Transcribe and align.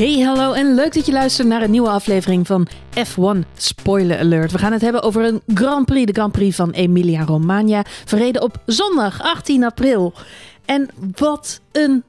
Hey, 0.00 0.20
hallo 0.20 0.52
en 0.52 0.74
leuk 0.74 0.94
dat 0.94 1.06
je 1.06 1.12
luistert 1.12 1.48
naar 1.48 1.62
een 1.62 1.70
nieuwe 1.70 1.88
aflevering 1.88 2.46
van 2.46 2.68
F1 2.98 3.48
Spoiler 3.56 4.18
Alert. 4.18 4.52
We 4.52 4.58
gaan 4.58 4.72
het 4.72 4.80
hebben 4.80 5.02
over 5.02 5.24
een 5.24 5.42
Grand 5.54 5.86
Prix, 5.86 6.06
de 6.06 6.12
Grand 6.12 6.32
Prix 6.32 6.56
van 6.56 6.70
Emilia 6.70 7.24
Romagna, 7.24 7.84
verreden 8.04 8.42
op 8.42 8.62
zondag 8.66 9.22
18 9.22 9.64
april. 9.64 10.12
En 10.64 10.88
wat 11.16 11.60
een 11.72 12.04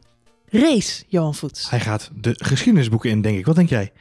race, 0.49 1.03
Johan 1.07 1.35
Voets. 1.35 1.69
Hij 1.69 1.79
gaat 1.79 2.09
de 2.21 2.35
geschiedenisboeken 2.43 3.09
in, 3.09 3.21
denk 3.21 3.37
ik. 3.37 3.45
Wat 3.45 3.55
denk 3.55 3.69
jij? 3.69 3.91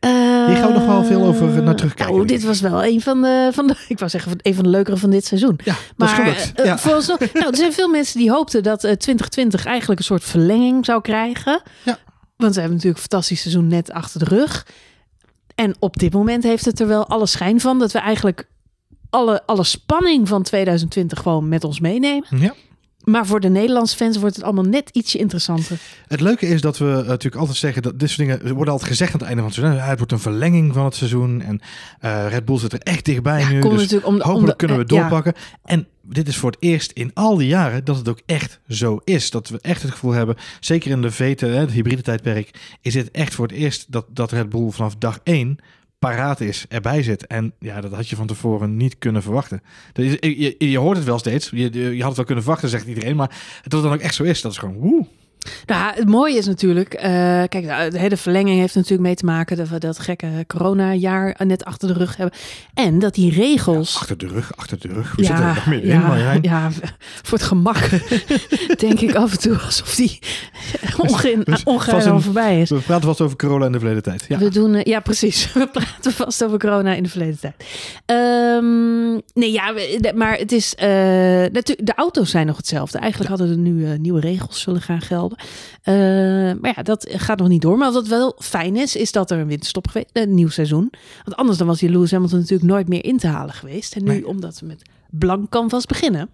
Uh, 0.00 0.46
Hier 0.46 0.56
gaan 0.56 0.66
we 0.72 0.78
nog 0.78 0.86
wel 0.86 1.04
veel 1.04 1.22
over 1.22 1.62
naar 1.62 1.76
terugkijken. 1.76 2.14
Nou, 2.14 2.26
dit 2.26 2.42
was 2.44 2.60
wel 2.60 2.84
een 2.84 3.00
van 3.00 3.22
de, 3.22 3.50
van 3.52 3.66
de, 3.66 3.74
ik 3.88 3.98
wou 3.98 4.10
zeggen, 4.10 4.32
een 4.36 4.54
van 4.54 4.64
de 4.64 4.70
leukere 4.70 4.96
van 4.96 5.10
dit 5.10 5.24
seizoen. 5.24 5.58
Ja, 5.64 5.74
maar 5.96 6.24
dat 6.24 6.52
uh, 6.60 6.64
Ja. 6.64 6.78
vooralsnog- 6.78 7.18
nou, 7.32 7.46
er 7.50 7.56
zijn 7.56 7.72
veel 7.72 7.88
mensen 7.88 8.18
die 8.18 8.30
hoopten 8.30 8.62
dat 8.62 8.84
eh, 8.84 8.92
2020 8.92 9.64
eigenlijk 9.66 9.98
een 10.00 10.06
soort 10.06 10.24
verlenging 10.24 10.84
zou 10.84 11.00
krijgen. 11.00 11.62
Ja. 11.82 11.98
Want 12.42 12.54
we 12.54 12.60
hebben 12.60 12.78
natuurlijk 12.78 13.04
een 13.04 13.10
fantastisch 13.10 13.40
seizoen 13.40 13.66
net 13.66 13.90
achter 13.92 14.18
de 14.18 14.24
rug. 14.36 14.66
En 15.54 15.74
op 15.78 15.96
dit 15.96 16.12
moment 16.12 16.42
heeft 16.42 16.64
het 16.64 16.80
er 16.80 16.86
wel 16.86 17.06
alle 17.06 17.26
schijn 17.26 17.60
van 17.60 17.78
dat 17.78 17.92
we 17.92 17.98
eigenlijk 17.98 18.48
alle, 19.10 19.42
alle 19.46 19.64
spanning 19.64 20.28
van 20.28 20.42
2020 20.42 21.18
gewoon 21.18 21.48
met 21.48 21.64
ons 21.64 21.80
meenemen. 21.80 22.26
Ja. 22.30 22.54
Maar 23.04 23.26
voor 23.26 23.40
de 23.40 23.48
Nederlandse 23.48 23.96
fans 23.96 24.16
wordt 24.18 24.36
het 24.36 24.44
allemaal 24.44 24.64
net 24.64 24.88
ietsje 24.92 25.18
interessanter. 25.18 25.78
Het 26.06 26.20
leuke 26.20 26.46
is 26.46 26.60
dat 26.60 26.78
we 26.78 26.84
uh, 26.84 26.96
natuurlijk 26.96 27.36
altijd 27.36 27.56
zeggen 27.58 27.82
dat 27.82 27.98
dit 27.98 28.10
soort 28.10 28.28
dingen 28.28 28.54
worden 28.54 28.72
altijd 28.72 28.90
gezegd 28.90 29.12
aan 29.12 29.18
het 29.18 29.28
einde 29.28 29.42
van 29.42 29.50
het 29.50 29.60
seizoen. 29.60 29.80
Het 29.88 29.96
wordt 29.96 30.12
een 30.12 30.18
verlenging 30.20 30.72
van 30.74 30.84
het 30.84 30.94
seizoen 30.94 31.40
en 31.42 31.60
uh, 32.04 32.26
Red 32.28 32.44
Bull 32.44 32.58
zit 32.58 32.72
er 32.72 32.78
echt 32.80 33.04
dichtbij 33.04 33.40
Ja, 33.40 33.48
nu. 33.50 33.60
Dus 33.60 33.70
natuurlijk 33.72 34.06
om 34.06 34.16
de- 34.18 34.24
om 34.24 34.30
hopelijk 34.30 34.58
de- 34.58 34.66
kunnen 34.66 34.76
we 34.76 34.84
eh, 34.84 34.96
ja. 34.96 35.00
doorpakken. 35.00 35.34
En 35.64 35.86
dit 36.02 36.28
is 36.28 36.36
voor 36.36 36.50
het 36.50 36.62
eerst 36.62 36.92
in 36.92 37.10
al 37.14 37.36
die 37.36 37.48
jaren 37.48 37.84
dat 37.84 37.96
het 37.96 38.08
ook 38.08 38.20
echt 38.26 38.60
zo 38.68 39.00
is. 39.04 39.30
Dat 39.30 39.48
we 39.48 39.58
echt 39.60 39.82
het 39.82 39.90
gevoel 39.90 40.12
hebben, 40.12 40.36
zeker 40.60 40.90
in 40.90 41.02
de 41.02 41.10
hè, 41.12 41.46
het 41.46 41.70
hybride 41.70 42.02
tijdperk, 42.02 42.76
is 42.80 42.92
dit 42.92 43.10
echt 43.10 43.34
voor 43.34 43.46
het 43.46 43.56
eerst 43.56 43.92
dat, 43.92 44.06
dat 44.08 44.32
Red 44.32 44.48
Bull 44.48 44.70
vanaf 44.70 44.96
dag 44.96 45.20
één 45.22 45.58
paraat 45.98 46.40
is, 46.40 46.64
erbij 46.68 47.02
zit. 47.02 47.26
En 47.26 47.52
ja, 47.58 47.80
dat 47.80 47.92
had 47.92 48.08
je 48.08 48.16
van 48.16 48.26
tevoren 48.26 48.76
niet 48.76 48.98
kunnen 48.98 49.22
verwachten. 49.22 49.62
Is, 49.92 50.16
je, 50.20 50.54
je 50.58 50.78
hoort 50.78 50.96
het 50.96 51.06
wel 51.06 51.18
steeds. 51.18 51.50
Je, 51.50 51.70
je 51.72 51.98
had 51.98 52.06
het 52.06 52.16
wel 52.16 52.24
kunnen 52.24 52.44
verwachten, 52.44 52.68
zegt 52.68 52.86
iedereen. 52.86 53.16
Maar 53.16 53.28
dat 53.62 53.72
het 53.72 53.82
dan 53.82 53.92
ook 53.92 54.00
echt 54.00 54.14
zo 54.14 54.22
is, 54.22 54.40
dat 54.40 54.52
is 54.52 54.58
gewoon 54.58 54.74
woe. 54.74 55.06
Nou, 55.66 55.94
het 55.94 56.08
mooie 56.08 56.36
is 56.36 56.46
natuurlijk, 56.46 56.94
eh, 56.94 57.02
kijk, 57.48 57.64
nou, 57.64 57.90
de 57.90 57.98
hele 57.98 58.16
verlenging 58.16 58.60
heeft 58.60 58.74
natuurlijk 58.74 59.02
mee 59.02 59.14
te 59.14 59.24
maken 59.24 59.56
dat 59.56 59.68
we 59.68 59.78
dat 59.78 59.98
gekke 59.98 60.44
corona-jaar 60.46 61.40
net 61.46 61.64
achter 61.64 61.88
de 61.88 61.94
rug 61.94 62.16
hebben. 62.16 62.38
En 62.74 62.98
dat 62.98 63.14
die 63.14 63.32
regels. 63.32 63.96
Achter 63.96 64.18
de 64.18 64.26
rug, 64.26 64.56
achter 64.56 64.78
de 64.80 64.88
rug. 64.88 65.12
Hoe 65.16 65.24
zit 65.24 65.38
er 65.38 65.44
nog 65.44 65.66
meer 65.66 65.82
in, 65.82 65.88
ja, 65.88 65.98
Marjolein? 66.06 66.38
ja, 66.42 66.70
voor 67.22 67.38
het 67.38 67.46
gemak 67.46 67.90
denk 68.76 69.00
ik 69.00 69.14
af 69.14 69.32
en 69.32 69.38
toe 69.38 69.58
alsof 69.58 69.94
die 69.94 70.18
ongein, 70.96 71.40
Dus 71.44 71.62
ongein 71.64 71.94
vast 71.94 72.06
een- 72.06 72.12
al 72.12 72.20
voorbij 72.20 72.60
is. 72.60 72.70
We 72.70 72.76
praten 72.78 73.06
vast 73.06 73.20
over 73.20 73.36
corona 73.36 73.66
in 73.66 73.72
de 73.72 73.78
verleden 73.78 74.02
tijd. 74.02 74.24
Ja. 74.28 74.38
We 74.38 74.48
doen, 74.50 74.74
eh, 74.74 74.82
ja, 74.84 75.00
precies. 75.00 75.52
We 75.52 75.66
praten 75.72 76.12
vast 76.12 76.44
over 76.44 76.58
corona 76.58 76.94
in 76.94 77.02
de 77.02 77.08
verleden 77.08 77.38
tijd. 77.40 77.54
Ehm, 78.06 79.10
nee, 79.34 79.52
ja, 79.52 79.74
we- 79.74 80.12
maar 80.14 80.36
het 80.38 80.52
is. 80.52 80.74
eh, 80.74 80.88
natuurlijk, 80.88 81.86
de 81.86 81.94
auto's 81.96 82.30
zijn 82.30 82.46
nog 82.46 82.56
hetzelfde. 82.56 82.98
Eigenlijk 82.98 83.30
hadden 83.30 83.50
er 83.50 83.56
nu 83.58 83.84
eh, 83.86 83.98
nieuwe 83.98 84.20
regels 84.20 84.60
zullen 84.60 84.80
gaan 84.82 85.00
gelden. 85.00 85.31
Eh, 85.82 85.94
maar 86.60 86.72
ja, 86.76 86.82
dat 86.82 87.06
gaat 87.10 87.38
nog 87.38 87.48
niet 87.48 87.62
door. 87.62 87.78
Maar 87.78 87.92
wat 87.92 88.06
wel 88.06 88.36
fijn 88.38 88.76
is, 88.76 88.96
is 88.96 89.12
dat 89.12 89.30
er 89.30 89.38
een 89.38 89.46
winterstop 89.46 89.88
geweest 89.88 90.10
een 90.12 90.34
nieuw 90.34 90.48
seizoen. 90.48 90.92
Want 91.24 91.36
anders 91.36 91.58
dan 91.58 91.66
was 91.66 91.78
die 91.78 91.90
Lewis 91.90 92.10
Hamilton 92.10 92.38
natuurlijk 92.38 92.70
nooit 92.70 92.88
meer 92.88 93.04
in 93.04 93.18
te 93.18 93.26
halen 93.26 93.54
geweest. 93.54 93.94
En 93.96 94.04
nu, 94.04 94.10
Nee. 94.10 94.26
omdat 94.26 94.60
we 94.60 94.66
met 94.66 94.82
blank 95.10 95.48
canvas 95.50 95.86
beginnen, 95.86 96.30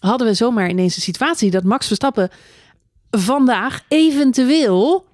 hadden 0.00 0.26
we 0.26 0.34
zomaar 0.34 0.70
ineens 0.70 0.96
een 0.96 1.02
situatie 1.02 1.50
dat 1.50 1.64
Max 1.64 1.86
Verstappen 1.86 2.30
vandaag 3.10 3.82
eventueel 3.88 5.04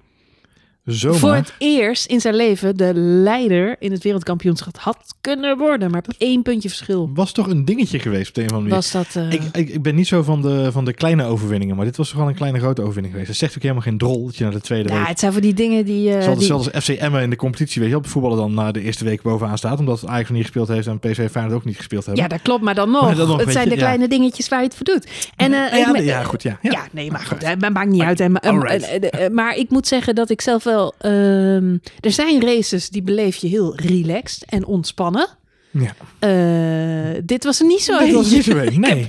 Zomaar. 0.91 1.19
voor 1.19 1.33
het 1.33 1.53
eerst 1.57 2.05
in 2.05 2.21
zijn 2.21 2.35
leven 2.35 2.77
de 2.77 2.91
leider 2.95 3.75
in 3.79 3.91
het 3.91 4.03
wereldkampioenschap 4.03 4.77
had 4.77 4.97
kunnen 5.21 5.57
worden. 5.57 5.91
Maar 5.91 6.03
op 6.07 6.13
één 6.17 6.41
puntje 6.41 6.69
verschil 6.69 7.09
Was 7.13 7.31
toch 7.31 7.47
een 7.47 7.65
dingetje 7.65 7.99
geweest 7.99 8.27
op 8.27 8.33
de 8.35 8.41
een 8.41 8.49
of 8.49 8.55
andere 8.55 8.75
manier. 8.75 8.91
was 8.93 9.13
dat. 9.13 9.23
eh, 9.23 9.31
Ik, 9.31 9.41
ik, 9.67 9.69
ik 9.69 9.81
ben 9.81 9.95
niet 9.95 10.07
zo 10.07 10.23
van 10.23 10.41
de, 10.41 10.71
van 10.71 10.85
de 10.85 10.93
kleine 10.93 11.23
overwinningen, 11.23 11.75
maar 11.75 11.85
dit 11.85 11.97
was 11.97 12.09
toch 12.09 12.17
wel 12.17 12.27
een 12.27 12.35
kleine 12.35 12.59
grote 12.59 12.81
overwinning 12.81 13.13
geweest. 13.13 13.29
Dat 13.31 13.39
zegt 13.39 13.55
ook 13.55 13.61
helemaal 13.61 13.83
geen 13.83 13.97
drol 13.97 14.25
dat 14.25 14.37
je 14.37 14.43
naar 14.43 14.53
de 14.53 14.61
tweede 14.61 14.89
ja, 14.89 14.97
week... 14.97 15.07
het 15.07 15.19
zijn 15.19 15.31
voor 15.31 15.41
die 15.41 15.53
dingen 15.53 15.85
die. 15.85 16.07
eh, 16.09 16.13
Het 16.13 16.21
is 16.23 16.27
altijd 16.27 16.45
die- 16.47 16.53
als 16.73 16.83
FC 16.83 16.89
Emmen 16.89 17.21
in 17.21 17.29
de 17.29 17.35
competitie, 17.35 17.81
weet 17.81 17.89
je 17.89 17.95
wel. 17.95 18.03
Op 18.05 18.11
voetballen 18.11 18.37
dan 18.37 18.53
na 18.53 18.71
de 18.71 18.81
eerste 18.81 19.03
week 19.03 19.21
bovenaan 19.21 19.57
staat, 19.57 19.79
omdat 19.79 20.07
Ajax 20.07 20.27
nog 20.27 20.37
niet 20.37 20.41
gespeeld 20.45 20.67
heeft 20.67 20.87
en 20.87 20.99
PSV 20.99 21.29
Feyenoord 21.31 21.55
ook 21.55 21.65
niet 21.65 21.77
gespeeld 21.77 22.05
hebben. 22.05 22.23
ja, 22.23 22.29
dat 22.29 22.41
klopt, 22.41 22.63
maar 22.63 22.75
dan 22.75 22.91
nog. 22.91 23.01
Maar 23.01 23.15
dan 23.15 23.27
nog, 23.27 23.39
het 23.39 23.51
zijn 23.51 23.63
je, 23.63 23.69
de 23.69 23.75
ja. 23.75 23.81
kleine 23.81 24.07
dingetjes 24.07 24.47
waar 24.47 24.59
je 24.59 24.65
het 24.65 24.75
voor 24.75 24.85
doet. 24.85 25.07
En, 25.35 25.53
eh, 25.53 25.77
ja, 25.79 25.95
ik 25.95 26.03
ja, 26.03 26.23
goed, 26.23 26.43
ja. 26.43 26.59
Ja, 26.61 26.87
nee, 26.91 27.11
maar 27.11 27.19
goed, 27.21 27.59
maar 27.59 27.71
maakt 27.71 27.89
niet 27.89 28.01
uit. 28.01 28.19
Hè, 28.19 28.29
maar, 28.29 28.41
eh, 28.41 28.49
Alright. 28.51 28.83
eh, 28.83 29.25
eh, 29.25 29.31
maar 29.31 29.55
ik 29.57 29.69
moet 29.69 29.87
zeggen 29.87 30.15
dat 30.15 30.29
ik 30.29 30.41
zelf 30.41 30.63
wel. 30.63 30.80
Ehm, 30.89 31.77
er 31.99 32.11
zijn 32.11 32.41
races 32.41 32.89
die 32.89 33.01
beleef 33.01 33.35
je 33.35 33.47
heel 33.47 33.75
relaxed 33.75 34.45
en 34.45 34.65
ontspannen. 34.65 35.27
Ja. 35.71 35.93
Eh, 36.19 37.21
dit 37.23 37.43
was 37.43 37.59
er 37.59 37.65
niet 37.65 37.81
zo. 37.81 37.97
Dit 37.97 38.13
was 38.13 38.31
eentje. 38.31 38.35
niet 38.35 38.45
zo 38.45 38.51
een, 38.51 38.73
Ik 38.83 38.85
heb 38.85 38.95
nee. 38.95 39.07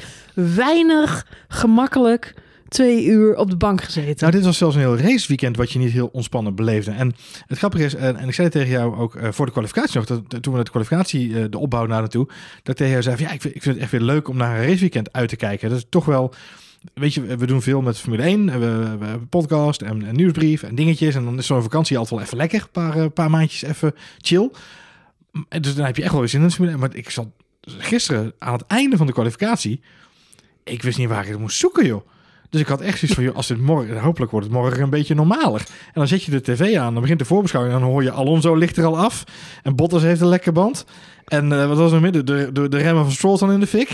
weinig 0.55 1.27
gemakkelijk 1.49 2.35
twee 2.73 3.05
uur 3.05 3.37
op 3.37 3.51
de 3.51 3.57
bank 3.57 3.83
gezeten. 3.83 4.17
Nou, 4.19 4.33
dit 4.33 4.45
was 4.45 4.57
zelfs 4.57 4.75
een 4.75 4.81
heel 4.81 4.97
raceweekend 4.97 5.57
wat 5.57 5.73
je 5.73 5.79
niet 5.79 5.93
heel 5.93 6.09
ontspannen 6.13 6.55
beleefde. 6.55 6.91
En 6.91 7.15
het 7.47 7.59
grappige 7.59 7.85
is, 7.85 7.95
en, 7.95 8.17
en 8.17 8.29
ik 8.29 8.35
zei 8.35 8.49
het 8.49 8.57
tegen 8.57 8.73
jou 8.73 8.97
ook 8.97 9.15
eh, 9.15 9.33
voor 9.33 9.47
de 9.47 9.53
kwalificatie 9.53 9.97
nog, 9.97 10.07
dat, 10.07 10.29
toen 10.29 10.41
we 10.43 10.51
naar 10.51 10.65
de 10.65 10.71
kwalificatie, 10.71 11.39
eh, 11.39 11.45
de 11.51 11.59
opbouw 11.59 11.87
naar 11.87 12.01
naartoe, 12.01 12.29
dat 12.63 12.77
tegen 12.77 12.93
jou 12.93 13.03
zei 13.03 13.17
van 13.17 13.27
ja, 13.27 13.33
ik 13.33 13.41
vind, 13.41 13.55
ik 13.55 13.63
vind 13.63 13.75
het 13.75 13.83
echt 13.83 13.93
weer 13.93 14.01
leuk 14.01 14.29
om 14.29 14.37
naar 14.37 14.59
een 14.59 14.67
raceweekend 14.67 15.13
uit 15.13 15.29
te 15.29 15.37
kijken. 15.37 15.69
Dat 15.69 15.79
is 15.79 15.87
toch 15.89 16.05
wel, 16.05 16.35
weet 16.95 17.15
je, 17.15 17.37
we 17.37 17.47
doen 17.47 17.63
veel 17.63 17.83
met 17.83 17.99
Formule 17.99 18.23
1, 18.23 18.49
en 18.49 18.61
we, 18.61 18.97
we 18.99 19.05
hebben 19.05 19.29
podcast 19.29 19.83
en 19.83 20.15
nieuwsbrief 20.15 20.63
en 20.63 20.75
dingetjes. 20.75 21.15
En 21.15 21.25
dan 21.25 21.39
is 21.39 21.47
zo'n 21.47 21.63
vakantie 21.63 21.99
altijd 21.99 22.15
wel 22.15 22.27
even 22.27 22.37
lekker, 22.37 22.61
een 22.61 22.71
paar, 22.71 22.97
eh, 22.97 23.07
paar 23.15 23.31
maandjes 23.31 23.63
even 23.63 23.95
chill. 24.19 24.51
Dus 25.61 25.75
dan 25.75 25.87
heb 25.87 25.97
je 25.97 26.03
echt 26.03 26.13
wel 26.13 26.21
weer 26.21 26.29
zin 26.29 26.43
in 26.43 26.51
Formule 26.51 26.73
1. 26.73 26.81
Maar 26.81 26.97
ik 26.97 27.11
zat 27.11 27.29
gisteren 27.61 28.33
aan 28.39 28.53
het 28.53 28.67
einde 28.67 28.97
van 28.97 29.07
de 29.07 29.13
kwalificatie, 29.13 29.81
ik 30.65 30.83
wist 30.83 30.99
niet 30.99 31.09
waar 31.09 31.23
ik 31.23 31.29
het 31.29 31.39
moest 31.39 31.59
zoeken, 31.59 31.87
joh. 31.87 32.07
Dus 32.53 32.61
ik 32.61 32.67
had 32.67 32.81
echt 32.81 32.99
zoiets 32.99 33.17
van, 33.17 33.25
joh, 33.25 33.37
als 33.37 33.49
het 33.49 33.61
morgen, 33.61 33.99
hopelijk 33.99 34.31
wordt 34.31 34.47
het 34.47 34.55
morgen 34.57 34.83
een 34.83 34.91
beetje 34.91 35.15
normaler. 35.15 35.61
En 35.61 35.93
dan 35.93 36.09
zet 36.09 36.23
je 36.23 36.31
de 36.31 36.41
tv 36.41 36.77
aan, 36.77 36.93
dan 36.93 37.03
begint 37.03 37.19
de 37.19 37.25
voorbeschouwing, 37.25 37.75
en 37.75 37.81
dan 37.81 37.91
hoor 37.91 38.03
je 38.03 38.11
Alonso 38.11 38.55
ligt 38.55 38.77
er 38.77 38.85
al 38.85 38.99
af. 38.99 39.25
En 39.63 39.77
Bottas 39.77 40.03
heeft 40.03 40.21
een 40.21 40.29
lekker 40.29 40.53
band. 40.53 40.85
En 41.25 41.53
eh, 41.53 41.67
wat 41.67 41.77
was 41.77 41.93
er 41.93 42.01
midden? 42.01 42.27
De, 42.27 42.51
de, 42.53 42.69
de 42.69 42.77
remmen 42.77 43.05
van 43.05 43.13
Stroll 43.13 43.37
staan 43.37 43.53
in 43.53 43.61
de 43.61 43.67
fik. 43.67 43.93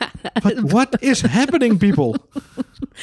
What 0.74 1.00
is 1.00 1.22
happening, 1.22 1.78
people? 1.78 2.14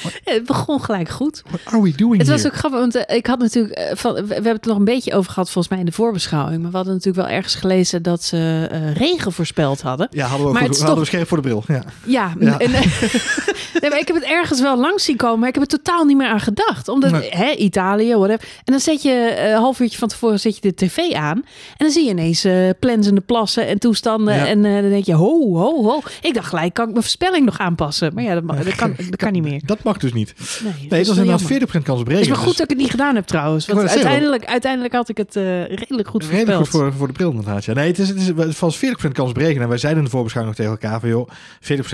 Het 0.23 0.45
begon 0.45 0.81
gelijk 0.81 1.09
goed. 1.09 1.41
What 1.47 1.59
are 1.65 1.81
we 1.81 1.91
doing 1.95 2.17
Het 2.17 2.27
was 2.27 2.41
here? 2.41 2.51
ook 2.53 2.57
grappig, 2.59 2.79
want 2.79 2.95
eh, 2.95 3.15
ik 3.15 3.25
had 3.27 3.39
natuurlijk 3.39 3.73
eh, 3.73 3.95
van, 3.95 4.13
we 4.13 4.25
we 4.25 4.33
hebben 4.33 4.51
het 4.51 4.63
er 4.63 4.69
nog 4.69 4.77
een 4.77 4.85
beetje 4.85 5.13
over 5.13 5.31
gehad 5.31 5.49
volgens 5.49 5.73
mij 5.73 5.79
in 5.79 5.85
de 5.89 5.91
voorbeschouwing, 5.91 6.61
maar 6.61 6.71
we 6.71 6.75
hadden 6.75 6.93
natuurlijk 6.93 7.27
wel 7.27 7.35
ergens 7.35 7.55
gelezen 7.55 8.01
dat 8.03 8.23
ze 8.23 8.67
eh, 8.71 8.93
regen 8.95 9.31
voorspeld 9.31 9.81
hadden. 9.81 10.07
Ja, 10.11 10.21
hadden 10.25 10.41
we 10.41 10.47
ook 10.47 10.59
Maar 10.59 10.67
goed, 10.67 10.79
hadden 10.79 10.99
we 10.99 11.05
scherp 11.05 11.27
voor 11.27 11.37
de 11.37 11.43
bril. 11.43 11.63
Ja. 11.67 11.83
Ja, 12.05 12.33
Ja. 12.39 12.59
En, 12.59 12.71
nee, 13.81 13.89
maar 13.89 13.99
ik 13.99 14.07
heb 14.07 14.15
het 14.15 14.23
ergens 14.25 14.61
wel 14.61 14.77
langs 14.77 15.03
zien 15.03 15.15
komen, 15.17 15.39
maar 15.39 15.47
ik 15.47 15.53
heb 15.53 15.63
er 15.63 15.69
totaal 15.69 16.05
niet 16.05 16.17
meer 16.17 16.27
aan 16.27 16.39
gedacht. 16.39 16.87
Omdat, 16.87 17.11
Nee. 17.11 17.29
hè, 17.29 17.51
Italië, 17.51 18.15
whatever. 18.15 18.47
En 18.63 18.71
dan 18.73 18.79
zet 18.79 19.01
je 19.01 19.35
een 19.39 19.57
half 19.57 19.79
uurtje 19.79 19.97
van 19.97 20.07
tevoren 20.07 20.39
zet 20.39 20.55
je 20.55 20.61
de 20.61 20.73
tv 20.75 21.13
aan. 21.13 21.37
En 21.37 21.43
dan 21.77 21.89
zie 21.89 22.03
je 22.03 22.09
ineens 22.09 22.45
plensende 22.79 23.21
plassen 23.21 23.67
en 23.67 23.79
toestanden. 23.79 24.35
Ja. 24.35 24.47
En 24.47 24.61
dan 24.61 24.89
denk 24.89 25.05
je, 25.05 25.13
ho, 25.13 25.55
ho, 25.57 25.83
ho. 25.83 26.01
Ik 26.21 26.33
dacht 26.33 26.47
gelijk, 26.47 26.73
kan 26.73 26.85
ik 26.85 26.91
mijn 26.91 27.03
voorspelling 27.03 27.45
nog 27.45 27.57
aanpassen? 27.57 28.11
Maar 28.13 28.23
ja, 28.23 28.41
dat, 28.41 28.75
kan, 28.75 28.95
dat 28.97 29.15
kan 29.15 29.31
niet 29.31 29.43
meer. 29.43 29.61
Dat 29.65 29.82
mag 29.83 29.97
dus 29.97 30.13
niet. 30.13 30.33
Nee, 30.63 30.73
Nee, 30.73 30.99
het 30.99 31.07
was 31.07 31.17
inderdaad 31.17 31.47
jammer. 31.49 31.67
40% 31.67 31.83
kans 31.83 31.99
op 31.99 32.07
Het 32.07 32.19
is 32.19 32.27
maar 32.27 32.37
goed 32.37 32.57
dat 32.57 32.63
ik 32.63 32.69
het 32.69 32.77
niet 32.77 32.89
gedaan 32.89 33.15
heb 33.15 33.25
trouwens. 33.25 33.65
Want 33.65 33.89
uiteindelijk, 33.89 34.45
uiteindelijk 34.45 34.93
had 34.93 35.09
ik 35.09 35.17
het 35.17 35.35
eh, 35.35 35.65
redelijk 35.65 36.07
goed 36.07 36.21
dus 36.21 36.29
Redelijk 36.29 36.57
voorspeld. 36.57 36.83
goed 36.83 36.91
voor, 36.91 36.97
voor 36.97 37.07
de 37.07 37.13
bril 37.13 37.29
inderdaad. 37.29 37.65
Ja. 37.65 37.73
Nee, 37.73 37.87
het 37.87 37.99
is, 37.99 38.09
het 38.09 38.17
is 38.17 38.27
het 38.27 38.59
was 38.59 38.77
40% 38.77 38.79
kans 39.11 39.29
op 39.29 39.37
regen. 39.37 39.61
En 39.61 39.67
wij 39.67 39.77
zeiden 39.77 39.99
in 40.03 40.05
de 40.05 40.15
voorbeschouwing 40.15 40.57
nog 40.57 40.65
tegen 40.65 40.81
elkaar 40.81 40.99
van... 40.99 41.09
joh, 41.09 41.29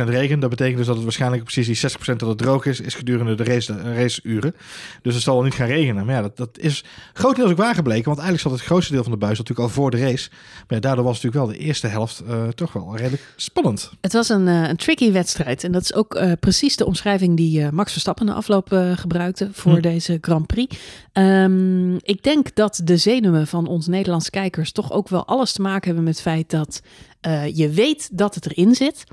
40% 0.06 0.09
regen, 0.09 0.39
dat 0.39 0.50
betekent 0.50 0.77
dus 0.77 0.86
dat 0.86 0.95
het 0.95 1.03
waarschijnlijk 1.03 1.44
precies 1.44 1.81
die 1.81 1.91
60% 1.91 2.15
dat 2.15 2.30
het 2.30 2.38
droog 2.38 2.65
is... 2.65 2.80
is 2.80 2.95
gedurende 2.95 3.36
de 3.36 3.44
race, 3.44 3.74
eh, 3.74 3.97
raceuren. 3.97 4.56
Dus 5.01 5.13
het 5.13 5.24
zal 5.24 5.36
wel 5.36 5.44
niet 5.44 5.53
gaan 5.53 5.68
regenen. 5.68 6.06
Maar 6.06 6.15
ja, 6.15 6.21
dat, 6.21 6.38
dat 6.38 6.50
is 6.57 6.83
grotendeels 7.13 7.51
ook 7.51 7.57
waar 7.57 7.75
gebleken. 7.75 8.06
Want 8.06 8.18
eigenlijk 8.19 8.50
zat 8.50 8.59
het 8.59 8.68
grootste 8.69 8.94
deel 8.94 9.03
van 9.03 9.12
de 9.12 9.18
buis 9.18 9.38
natuurlijk 9.38 9.68
al 9.68 9.74
voor 9.74 9.91
de 9.91 9.97
race. 9.97 10.30
Maar 10.30 10.65
ja, 10.68 10.80
daardoor 10.80 11.03
was 11.03 11.21
natuurlijk 11.21 11.45
wel 11.45 11.57
de 11.57 11.65
eerste 11.65 11.88
helft 11.88 12.24
eh, 12.27 12.47
toch 12.47 12.74
wel 12.74 12.97
redelijk 12.97 13.24
spannend. 13.36 13.91
Het 14.01 14.13
was 14.13 14.30
een, 14.30 14.47
een 14.47 14.75
tricky 14.75 15.12
wedstrijd. 15.12 15.63
En 15.63 15.71
dat 15.71 15.81
is 15.81 15.94
ook 15.94 16.21
precies 16.39 16.75
de 16.75 16.86
omschrijving 16.86 17.38
die 17.38 17.71
Max 17.79 17.91
Verstappen 17.91 18.25
na 18.25 18.33
afloop 18.33 18.71
eh, 18.71 18.97
gebruikte 18.97 19.49
voor 19.51 19.75
Hm. 19.75 19.81
deze 19.81 20.17
Grand 20.21 20.47
Prix. 20.47 20.77
Ehm, 21.11 21.95
ik 21.95 22.23
denk 22.23 22.55
dat 22.55 22.81
de 22.83 22.97
zenuwen 22.97 23.47
van 23.47 23.67
ons 23.67 23.87
Nederlandse 23.87 24.29
kijkers 24.29 24.71
toch 24.71 24.91
ook 24.91 25.09
wel 25.09 25.25
alles 25.25 25.53
te 25.53 25.61
maken 25.61 25.85
hebben 25.85 26.03
met 26.03 26.13
het 26.13 26.21
feit 26.21 26.49
dat 26.49 26.81
eh, 27.21 27.55
je 27.55 27.69
weet 27.69 28.09
dat 28.17 28.35
het 28.35 28.45
erin 28.45 28.75
zit. 28.75 29.03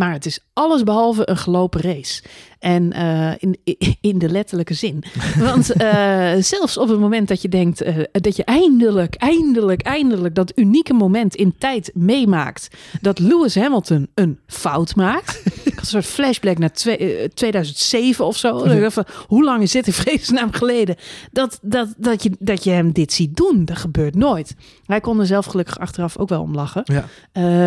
Maar 0.00 0.12
het 0.12 0.26
is 0.26 0.38
alles 0.52 0.82
behalve 0.82 1.28
een 1.28 1.36
gelopen 1.36 1.80
race. 1.80 2.22
En 2.58 2.92
eh, 2.92 3.32
in, 3.38 3.56
in 4.10 4.18
de 4.18 4.28
letterlijke 4.28 4.74
zin. 4.74 5.04
Want 5.48 5.72
eh, 5.72 6.32
zelfs 6.38 6.76
op 6.76 6.88
het 6.88 7.00
moment 7.00 7.28
dat 7.28 7.42
je 7.42 7.48
denkt 7.48 7.82
eh, 7.82 7.96
dat 8.12 8.36
je 8.36 8.44
eindelijk, 8.44 9.14
eindelijk, 9.14 9.82
eindelijk 9.82 10.34
dat 10.34 10.52
unieke 10.54 10.92
moment 10.92 11.34
in 11.34 11.54
tijd 11.58 11.90
meemaakt. 11.94 12.68
dat 13.00 13.18
Lewis 13.18 13.54
Hamilton 13.54 14.08
een 14.14 14.38
fout 14.46 14.96
maakt. 14.96 15.42
had 15.64 15.80
een 15.80 15.86
soort 15.86 16.06
flashback 16.06 16.58
naar 16.58 16.72
twee- 16.72 16.96
eh, 16.96 17.28
2007 17.28 18.26
of 18.26 18.36
zo. 18.36 18.88
Van, 18.90 19.04
hoe 19.26 19.44
lang 19.44 19.62
is 19.62 19.70
dit 19.70 19.86
in 19.86 19.92
vredesnaam 19.92 20.52
geleden? 20.52 20.96
Dat, 21.32 21.58
dat, 21.62 21.88
dat, 21.96 22.22
je, 22.22 22.30
dat 22.38 22.64
je 22.64 22.70
hem 22.70 22.92
dit 22.92 23.12
ziet 23.12 23.36
doen. 23.36 23.64
Dat 23.64 23.76
gebeurt 23.76 24.14
nooit. 24.14 24.54
Wij 24.86 25.00
konden 25.00 25.26
zelf 25.26 25.46
gelukkig 25.46 25.78
achteraf 25.78 26.16
ook 26.18 26.28
wel 26.28 26.42
om 26.42 26.54
lachen. 26.54 26.82
Ja. 26.84 27.04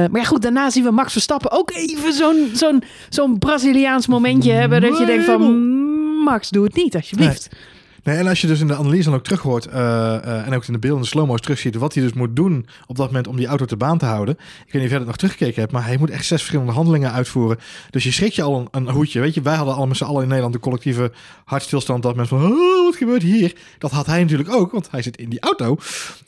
Maar 0.07 0.21
ja, 0.21 0.23
goed, 0.23 0.41
daarna 0.41 0.69
zien 0.69 0.83
we 0.83 0.91
Max 0.91 1.11
Verstappen 1.11 1.51
ook 1.51 1.71
even 1.71 2.13
zo'n 2.23 2.49
zo'n 2.53 2.83
zo'n 3.09 3.39
Braziliaans 3.39 4.07
momentje 4.07 4.51
hebben. 4.51 4.81
Dat 4.81 4.97
je 4.97 5.05
denkt 5.05 5.25
van, 5.25 5.41
"Mm, 5.41 6.23
Max, 6.23 6.49
doe 6.49 6.63
het 6.63 6.75
niet, 6.75 6.95
alsjeblieft. 6.95 7.49
Nee, 7.51 7.61
en 8.03 8.27
als 8.27 8.41
je 8.41 8.47
dus 8.47 8.59
in 8.59 8.67
de 8.67 8.75
analyse 8.75 9.03
dan 9.03 9.13
ook 9.13 9.23
terug 9.23 9.41
hoort 9.41 9.65
eh, 9.65 10.15
eh, 10.15 10.47
en 10.47 10.53
ook 10.53 10.65
in 10.65 10.73
de 10.73 10.79
beelden, 10.79 11.01
de 11.01 11.07
slow-mo's 11.07 11.41
terugziet, 11.41 11.75
wat 11.75 11.93
hij 11.93 12.03
dus 12.03 12.13
moet 12.13 12.35
doen 12.35 12.65
op 12.87 12.95
dat 12.95 13.05
moment 13.07 13.27
om 13.27 13.35
die 13.35 13.47
auto 13.47 13.65
te 13.65 13.77
baan 13.77 13.97
te 13.97 14.05
houden. 14.05 14.33
Ik 14.35 14.71
weet 14.71 14.73
niet 14.73 14.83
of 14.83 14.89
jij 14.89 14.97
dat 14.97 15.07
nog 15.07 15.15
teruggekeken 15.15 15.61
hebt, 15.61 15.71
maar 15.71 15.85
hij 15.85 15.97
moet 15.97 16.09
echt 16.09 16.25
zes 16.25 16.37
verschillende 16.37 16.71
handelingen 16.71 17.11
uitvoeren. 17.11 17.57
Dus 17.89 18.03
je 18.03 18.11
schrikt 18.11 18.35
je 18.35 18.41
al 18.41 18.59
een, 18.59 18.67
een 18.71 18.89
hoedje. 18.89 19.19
Weet 19.19 19.33
je, 19.33 19.41
wij 19.41 19.53
hadden 19.53 19.69
allemaal 19.69 19.87
met 19.87 19.97
z'n 19.97 20.03
allen 20.03 20.21
in 20.21 20.27
Nederland 20.27 20.53
de 20.53 20.59
collectieve 20.59 21.11
hartstilstand 21.45 22.03
dat 22.03 22.15
mensen 22.15 22.39
van, 22.39 22.51
oh, 22.51 22.85
wat 22.85 22.95
gebeurt 22.95 23.21
hier? 23.21 23.55
Dat 23.77 23.91
had 23.91 24.05
hij 24.05 24.21
natuurlijk 24.21 24.53
ook, 24.53 24.71
want 24.71 24.91
hij 24.91 25.01
zit 25.01 25.17
in 25.17 25.29
die 25.29 25.39
auto. 25.39 25.77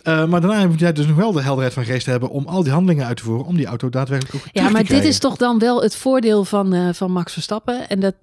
Eh, 0.03 0.25
maar 0.25 0.41
daarna 0.41 0.67
moet 0.67 0.79
jij 0.79 0.93
dus 0.93 1.07
nog 1.07 1.15
wel 1.15 1.31
de 1.31 1.41
helderheid 1.41 1.73
van 1.73 1.85
geest 1.85 2.05
hebben 2.05 2.29
om 2.29 2.45
al 2.47 2.63
die 2.63 2.71
handelingen 2.71 3.05
uit 3.05 3.17
te 3.17 3.23
voeren, 3.23 3.45
om 3.45 3.55
die 3.55 3.65
auto 3.65 3.89
daadwerkelijk 3.89 4.35
ook 4.35 4.41
Ja, 4.43 4.49
terug 4.51 4.71
maar 4.71 4.83
dit 4.83 5.03
is 5.03 5.19
toch 5.19 5.35
dan 5.35 5.59
wel 5.59 5.81
het 5.81 5.95
voordeel 5.95 6.45
van, 6.45 6.93
van 6.95 7.11
Max 7.11 7.33
Verstappen. 7.33 7.89
En 7.89 7.99
dat, 7.99 8.13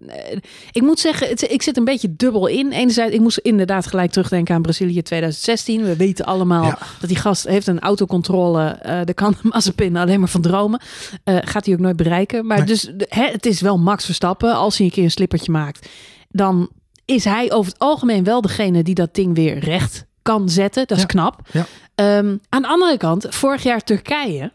ik 0.73 0.83
moet 0.83 1.01
zeggen, 1.01 1.29
het, 1.29 1.51
ik 1.51 1.63
zit 1.63 1.77
een 1.77 1.85
beetje 1.85 2.17
dubbel 2.17 2.47
in. 2.47 2.71
Enerzijds, 2.71 3.15
ik 3.15 3.21
moest 3.21 3.41
inderdaad 3.43 3.87
gelijk 3.87 4.11
terugdenken 4.11 4.55
aan 4.55 4.63
Brazilië 4.63 5.03
2016. 5.03 5.83
We 5.85 5.97
weten 5.97 6.25
allemaal 6.25 6.65
Ja. 6.65 6.79
dat 7.01 7.09
die 7.09 7.19
gast 7.19 7.47
heeft 7.47 7.67
een 7.67 7.81
autocontrole. 7.81 8.65
eh 8.69 8.91
daar 9.05 9.15
kan 9.15 9.37
Mazepin 9.43 9.97
alleen 9.97 10.19
maar 10.21 10.29
van 10.29 10.41
dromen. 10.41 10.81
Eh, 11.25 11.37
gaat 11.41 11.65
hij 11.67 11.75
ook 11.75 11.81
nooit 11.81 11.97
bereiken. 11.97 12.47
Maar 12.47 12.57
Nee. 12.57 12.67
dus 12.67 12.81
de- 12.83 13.07
hè, 13.09 13.25
het 13.27 13.47
is 13.47 13.61
wel 13.61 13.79
Max 13.79 14.05
Verstappen. 14.05 14.55
Als 14.55 14.77
hij 14.77 14.87
een 14.87 14.93
keer 14.93 15.05
een 15.05 15.11
slippertje 15.11 15.53
maakt, 15.53 15.89
dan 16.29 16.71
is 17.05 17.25
hij 17.25 17.53
over 17.53 17.73
het 17.73 17.81
algemeen 17.81 18.25
wel 18.25 18.41
degene 18.41 18.83
die 18.83 18.95
dat 18.95 19.15
ding 19.15 19.35
weer 19.35 19.59
recht 19.59 20.05
kan 20.23 20.49
zetten. 20.49 20.87
Dat 20.87 20.97
is 20.97 21.03
Ja. 21.03 21.09
knap. 21.09 21.41
Ja. 21.53 21.67
Ehm, 21.95 22.37
aan 22.49 22.63
de 22.63 22.69
andere 22.69 22.97
kant, 22.97 23.27
vorig 23.31 23.63
jaar 23.63 23.81
Turkije 23.85 24.53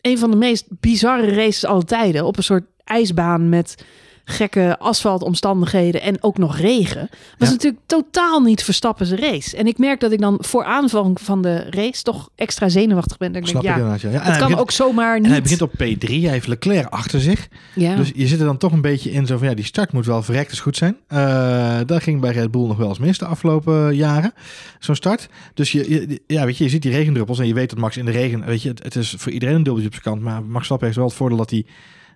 een 0.00 0.18
van 0.18 0.30
de 0.30 0.36
meest 0.36 0.64
bizarre 0.68 1.34
races 1.34 1.64
aller 1.64 1.84
tijden. 1.84 2.26
Op 2.26 2.36
een 2.36 2.42
soort 2.42 2.64
ijsbaan 2.84 3.48
met 3.48 3.84
gekke 4.24 4.78
asfaltomstandigheden 4.78 6.00
en 6.02 6.22
ook 6.22 6.38
nog 6.38 6.56
regen. 6.58 7.08
Was 7.38 7.48
Ja. 7.48 7.54
natuurlijk 7.54 7.82
totaal 7.86 8.40
niet 8.40 8.64
Verstappen's 8.64 9.10
race. 9.12 9.56
En 9.56 9.66
ik 9.66 9.78
merk 9.78 10.00
dat 10.00 10.12
ik 10.12 10.20
dan 10.20 10.36
voor 10.40 10.64
aanvang 10.64 11.20
van 11.20 11.42
de 11.42 11.66
race 11.70 12.02
toch 12.02 12.28
extra 12.34 12.68
zenuwachtig 12.68 13.16
ben. 13.16 13.32
Dat 13.32 13.42
ik 13.42 13.46
denk, 13.52 13.64
ik 13.64 13.70
ja, 13.70 13.88
het 13.90 14.02
hij 14.02 14.22
kan 14.22 14.38
begint- 14.38 14.58
ook 14.58 14.70
zomaar 14.70 15.16
niet. 15.16 15.24
En 15.26 15.30
hij 15.32 15.42
begint 15.42 15.62
op 15.62 15.72
P3, 15.72 16.06
hij 16.08 16.30
heeft 16.30 16.46
Leclerc 16.46 16.86
achter 16.88 17.20
zich. 17.20 17.48
ja. 17.74 17.96
Dus 17.96 18.12
je 18.14 18.26
zit 18.26 18.38
er 18.40 18.46
dan 18.46 18.56
toch 18.56 18.72
een 18.72 18.80
beetje 18.80 19.10
in 19.10 19.26
zo 19.26 19.38
van 19.38 19.48
ja, 19.48 19.54
die 19.54 19.64
start 19.64 19.92
moet 19.92 20.06
wel 20.06 20.22
verrekt 20.22 20.58
goed 20.58 20.76
zijn. 20.76 20.96
Uh, 21.08 21.78
dat 21.86 22.02
ging 22.02 22.20
bij 22.20 22.32
Red 22.32 22.50
Bull 22.50 22.66
nog 22.66 22.76
wel 22.76 22.88
eens 22.88 22.98
mis 22.98 23.18
de 23.18 23.24
afgelopen 23.26 23.94
jaren, 23.96 24.32
zo'n 24.78 24.94
start. 24.94 25.28
Dus 25.54 25.72
je, 25.72 25.90
je, 25.90 26.20
ja, 26.26 26.44
weet 26.44 26.56
je, 26.58 26.64
je 26.64 26.70
ziet 26.70 26.82
die 26.82 26.92
regendruppels 26.92 27.38
en 27.38 27.46
je 27.46 27.54
weet 27.54 27.70
dat 27.70 27.78
Max 27.78 27.96
in 27.96 28.04
de 28.04 28.10
regen, 28.10 28.44
weet 28.44 28.62
je, 28.62 28.68
het, 28.68 28.82
het 28.82 28.96
is 28.96 29.14
voor 29.18 29.32
iedereen 29.32 29.54
een 29.54 29.62
dubbeltje 29.62 29.88
op 29.88 30.02
zijn 30.02 30.04
kant. 30.14 30.22
Maar 30.22 30.40
Max 30.42 30.54
Verstappen 30.56 30.86
heeft 30.86 30.98
wel 30.98 31.08
het 31.08 31.16
voordeel 31.16 31.38
dat 31.38 31.50
hij 31.50 31.66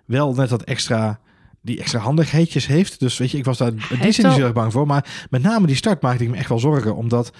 wel 0.05 0.33
net 0.33 0.49
dat 0.49 0.63
extra, 0.63 1.19
die 1.61 1.79
extra 1.79 1.99
handigheidjes 1.99 2.67
heeft. 2.67 2.99
Dus 2.99 3.17
weet 3.17 3.31
je, 3.31 3.37
ik 3.37 3.45
was 3.45 3.57
daar 3.57 3.71
die 3.71 4.11
zin 4.11 4.25
niet 4.25 4.35
zo 4.35 4.43
erg 4.43 4.53
bang 4.53 4.71
voor. 4.71 4.87
Maar 4.87 5.27
met 5.29 5.41
name 5.41 5.67
die 5.67 5.75
start 5.75 6.01
maakte 6.01 6.23
ik 6.23 6.29
me 6.29 6.37
echt 6.37 6.49
wel 6.49 6.59
zorgen, 6.59 6.95
omdat... 6.95 7.31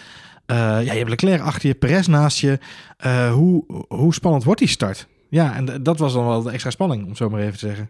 eh, 0.46 0.56
ja, 0.58 0.80
je 0.80 0.90
hebt 0.98 1.10
Leclerc 1.10 1.42
achter 1.42 1.68
je, 1.68 1.76
Perez 1.76 2.08
naast 2.08 2.40
je. 2.40 2.60
Eh, 2.98 3.34
hoe, 3.34 3.64
hoe 3.88 4.14
spannend 4.14 4.44
wordt 4.44 4.60
die 4.60 4.70
start? 4.70 5.08
Ja, 5.30 5.56
en 5.56 5.84
dat 5.84 6.00
was 6.00 6.14
dan 6.14 6.26
wel 6.28 6.42
de 6.42 6.52
extra 6.52 6.70
spanning, 6.70 7.06
om 7.06 7.16
zo 7.16 7.30
maar 7.30 7.42
even 7.42 7.58
te 7.58 7.66
zeggen. 7.68 7.90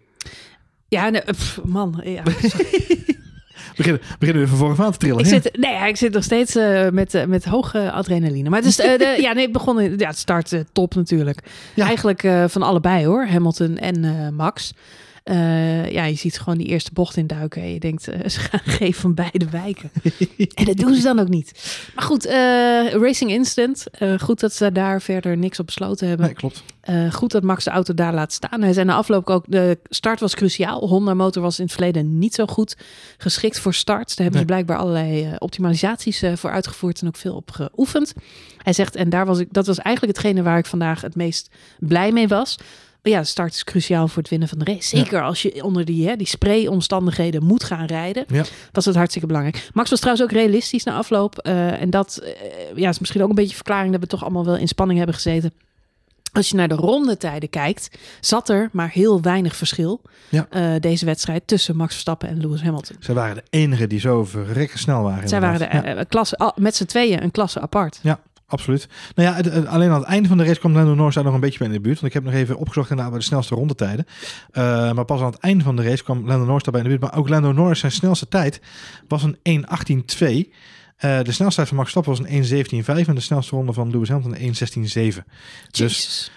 ja, 0.88 1.10
nee, 1.10 1.22
pff, 1.22 1.60
man. 1.64 2.02
Ja. 2.04 2.24
Beginnen, 3.76 4.02
beginnen 4.20 4.44
we 4.44 4.48
even 4.48 4.58
vorige 4.60 4.82
maand 4.82 4.94
te 4.94 5.00
trillen. 5.00 5.20
Ik 5.20 5.26
ja. 5.26 5.32
zit, 5.42 5.58
nee, 5.60 5.88
ik 5.88 5.96
zit 5.98 6.14
nog 6.14 6.24
steeds 6.24 6.56
eh, 6.56 6.90
met, 6.90 7.14
eh, 7.14 7.26
met 7.26 7.46
hoge 7.46 7.92
adrenaline. 7.92 8.50
Maar 8.50 8.60
het 8.60 8.68
is, 8.68 8.80
eh, 8.80 8.98
de, 8.98 9.18
ja, 9.22 9.34
nee, 9.34 9.44
het 9.44 9.52
begon 9.52 9.80
in, 9.80 9.98
ja, 9.98 10.08
het 10.08 10.18
start 10.18 10.54
eh, 10.54 10.60
top 10.72 10.96
natuurlijk. 10.96 11.40
Ja. 11.76 11.86
Eigenlijk 11.86 12.24
eh, 12.24 12.44
van 12.48 12.62
allebei 12.62 13.06
hoor, 13.06 13.26
Hamilton 13.28 13.78
en 13.78 14.04
eh, 14.06 14.30
Max. 14.30 14.74
Eh, 15.24 15.92
ja, 15.92 16.04
je 16.04 16.16
ziet 16.16 16.40
gewoon 16.40 16.58
die 16.58 16.68
eerste 16.68 16.92
bocht 16.94 17.18
induiken 17.18 17.62
en 17.62 17.74
je 17.74 17.80
denkt, 17.80 18.08
eh, 18.08 18.30
ze 18.30 18.40
gaan 18.40 18.60
geen 18.78 18.94
van 18.94 19.14
beide 19.14 19.50
wijken. 19.50 19.92
en 20.54 20.66
dat 20.66 20.78
doen 20.78 20.96
ze 20.96 21.02
dan 21.02 21.20
ook 21.20 21.28
niet. 21.28 21.80
Maar 21.96 22.06
goed, 22.06 22.26
eh, 22.26 22.92
Racing 22.92 23.32
Instant. 23.32 23.84
goed 24.20 24.40
dat 24.40 24.54
ze 24.54 24.72
daar 24.72 25.02
verder 25.02 25.38
niks 25.38 25.60
op 25.60 25.66
besloten 25.66 26.08
hebben. 26.08 26.26
Nee, 26.26 26.36
klopt. 26.36 26.64
Goed 27.12 27.32
dat 27.32 27.44
Max 27.44 27.64
de 27.64 27.70
auto 27.70 27.94
daar 27.94 28.14
laat 28.14 28.34
staan. 28.34 28.62
Hij 28.62 28.74
zei 28.74 28.86
na 28.86 28.96
afloop 28.96 29.30
ook, 29.30 29.46
de 29.48 29.80
start 29.84 30.20
was 30.20 30.36
cruciaal. 30.36 30.88
Honda 30.88 31.14
motor 31.14 31.42
was 31.42 31.58
in 31.58 31.64
het 31.64 31.74
verleden 31.74 32.18
niet 32.20 32.34
zo 32.34 32.46
goed 32.46 32.78
geschikt 33.18 33.60
voor 33.60 33.74
starts. 33.74 34.16
Daar 34.16 34.24
hebben 34.24 34.40
ze 34.40 34.46
blijkbaar 34.46 34.78
allerlei 34.78 35.36
optimalisaties 35.38 36.24
voor 36.34 36.52
uitgevoerd 36.52 37.02
en 37.02 37.08
ook 37.08 37.16
veel 37.16 37.36
op 37.36 37.52
geoefend. 37.52 38.14
Hij 38.58 38.74
zegt, 38.74 38.96
en 38.96 39.10
daar 39.10 39.26
was 39.26 39.40
ik, 39.40 39.54
dat 39.54 39.68
was 39.68 39.78
eigenlijk 39.78 40.18
hetgene 40.18 40.44
waar 40.44 40.58
ik 40.58 40.66
vandaag 40.66 41.02
het 41.02 41.16
meest 41.16 41.50
blij 41.80 42.12
mee 42.12 42.28
was. 42.28 42.58
Ja, 43.02 43.20
de 43.20 43.26
start 43.26 43.54
is 43.54 43.64
cruciaal 43.64 44.08
voor 44.08 44.18
het 44.22 44.30
winnen 44.30 44.48
van 44.48 44.60
de 44.60 44.66
race. 44.66 44.98
Zeker 44.98 45.24
als 45.24 45.42
je 45.42 45.64
onder 45.64 45.86
die, 45.86 46.08
hè, 46.08 46.16
die 46.16 46.28
spray-omstandigheden 46.28 47.44
moet 47.44 47.64
gaan 47.64 47.86
rijden. 47.86 48.26
Ja. 48.28 48.44
Was 48.72 48.86
het 48.86 48.96
hartstikke 48.96 49.28
belangrijk. 49.28 49.70
Max 49.74 49.90
was 49.90 50.00
trouwens 50.00 50.26
ook 50.28 50.32
realistisch 50.38 50.84
na 50.84 50.94
afloop. 50.94 51.38
eh, 51.38 51.82
en 51.82 51.90
dat 51.90 52.18
eh, 52.18 52.32
ja, 52.76 52.90
is 52.90 53.00
misschien 53.00 53.24
ook 53.24 53.30
een 53.30 53.36
beetje 53.36 53.56
verklaring 53.56 53.92
dat 53.92 54.02
we 54.02 54.08
toch 54.08 54.22
allemaal 54.24 54.46
wel 54.46 54.58
in 54.58 54.68
spanning 54.68 54.98
hebben 54.98 55.16
gezeten. 55.16 55.54
Als 56.34 56.50
je 56.50 56.56
naar 56.56 56.68
de 56.68 56.76
rondetijden 56.76 57.50
kijkt, 57.50 57.98
zat 58.20 58.50
er 58.50 58.70
maar 58.72 58.90
heel 58.92 59.22
weinig 59.22 59.56
verschil. 59.56 60.02
Ja. 60.30 60.48
eh, 60.50 60.72
deze 60.80 61.06
wedstrijd 61.06 61.48
tussen 61.48 61.76
Max 61.76 61.92
Verstappen 61.92 62.30
en 62.30 62.40
Lewis 62.42 62.62
Hamilton. 62.62 62.96
Zij 63.00 63.16
waren 63.16 63.36
de 63.36 63.44
enigen 63.50 63.90
die 63.90 64.00
zo 64.00 64.26
verrekken 64.26 64.80
snel 64.80 65.04
waren. 65.04 65.30
Zij 65.30 65.42
waren 65.42 65.98
de, 65.98 66.06
klasse, 66.06 66.54
met 66.56 66.76
z'n 66.76 66.86
tweeën 66.86 67.24
een 67.24 67.32
klasse 67.32 67.60
apart. 67.60 68.00
Ja, 68.02 68.20
absoluut. 68.50 68.88
Nou 69.16 69.30
ja, 69.30 69.62
alleen 69.66 69.90
aan 69.90 70.00
het 70.00 70.10
einde 70.10 70.28
van 70.28 70.38
de 70.38 70.44
race 70.44 70.60
kwam 70.60 70.74
Lando 70.74 70.96
Norris 70.96 71.16
daar 71.16 71.24
nog 71.24 71.34
een 71.34 71.40
beetje 71.40 71.58
bij 71.58 71.68
in 71.68 71.74
de 71.74 71.80
buurt. 71.80 72.00
Want 72.00 72.08
ik 72.08 72.14
heb 72.14 72.24
nog 72.24 72.42
even 72.42 72.58
opgezocht 72.58 72.90
naar 72.90 73.12
de 73.12 73.22
snelste 73.22 73.56
rondetijden. 73.56 74.06
Uh, 74.52 74.92
maar 74.92 75.06
pas 75.06 75.20
aan 75.20 75.32
het 75.32 75.40
einde 75.40 75.64
van 75.64 75.76
de 75.76 75.84
race 75.84 76.04
kwam 76.04 76.28
Lando 76.28 76.46
Norris 76.46 76.64
daarbij 76.64 76.82
in 76.82 76.90
de 76.90 76.98
buurt. 76.98 77.12
Maar 77.12 77.20
ook 77.20 77.30
Lando 77.30 77.52
Norris, 77.52 77.80
zijn 77.80 77.92
snelste 77.92 78.28
tijd, 78.28 78.62
was 79.08 79.24
een 79.24 79.66
1.18.2. 79.66 80.52
Uh, 81.00 81.22
de 81.24 81.32
snelste 81.32 81.56
tijd 81.56 81.68
van 81.68 81.78
Max 81.78 81.92
Verstappen 81.92 82.24
was 82.24 82.50
een 82.50 82.66
1.17.5 83.04 83.08
en 83.08 83.16
de 83.16 83.22
snelste 83.22 83.56
ronde 83.56 83.74
van 83.74 83.92
Lewis 83.92 84.10
Hamilton 84.10 84.36
een 84.42 85.14
1.16.7. 85.14 85.20
Dus 85.72 86.32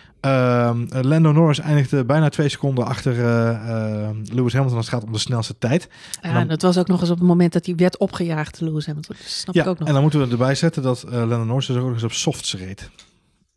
Lando 1.00 1.32
Norris 1.32 1.58
eindigde 1.58 2.04
bijna 2.04 2.28
twee 2.28 2.48
seconden 2.48 2.86
achter 2.86 3.16
uh, 3.16 4.08
Lewis 4.24 4.52
Hamilton 4.52 4.76
als 4.76 4.86
het 4.86 4.94
gaat 4.94 5.04
om 5.04 5.12
de 5.12 5.18
snelste 5.18 5.58
tijd. 5.58 5.88
Ja, 6.23 6.32
dan, 6.32 6.49
dat 6.49 6.62
was 6.62 6.78
ook 6.78 6.88
nog 6.88 7.00
eens 7.00 7.11
op 7.11 7.18
het 7.18 7.26
moment 7.26 7.52
dat 7.52 7.66
hij 7.66 7.75
werd 7.75 7.97
opgejaagd, 7.99 8.61
Lewis 8.61 8.87
Hamilton. 8.87 9.16
Dat 9.18 9.30
snap 9.30 9.54
ja, 9.54 9.62
ik 9.62 9.68
ook 9.68 9.78
nog. 9.78 9.88
en 9.88 9.94
dan 9.94 10.02
moeten 10.02 10.20
we 10.20 10.30
erbij 10.30 10.54
zetten 10.54 10.82
dat 10.82 11.04
uh, 11.06 11.12
Lando 11.12 11.44
Norris 11.44 11.66
dus 11.66 11.76
ook 11.76 11.85
nog 11.85 11.92
eens 11.92 12.02
op 12.02 12.12
softs 12.12 12.54
reed. 12.54 12.90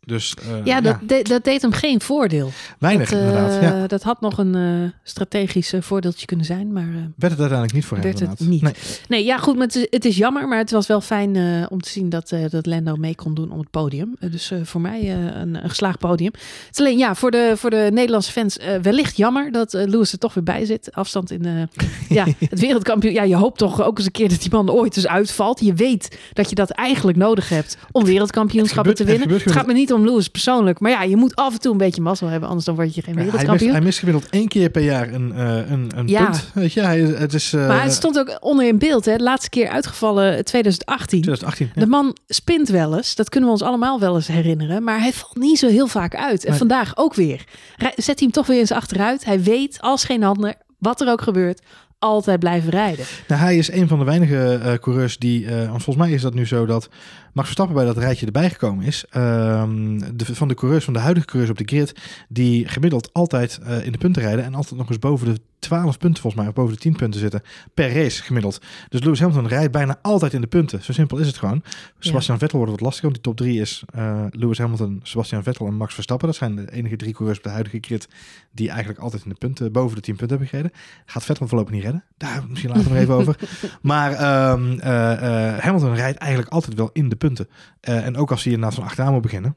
Dus, 0.06 0.34
uh, 0.48 0.64
ja, 0.64 0.80
dat, 0.80 0.96
ja. 1.00 1.06
De, 1.06 1.22
dat, 1.22 1.44
deed 1.44 1.62
hem 1.62 1.72
geen 1.72 2.00
voordeel. 2.00 2.50
Weinig, 2.78 3.10
dat, 3.10 3.18
uh, 3.18 3.26
inderdaad. 3.26 3.62
Ja. 3.62 3.86
Dat 3.86 4.02
had 4.02 4.20
nog 4.20 4.38
een 4.38 4.56
uh, 4.56 4.90
strategisch 5.02 5.74
voordeeltje 5.80 6.26
kunnen 6.26 6.46
zijn, 6.46 6.72
maar... 6.72 6.88
werd 6.92 7.32
het 7.32 7.40
uiteindelijk 7.40 7.72
niet 7.72 7.84
voor 7.84 7.96
hem, 7.96 8.06
werd 8.06 8.20
inderdaad. 8.20 8.38
het 8.38 8.48
niet. 8.48 8.62
Nee. 8.62 8.72
nee, 9.08 9.24
ja 9.24 9.38
goed, 9.38 9.58
het 9.58 9.74
is, 9.74 9.86
het 9.90 10.04
is 10.04 10.16
jammer, 10.16 10.48
maar 10.48 10.58
het 10.58 10.70
was 10.70 10.86
wel 10.86 11.00
fijn 11.00 11.34
uh, 11.34 11.66
om 11.68 11.80
te 11.80 11.88
zien 11.88 12.08
dat, 12.08 12.34
dat 12.50 12.66
Lando 12.66 12.96
mee 12.96 13.14
kon 13.14 13.34
doen 13.34 13.50
om 13.50 13.58
het 13.58 13.70
podium. 13.70 14.16
dus 14.30 14.52
voor 14.62 14.80
mij 14.80 15.12
een, 15.12 15.54
een, 15.54 15.68
geslaagd 15.68 15.98
podium. 15.98 16.32
Het 16.32 16.68
is 16.72 16.78
alleen, 16.78 16.98
ja, 16.98 17.14
voor 17.14 17.30
de, 17.30 17.52
voor 17.56 17.70
de 17.70 17.88
Nederlandse 17.92 18.32
fans 18.32 18.58
wellicht 18.82 19.16
jammer 19.16 19.52
dat 19.52 19.72
Lewis 19.72 20.12
er 20.12 20.18
toch 20.18 20.34
weer 20.34 20.44
bij 20.44 20.64
zit. 20.64 20.92
Afstand 20.92 21.30
in 21.30 21.68
ja, 22.08 22.26
het 22.50 22.60
wereldkampioen. 22.60 23.12
Ja, 23.12 23.22
je 23.22 23.36
hoopt 23.36 23.58
toch 23.58 23.82
ook 23.82 23.96
eens 23.96 24.06
een 24.06 24.12
keer 24.12 24.28
dat 24.28 24.40
die 24.40 24.50
man 24.50 24.70
ooit 24.70 24.96
eens 24.96 25.06
uitvalt. 25.06 25.60
Je 25.60 25.74
weet 25.74 26.18
dat 26.32 26.48
je 26.48 26.54
dat 26.54 26.70
eigenlijk 26.70 27.18
nodig 27.18 27.48
hebt 27.48 27.76
om 27.92 28.04
wereldkampioenschappen 28.04 28.96
gebeurt, 28.96 29.10
te 29.10 29.18
winnen. 29.18 29.36
Het, 29.36 29.44
het 29.44 29.58
gaat 29.58 29.66
me 29.66 29.72
niet 29.72 29.92
om 29.92 29.95
Lewis 30.04 30.28
persoonlijk. 30.28 30.80
Maar 30.80 30.90
ja, 30.90 31.02
je 31.02 31.16
moet 31.16 31.34
af 31.34 31.52
en 31.52 31.60
toe 31.60 31.72
een 31.72 31.78
beetje 31.78 32.00
mazzel 32.02 32.28
hebben, 32.28 32.48
anders 32.48 32.66
dan 32.66 32.74
word 32.74 32.94
je 32.94 33.02
geen 33.02 33.14
wereldkampioen. 33.14 33.56
Hij 33.56 33.66
mist, 33.66 33.72
hij 33.72 33.80
mist 33.80 33.98
gemiddeld 33.98 34.30
één 34.30 34.48
keer 34.48 34.70
per 34.70 34.82
jaar 34.82 35.12
een, 35.12 35.32
uh, 35.36 35.70
een, 35.70 35.90
een 35.94 36.08
ja. 36.08 36.24
punt. 36.24 36.50
Weet 36.54 36.72
je, 36.72 36.80
hij, 36.80 37.00
het 37.00 37.34
is, 37.34 37.52
uh, 37.52 37.68
maar 37.68 37.82
het 37.82 37.92
stond 37.92 38.18
ook 38.18 38.36
onder 38.40 38.66
in 38.66 38.78
beeld. 38.78 39.04
Hè? 39.04 39.16
De 39.16 39.22
laatste 39.22 39.50
keer 39.50 39.68
uitgevallen 39.68 40.44
2018. 40.44 41.20
2018 41.20 41.70
ja. 41.74 41.80
De 41.80 41.86
man 41.86 42.16
spint 42.26 42.68
wel 42.68 42.96
eens. 42.96 43.14
Dat 43.14 43.28
kunnen 43.28 43.48
we 43.48 43.54
ons 43.54 43.64
allemaal 43.64 44.00
wel 44.00 44.14
eens 44.14 44.26
herinneren. 44.26 44.82
Maar 44.82 45.00
hij 45.00 45.12
valt 45.12 45.36
niet 45.36 45.58
zo 45.58 45.68
heel 45.68 45.86
vaak 45.86 46.14
uit. 46.14 46.44
En 46.44 46.50
Nee. 46.50 46.58
vandaag 46.58 46.96
ook 46.96 47.14
weer. 47.14 47.44
Zet 47.78 48.06
hij 48.06 48.14
hem 48.18 48.30
toch 48.30 48.46
weer 48.46 48.58
eens 48.58 48.72
achteruit. 48.72 49.24
Hij 49.24 49.42
weet 49.42 49.80
als 49.80 50.04
geen 50.04 50.24
ander, 50.24 50.54
wat 50.78 51.00
er 51.00 51.08
ook 51.10 51.20
gebeurt. 51.20 51.60
Altijd 51.98 52.38
blijven 52.38 52.70
rijden. 52.70 53.04
Nou, 53.28 53.40
hij 53.40 53.56
is 53.56 53.72
een 53.72 53.88
van 53.88 53.98
de 53.98 54.04
weinige 54.04 54.54
eh, 54.54 54.74
coureurs 54.74 55.18
die, 55.18 55.46
eh, 55.46 55.56
want 55.56 55.82
volgens 55.82 56.06
mij 56.06 56.14
is 56.14 56.22
dat 56.22 56.34
nu 56.34 56.46
zo 56.46 56.66
dat 56.66 56.88
Max 57.36 57.48
Verstappen 57.48 57.76
bij 57.76 57.84
dat 57.84 57.96
rijtje 57.96 58.26
erbij 58.26 58.50
gekomen 58.50 58.84
is. 58.84 59.04
Ehm, 59.10 59.98
de, 60.14 60.34
van 60.34 60.48
de 60.48 60.54
coureurs, 60.54 60.84
van 60.84 60.92
de 60.92 60.98
huidige 60.98 61.26
coureurs 61.26 61.50
op 61.50 61.58
de 61.58 61.74
grid, 61.74 61.94
die 62.28 62.68
gemiddeld 62.68 63.12
altijd 63.12 63.58
eh, 63.58 63.86
in 63.86 63.92
de 63.92 63.98
punten 63.98 64.22
rijden 64.22 64.44
en 64.44 64.54
altijd 64.54 64.76
nog 64.76 64.88
eens 64.88 64.98
boven 64.98 65.34
de 65.34 65.40
12 65.58 65.98
punten 65.98 66.22
volgens 66.22 66.42
mij, 66.42 66.50
of 66.50 66.56
boven 66.56 66.74
de 66.74 66.80
10 66.80 66.96
punten 66.96 67.20
zitten 67.20 67.42
per 67.74 67.92
race 67.92 68.22
gemiddeld. 68.22 68.60
Dus 68.88 69.02
Lewis 69.02 69.20
Hamilton 69.20 69.48
rijdt 69.48 69.72
bijna 69.72 69.98
altijd 70.02 70.32
in 70.32 70.40
de 70.40 70.46
punten. 70.46 70.82
Zo 70.82 70.92
simpel 70.92 71.18
is 71.18 71.26
het 71.26 71.36
gewoon. 71.36 71.62
Sebastian 71.98 72.38
Vettel 72.38 72.58
wordt 72.58 72.72
wat 72.72 72.80
lastiger, 72.80 73.10
want 73.10 73.14
die 73.14 73.32
top 73.32 73.36
3 73.36 73.60
is 73.60 73.82
uh, 73.96 74.24
Lewis 74.30 74.58
Hamilton, 74.58 75.00
Sebastian 75.02 75.42
Vettel 75.42 75.66
en 75.66 75.74
Max 75.74 75.94
Verstappen. 75.94 76.26
Dat 76.26 76.36
zijn 76.36 76.56
de 76.56 76.72
enige 76.72 76.96
drie 76.96 77.12
coureurs 77.12 77.38
op 77.38 77.44
de 77.44 77.50
huidige 77.50 77.78
grid 77.80 78.08
die 78.52 78.68
eigenlijk 78.68 78.98
altijd 78.98 79.22
in 79.22 79.28
de 79.28 79.36
punten, 79.38 79.72
boven 79.72 79.96
de 79.96 80.02
10 80.02 80.16
punten 80.16 80.38
hebben 80.38 80.56
gereden. 80.56 80.78
Gaat 81.06 81.24
Vettel 81.24 81.48
voorlopig 81.48 81.72
niet 81.74 81.82
redden. 81.86 82.04
Daar 82.16 82.44
misschien 82.48 82.70
later 82.70 82.90
nog 82.90 82.98
even 82.98 83.14
over. 83.14 83.36
Maar 83.82 84.10
um, 84.52 84.70
uh, 84.72 84.78
uh, 84.78 85.58
Hamilton 85.58 85.94
rijdt 85.94 86.18
eigenlijk 86.18 86.52
altijd 86.52 86.74
wel 86.74 86.90
in 86.92 87.08
de 87.08 87.16
punten. 87.16 87.48
en 87.80 88.16
ook 88.16 88.30
als 88.30 88.44
hij 88.44 88.52
inderdaad 88.52 88.78
van 88.78 88.86
achteraan 88.86 89.12
moet 89.12 89.22
beginnen. 89.22 89.56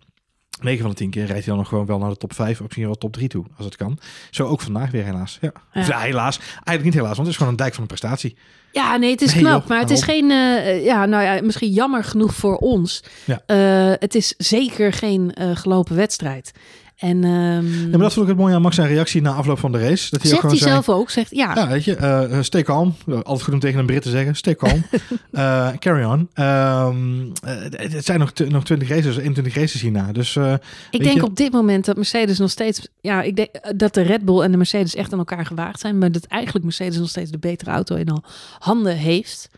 9 0.62 0.82
van 0.82 0.90
de 0.90 0.96
10 0.96 1.10
keer 1.10 1.26
rijdt 1.26 1.46
hij 1.46 1.54
dan 1.54 1.58
nog 1.58 1.68
gewoon 1.68 1.86
wel 1.86 2.00
naar 2.00 2.10
de 2.10 2.18
top 2.18 2.34
5 2.34 2.56
of 2.56 2.62
misschien 2.62 2.86
wel 2.86 2.96
top 2.96 3.14
3 3.14 3.28
toe, 3.28 3.46
als 3.58 3.66
het 3.66 3.76
kan. 3.76 4.00
Zo 4.30 4.46
ook 4.46 4.62
vandaag 4.62 4.92
weer 4.92 5.04
helaas. 5.04 5.38
Ja. 5.42 5.52
ja. 5.74 5.86
ja 5.86 6.00
helaas. 6.00 6.38
Eigenlijk 6.40 6.84
niet 6.84 6.94
helaas, 6.94 7.16
want 7.16 7.18
het 7.18 7.28
is 7.28 7.36
gewoon 7.36 7.52
een 7.52 7.58
dijk 7.58 7.74
van 7.74 7.82
een 7.82 7.88
prestatie. 7.88 8.38
Ja, 8.72 8.98
nee, 8.98 9.12
het 9.12 9.22
is 9.22 9.34
nee, 9.34 9.44
knap, 9.44 9.60
joh, 9.60 9.70
maar 9.70 9.80
het 9.80 9.90
is 9.90 10.04
geen, 10.04 10.30
uh, 10.30 10.86
ja, 10.86 11.06
nou 11.06 11.24
ja, 11.24 11.42
misschien 11.42 11.72
jammer 11.72 12.04
genoeg 12.04 12.34
voor 12.34 12.56
ons. 12.56 13.04
Ja. 13.26 13.42
Uh, 13.48 13.94
het 14.00 14.16
is 14.16 14.34
zeker 14.38 14.94
geen 14.94 15.36
uh, 15.42 15.56
gelopen 15.56 15.96
wedstrijd. 15.96 16.52
En, 17.00 17.24
um, 17.24 17.68
ja, 17.72 17.90
maar 17.90 18.00
dat 18.00 18.14
vond 18.14 18.26
ik 18.26 18.32
het 18.32 18.42
mooie 18.42 18.56
aan 18.56 18.62
Max 18.62 18.76
zijn 18.76 18.88
reactie 18.88 19.22
na 19.22 19.34
afloop 19.34 19.60
van 19.60 19.72
de 19.72 19.80
race. 19.80 20.10
Dat 20.10 20.22
hij 20.22 20.32
zegt 20.32 20.42
hij 20.42 20.56
zei, 20.56 20.72
zelf 20.72 20.90
ook, 20.90 21.10
zegt 21.10 21.36
ja. 21.36 21.56
Ja, 21.56 21.68
weet 21.68 21.84
je, 21.84 21.98
uh, 22.32 22.42
stay 22.42 22.64
calm. 22.64 22.96
Altijd 23.08 23.42
goed 23.42 23.54
om 23.54 23.60
tegen 23.60 23.80
een 23.80 23.86
Brit 23.86 24.02
te 24.02 24.10
zeggen, 24.10 24.36
stay 24.36 24.56
calm. 24.56 24.86
uh, 25.32 25.70
carry 25.80 26.04
on. 26.04 26.30
Um, 26.36 27.32
uh, 27.46 27.52
het 27.70 28.06
zijn 28.06 28.20
nog, 28.20 28.34
nog 28.48 28.64
20 28.64 28.90
races, 28.90 29.18
21 29.18 29.56
races 29.56 29.82
hierna. 29.82 30.12
Dus, 30.12 30.38
ik 30.92 31.04
denk 31.04 31.16
je... 31.16 31.24
op 31.24 31.36
dit 31.36 31.52
moment 31.52 31.86
dat 31.86 31.96
Mercedes 31.96 32.40
nog 32.40 32.50
steeds, 32.50 32.88
ja, 33.02 33.22
ik 33.22 33.36
denk 33.36 33.50
dat 33.76 33.94
de 33.94 34.02
Red 34.02 34.26
Bull 34.26 34.42
en 34.42 34.52
de 34.52 34.58
Mercedes 34.58 34.96
echt 34.96 35.14
aan 35.14 35.20
elkaar 35.20 35.46
gewaagd 35.46 35.80
zijn, 35.80 35.98
maar 35.98 36.12
dat 36.12 36.26
eigenlijk 36.26 36.66
Mercedes 36.66 36.98
nog 36.98 37.10
steeds 37.10 37.32
de 37.32 37.38
betere 37.38 37.72
auto 37.72 37.96
in 37.96 38.10
al 38.10 38.24
handen 38.60 38.98
heeft. 38.98 39.50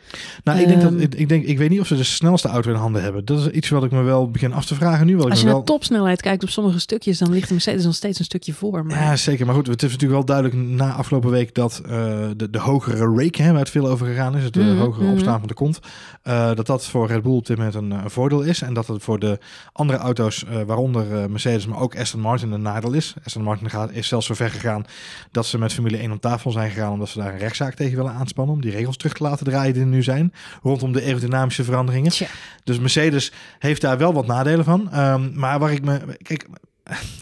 Nou, 0.44 0.60
ik 0.60 0.68
denk 0.68 0.82
dat, 0.82 0.94
ik, 0.94 1.16
ik, 1.16 1.30
denk, 1.30 1.46
ik 1.46 1.58
weet 1.58 1.70
niet 1.70 1.80
of 1.80 1.88
ze 1.88 1.96
de 1.96 2.04
snelste 2.04 2.48
auto 2.48 2.70
in 2.70 2.76
handen 2.76 3.02
hebben. 3.02 3.26
Dat 3.26 3.40
is 3.40 3.48
iets 3.48 3.70
wat 3.70 3.84
ik 3.84 3.92
me 3.92 4.02
wel 4.02 4.32
begin 4.32 4.54
af 4.54 4.66
te 4.66 4.76
vragen 4.76 5.06
nu. 5.06 5.20
Als 5.22 5.40
je 5.40 5.46
naar 5.46 5.64
topsnelheid 5.64 6.22
kijkt 6.22 6.44
op 6.44 6.50
sommige 6.50 6.80
stukjes, 6.80 7.18
dan 7.18 7.31
ligt 7.34 7.48
de 7.48 7.54
Mercedes 7.54 7.84
nog 7.84 7.96
steeds 7.96 8.20
een 8.20 8.26
stukje 8.26 8.54
voor. 8.54 8.86
Maar... 8.86 9.00
Ja, 9.00 9.16
zeker. 9.16 9.46
Maar 9.46 9.56
goed, 9.56 9.68
het 9.68 9.84
is 9.84 9.92
natuurlijk 9.92 10.12
wel 10.12 10.26
duidelijk 10.26 10.70
na 10.70 10.94
afgelopen 10.94 11.30
week 11.30 11.56
dat 11.56 11.82
uh, 11.86 11.90
de, 12.38 12.50
de 12.50 12.60
hogere 12.60 13.24
rake, 13.24 13.42
hè, 13.42 13.52
waar 13.52 13.60
het 13.60 13.70
veel 13.70 13.88
over 13.88 14.08
gegaan 14.08 14.38
is, 14.38 14.44
het 14.44 14.56
mm 14.56 14.62
-hmm. 14.62 14.80
hogere 14.80 15.12
opstaan 15.12 15.40
van 15.40 15.48
de 15.48 15.54
kont, 15.54 15.80
uh, 16.24 16.56
dat 16.56 16.66
dat 16.66 16.86
voor 16.86 17.08
Red 17.08 17.22
Bull 17.22 17.36
op 17.36 17.46
dit 17.46 17.58
moment 17.58 17.76
een, 17.76 17.92
een, 17.92 18.10
voordeel 18.10 18.42
is. 18.42 18.62
En 18.62 18.74
dat 18.74 18.88
het 18.88 19.04
voor 19.04 19.20
de 19.20 19.40
andere 19.72 20.00
auto's, 20.00 20.46
uh, 20.50 20.62
waaronder 20.62 21.30
Mercedes, 21.30 21.66
maar 21.68 21.80
ook 21.80 21.98
Aston 21.98 22.22
Martin, 22.22 22.52
een 22.52 22.62
nadeel 22.62 22.94
is. 22.94 23.14
Aston 23.24 23.44
Martin 23.44 23.70
gaat, 23.70 23.92
is 23.92 24.08
zelfs 24.08 24.26
zo 24.26 24.34
ver 24.34 24.50
gegaan 24.50 24.86
dat 25.32 25.46
ze 25.46 25.58
met 25.58 25.74
Formule 25.74 25.98
1 25.98 26.12
om 26.12 26.20
tafel 26.20 26.52
zijn 26.52 26.72
gegaan, 26.72 26.92
omdat 26.92 27.10
ze 27.10 27.20
daar 27.20 27.34
een 27.34 27.40
rechtszaak 27.40 27.74
tegen 27.74 27.98
willen 27.98 28.14
aanspannen, 28.14 28.56
om 28.56 28.62
die 28.62 28.72
regels 28.72 28.98
terug 28.98 29.14
te 29.14 29.24
laten 29.24 29.46
draaien 29.46 29.74
die 29.74 29.82
er 29.82 29.88
nu 29.88 30.04
zijn, 30.04 30.34
rondom 30.64 30.92
de 30.92 31.02
aerodynamische 31.02 31.64
veranderingen. 31.64 32.12
Tja. 32.12 32.28
Dus 32.64 32.80
Mercedes 32.80 33.32
heeft 33.60 33.82
daar 33.82 33.98
wel 33.98 34.14
wat 34.14 34.28
nadelen 34.28 34.66
van. 34.66 35.00
Um, 35.00 35.32
maar 35.36 35.60
waar 35.60 35.72
ik 35.72 35.84
me... 35.84 36.00
Kijk, 36.22 36.48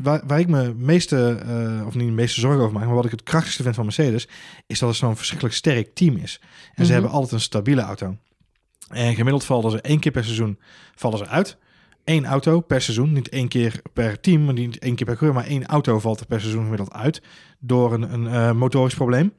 waar, 0.04 0.22
waar 0.28 0.40
ik 0.40 0.48
me 0.48 0.74
meeste, 0.78 1.40
uh, 1.48 1.88
of 1.88 1.96
niet 1.96 2.08
de 2.08 2.14
meeste 2.14 2.40
zorgen 2.40 2.62
over 2.62 2.74
maak, 2.74 2.86
maar 2.86 2.96
wat 2.96 3.06
ik 3.06 3.12
het 3.12 3.24
krachtigste 3.24 3.64
vind 3.64 3.76
van 3.76 3.84
Mercedes, 3.84 4.28
is 4.68 4.80
dat 4.80 4.90
het 4.90 4.98
zo'n 4.98 5.16
verschrikkelijk 5.16 5.56
sterk 5.56 5.96
team 5.96 6.16
is. 6.16 6.40
En 6.42 6.50
ze 6.76 6.82
Mhm. 6.84 6.92
hebben 6.92 7.12
altijd 7.12 7.32
een 7.32 7.40
stabiele 7.42 7.82
auto. 7.82 8.18
En 8.90 9.16
gemiddeld 9.16 9.46
vallen 9.46 9.72
ze 9.72 9.82
één 9.82 10.00
keer 10.00 10.12
per 10.12 10.24
seizoen 10.24 10.60
vallen 10.96 11.18
ze 11.18 11.28
uit. 11.28 11.58
Eén 12.04 12.26
auto 12.26 12.60
per 12.60 12.82
seizoen, 12.82 13.12
niet 13.14 13.30
één 13.30 13.48
keer 13.48 13.82
per 13.94 14.20
team, 14.20 14.46
maar 14.46 14.54
niet 14.54 14.80
één 14.80 14.96
keer 14.96 15.06
per 15.06 15.16
coureur, 15.16 15.40
maar 15.40 15.50
één 15.50 15.66
auto 15.66 16.00
valt 16.00 16.20
er 16.20 16.26
per 16.26 16.40
seizoen 16.40 16.62
gemiddeld 16.64 16.94
uit 16.94 17.22
door 17.60 17.94
een, 17.94 18.14
een 18.14 18.24
uh, 18.24 18.52
motorisch 18.52 18.96
probleem. 18.96 19.34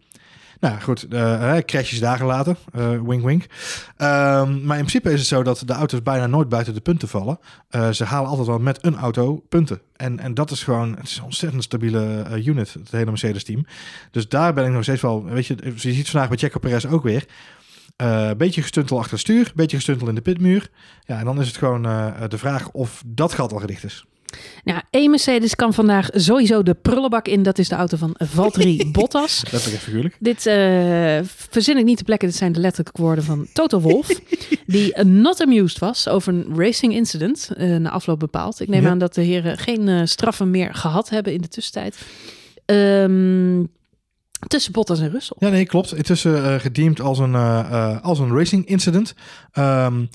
Nou 0.60 0.80
goed, 0.80 1.06
uh, 1.10 1.56
crashes 1.56 2.00
dagen 2.00 2.26
later, 2.26 2.56
uh, 2.76 3.00
wink 3.02 3.24
wink. 3.24 3.42
Um, 3.42 3.48
maar 3.96 4.78
in 4.78 4.84
principe 4.84 5.12
is 5.12 5.18
het 5.18 5.28
zo 5.28 5.42
dat 5.42 5.62
de 5.66 5.72
auto's 5.72 6.02
bijna 6.02 6.26
nooit 6.26 6.48
buiten 6.48 6.74
de 6.74 6.80
punten 6.80 7.08
vallen. 7.08 7.38
Uh, 7.70 7.90
ze 7.90 8.04
halen 8.04 8.28
altijd 8.28 8.46
wel 8.46 8.58
met 8.58 8.84
een 8.84 8.96
auto 8.96 9.44
punten. 9.48 9.80
En, 9.96 10.18
en 10.18 10.34
dat 10.34 10.50
is 10.50 10.62
gewoon, 10.62 10.96
het 10.96 11.08
is 11.08 11.16
een 11.16 11.24
ontzettend 11.24 11.62
stabiele 11.62 12.26
unit, 12.44 12.72
het 12.72 12.90
hele 12.90 13.10
Mercedes 13.10 13.44
team. 13.44 13.66
Dus 14.10 14.28
daar 14.28 14.54
ben 14.54 14.66
ik 14.66 14.72
nog 14.72 14.82
steeds 14.82 15.02
wel, 15.02 15.24
weet 15.24 15.46
je, 15.46 15.56
je 15.62 15.92
ziet 15.92 16.10
vandaag 16.10 16.28
bij 16.28 16.38
Checo 16.38 16.58
Perez 16.58 16.84
ook 16.84 17.02
weer. 17.02 17.26
Een 17.96 18.36
beetje 18.36 18.62
gestuntel 18.62 18.98
achter 18.98 19.12
het 19.12 19.20
stuur, 19.20 19.46
een 19.46 19.52
beetje 19.54 19.76
gestuntel 19.76 20.08
in 20.08 20.14
de 20.14 20.20
pitmuur. 20.20 20.70
Ja, 21.04 21.18
en 21.18 21.24
dan 21.24 21.40
is 21.40 21.46
het 21.46 21.56
gewoon 21.56 21.82
de 22.28 22.38
vraag 22.38 22.70
of 22.70 23.02
dat 23.06 23.32
gat 23.32 23.52
al 23.52 23.58
gedicht 23.58 23.84
is. 23.84 24.04
Nou, 24.64 24.80
één 24.90 25.10
Mercedes 25.10 25.54
kan 25.54 25.74
vandaag 25.74 26.08
sowieso 26.12 26.62
de 26.62 26.74
prullenbak 26.74 27.28
in. 27.28 27.42
Dat 27.42 27.58
is 27.58 27.68
de 27.68 27.74
auto 27.74 27.96
van 27.96 28.14
Valtteri 28.18 28.86
Bottas. 28.92 29.42
Letterlijk 29.50 29.74
en 29.74 29.80
figuurlijk. 29.80 30.16
Dit 30.18 30.46
uh, 30.46 31.18
verzin 31.26 31.78
ik 31.78 31.84
niet 31.84 31.96
te 31.96 32.04
plekken. 32.04 32.28
Dit 32.28 32.36
zijn 32.36 32.52
de 32.52 32.60
letterlijke 32.60 33.02
woorden 33.02 33.24
van 33.24 33.46
Toto 33.52 33.80
Wolff. 33.80 34.20
die 34.66 35.04
not 35.04 35.40
amused 35.40 35.78
was 35.78 36.08
over 36.08 36.32
een 36.32 36.46
racing 36.56 36.94
incident 36.94 37.50
uh, 37.58 37.76
na 37.76 37.90
afloop 37.90 38.18
bepaald. 38.18 38.60
Ik 38.60 38.68
neem 38.68 38.82
ja. 38.82 38.90
aan 38.90 38.98
dat 38.98 39.14
de 39.14 39.22
heren 39.22 39.58
geen 39.58 39.88
uh, 39.88 40.00
straffen 40.04 40.50
meer 40.50 40.74
gehad 40.74 41.08
hebben 41.08 41.32
in 41.32 41.40
de 41.40 41.48
tussentijd. 41.48 41.96
Um, 42.66 43.70
Tussen 44.46 44.72
Bottas 44.72 45.00
en 45.00 45.10
Russell. 45.10 45.36
Ja, 45.38 45.48
nee, 45.48 45.66
klopt. 45.66 45.94
Intussen 45.94 46.36
uh, 46.36 46.54
gedeemd 46.54 47.00
als 47.00 47.18
een, 47.18 47.32
uh, 47.32 47.68
uh, 47.70 48.00
als 48.02 48.18
een 48.18 48.36
racing 48.36 48.66
incident. 48.66 49.14
Um, 49.58 50.08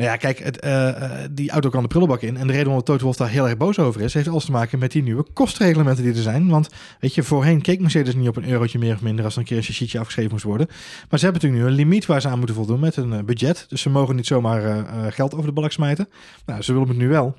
nou 0.00 0.12
ja, 0.12 0.16
kijk, 0.16 0.38
het, 0.38 1.36
die 1.36 1.50
auto 1.50 1.68
kan 1.70 1.82
de 1.82 1.88
prullenbak 1.88 2.22
in. 2.22 2.36
En 2.36 2.46
de 2.46 2.52
reden 2.52 2.66
waarom 2.66 2.84
Toto 2.84 3.04
Wolff 3.04 3.18
daar 3.18 3.28
heel 3.28 3.48
erg 3.48 3.56
boos 3.56 3.78
over 3.78 4.00
is... 4.00 4.14
heeft 4.14 4.28
alles 4.28 4.44
te 4.44 4.50
maken 4.50 4.78
met 4.78 4.92
die 4.92 5.02
nieuwe 5.02 5.26
kostreglementen 5.32 6.04
die 6.04 6.14
er 6.14 6.22
zijn. 6.22 6.48
Want, 6.48 6.68
weet 7.00 7.14
je, 7.14 7.22
voorheen 7.22 7.60
keek 7.60 7.80
Mercedes 7.80 8.14
niet 8.14 8.28
op 8.28 8.36
een 8.36 8.48
eurotje 8.48 8.78
meer 8.78 8.94
of 8.94 9.02
minder... 9.02 9.24
als 9.24 9.34
er 9.34 9.40
een 9.40 9.46
keer 9.46 9.56
een 9.56 9.62
sheetje 9.62 9.98
afgeschreven 9.98 10.30
moest 10.32 10.44
worden. 10.44 10.66
Maar 11.08 11.18
ze 11.18 11.24
hebben 11.24 11.42
natuurlijk 11.42 11.62
nu 11.62 11.68
een 11.68 11.86
limiet 11.86 12.06
waar 12.06 12.20
ze 12.20 12.28
aan 12.28 12.38
moeten 12.38 12.56
voldoen 12.56 12.80
met 12.80 12.96
een 12.96 13.24
budget. 13.24 13.64
Dus 13.68 13.82
ze 13.82 13.90
mogen 13.90 14.16
niet 14.16 14.26
zomaar 14.26 14.84
geld 15.12 15.34
over 15.34 15.46
de 15.46 15.52
balk 15.52 15.72
smijten. 15.72 16.08
Nou, 16.46 16.62
ze 16.62 16.72
willen 16.72 16.88
het 16.88 16.96
nu 16.96 17.08
wel. 17.08 17.36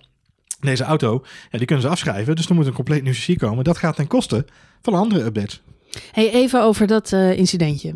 Deze 0.60 0.84
auto, 0.84 1.24
ja, 1.50 1.58
die 1.58 1.68
kunnen 1.68 1.86
ze 1.86 1.91
afschrijven. 1.91 2.36
Dus 2.36 2.50
er 2.50 2.56
moet 2.56 2.65
een 2.65 2.74
compleet 2.74 3.03
nieuw 3.03 3.13
chassis 3.13 3.38
komen. 3.38 3.63
Dat 3.63 3.77
gaat 3.77 3.96
ten 3.96 4.08
koste 4.08 4.46
van 4.82 4.94
andere 4.94 5.24
updates. 5.24 5.62
Hey, 6.12 6.32
even 6.32 6.63
over 6.63 6.88
dat 6.88 7.12
incidentje. 7.12 7.96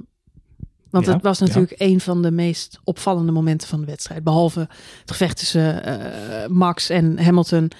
Want 0.95 1.07
ja, 1.07 1.13
het 1.13 1.23
was 1.23 1.39
natuurlijk 1.39 1.75
ja. 1.77 1.85
een 1.85 1.99
van 1.99 2.21
de 2.21 2.31
meest 2.31 2.79
opvallende 2.83 3.31
momenten 3.31 3.67
van 3.67 3.79
de 3.79 3.85
wedstrijd. 3.85 4.23
Behalve 4.23 4.59
het 4.99 5.11
gevecht 5.11 5.37
tussen 5.37 5.87
uh, 5.87 6.47
Max 6.47 6.89
en 6.89 7.19
Hamilton. 7.23 7.71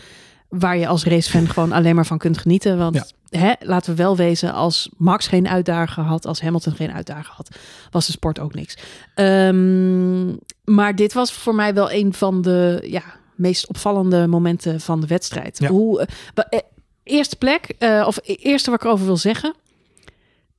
Waar 0.49 0.77
je 0.77 0.87
als 0.87 1.03
racefan 1.03 1.47
gewoon 1.47 1.71
alleen 1.71 1.95
maar 1.95 2.05
van 2.05 2.17
kunt 2.17 2.37
genieten. 2.37 2.77
Want 2.77 3.13
ja. 3.29 3.39
hè, 3.39 3.53
laten 3.59 3.95
we 3.95 4.01
wel 4.01 4.15
wezen, 4.15 4.53
als 4.53 4.89
Max 4.97 5.27
geen 5.27 5.47
uitdager 5.47 6.03
had, 6.03 6.25
als 6.25 6.41
Hamilton 6.41 6.73
geen 6.73 6.91
uitdager 6.91 7.33
had, 7.35 7.49
was 7.91 8.05
de 8.05 8.11
sport 8.11 8.39
ook 8.39 8.53
niks. 8.53 8.77
Um, 9.15 10.39
maar 10.63 10.95
dit 10.95 11.13
was 11.13 11.33
voor 11.33 11.55
mij 11.55 11.73
wel 11.73 11.91
een 11.91 12.13
van 12.13 12.41
de 12.41 12.83
ja, 12.83 13.03
meest 13.35 13.67
opvallende 13.67 14.27
momenten 14.27 14.81
van 14.81 15.01
de 15.01 15.07
wedstrijd. 15.07 15.67
Hoe, 15.67 16.07
uh, 16.35 16.59
eerste 17.03 17.35
plek, 17.35 17.75
of 18.05 18.19
eerste 18.23 18.69
wat 18.69 18.79
ik 18.79 18.85
erover 18.85 19.05
wil 19.05 19.17
zeggen 19.17 19.55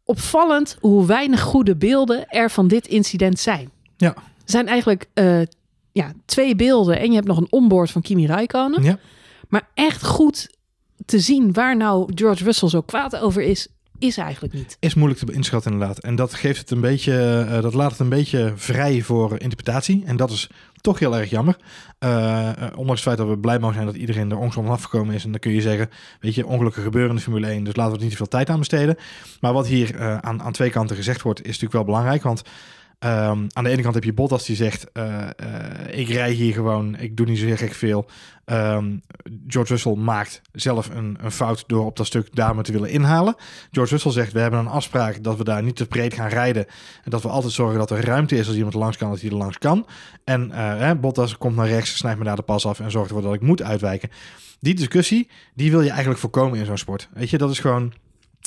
opvallend 0.06 0.76
hoe 0.80 1.06
weinig 1.06 1.40
goede 1.40 1.76
beelden 1.76 2.28
er 2.28 2.50
van 2.50 2.68
dit 2.68 2.86
incident 2.86 3.38
zijn. 3.38 3.70
Ja. 3.96 4.14
Er 4.14 4.22
zijn 4.44 4.68
eigenlijk 4.68 5.06
uh, 5.14 5.42
ja, 5.92 6.12
twee 6.24 6.56
beelden 6.56 6.98
en 6.98 7.08
je 7.08 7.14
hebt 7.14 7.26
nog 7.26 7.36
een 7.36 7.50
onboard 7.50 7.90
van 7.90 8.02
Kimi 8.02 8.26
Räikkönen. 8.26 8.82
Ja. 8.82 8.98
Maar 9.48 9.68
echt 9.74 10.04
goed 10.04 10.50
te 11.04 11.18
zien 11.18 11.52
waar 11.52 11.76
nou 11.76 12.10
George 12.14 12.44
Russell 12.44 12.68
zo 12.68 12.80
kwaad 12.80 13.16
over 13.16 13.42
is, 13.42 13.68
is 13.98 14.16
eigenlijk 14.16 14.54
niet. 14.54 14.76
Is 14.80 14.94
moeilijk 14.94 15.20
te 15.20 15.32
inschatten 15.32 15.72
inderdaad. 15.72 15.98
En 15.98 16.16
dat 16.16 16.34
geeft 16.34 16.58
het 16.58 16.70
een 16.70 16.80
beetje, 16.80 17.46
uh, 17.48 17.62
dat 17.62 17.74
laat 17.74 17.90
het 17.90 18.00
een 18.00 18.08
beetje 18.08 18.52
vrij 18.56 19.02
voor 19.02 19.40
interpretatie. 19.40 20.02
En 20.06 20.16
dat 20.16 20.30
is 20.30 20.50
toch 20.86 20.98
heel 20.98 21.16
erg 21.16 21.30
jammer. 21.30 21.56
Uh, 21.98 22.50
ondanks 22.76 22.90
het 22.90 23.00
feit 23.00 23.16
dat 23.16 23.28
we 23.28 23.38
blij 23.38 23.58
mogen 23.58 23.74
zijn 23.74 23.86
dat 23.86 23.96
iedereen 23.96 24.30
er 24.30 24.38
ongelukkig 24.38 24.74
afgekomen 24.74 25.14
is. 25.14 25.24
En 25.24 25.30
dan 25.30 25.40
kun 25.40 25.52
je 25.52 25.60
zeggen, 25.60 25.90
weet 26.20 26.34
je, 26.34 26.46
ongelukken 26.46 26.82
gebeuren 26.82 27.10
in 27.10 27.16
de 27.16 27.22
Formule 27.22 27.46
1. 27.46 27.64
Dus 27.64 27.76
laten 27.76 27.92
we 27.92 27.98
er 27.98 28.02
niet 28.02 28.12
te 28.12 28.16
veel 28.16 28.28
tijd 28.28 28.50
aan 28.50 28.58
besteden. 28.58 28.96
Maar 29.40 29.52
wat 29.52 29.66
hier 29.66 29.94
uh, 29.94 30.18
aan, 30.18 30.42
aan 30.42 30.52
twee 30.52 30.70
kanten 30.70 30.96
gezegd 30.96 31.22
wordt, 31.22 31.40
is 31.40 31.46
natuurlijk 31.46 31.72
wel 31.72 31.84
belangrijk. 31.84 32.22
Want 32.22 32.42
Um, 32.98 33.46
aan 33.52 33.64
de 33.64 33.70
ene 33.70 33.82
kant 33.82 33.94
heb 33.94 34.04
je 34.04 34.12
Bottas 34.12 34.44
die 34.44 34.56
zegt: 34.56 34.86
uh, 34.92 35.04
uh, 35.04 35.98
Ik 35.98 36.08
rij 36.08 36.30
hier 36.30 36.52
gewoon, 36.52 36.96
ik 36.98 37.16
doe 37.16 37.26
niet 37.26 37.38
zo 37.38 37.46
gek 37.54 37.72
veel. 37.72 38.06
Um, 38.46 39.02
George 39.46 39.72
Russell 39.72 39.94
maakt 39.94 40.42
zelf 40.52 40.88
een, 40.88 41.18
een, 41.20 41.30
fout 41.30 41.64
door 41.66 41.86
op 41.86 41.96
dat 41.96 42.06
stuk 42.06 42.34
daarmee 42.34 42.62
te 42.62 42.72
willen 42.72 42.90
inhalen. 42.90 43.34
George 43.70 43.92
Russell 43.92 44.12
zegt: 44.12 44.32
We 44.32 44.40
hebben 44.40 44.60
een 44.60 44.66
afspraak 44.66 45.22
dat 45.22 45.36
we 45.36 45.44
daar 45.44 45.62
niet 45.62 45.76
te 45.76 45.86
breed 45.86 46.14
gaan 46.14 46.28
rijden. 46.28 46.66
En 47.04 47.10
dat 47.10 47.22
we 47.22 47.28
altijd 47.28 47.52
zorgen 47.52 47.78
dat 47.78 47.90
er 47.90 48.04
ruimte 48.04 48.36
is 48.36 48.46
als 48.46 48.56
iemand 48.56 48.74
langs 48.74 48.96
kan, 48.96 49.10
dat 49.10 49.20
hij 49.20 49.30
er 49.30 49.36
langs 49.36 49.58
kan. 49.58 49.86
En 50.24 50.50
uh, 50.50 50.92
Bottas 50.92 51.38
komt 51.38 51.56
naar 51.56 51.68
rechts, 51.68 51.96
snijdt 51.96 52.18
me 52.18 52.24
daar 52.24 52.36
de 52.36 52.42
pas 52.42 52.66
af 52.66 52.80
en 52.80 52.90
zorgt 52.90 53.08
ervoor 53.08 53.24
dat 53.24 53.34
ik 53.34 53.40
moet 53.40 53.62
uitwijken. 53.62 54.10
Die 54.60 54.74
discussie, 54.74 55.28
die 55.54 55.70
wil 55.70 55.80
je 55.80 55.90
eigenlijk 55.90 56.20
voorkomen 56.20 56.58
in 56.58 56.64
zo'n 56.64 56.78
sport. 56.78 57.08
Weet 57.14 57.30
je, 57.30 57.38
dat 57.38 57.50
is 57.50 57.58
gewoon 57.58 57.92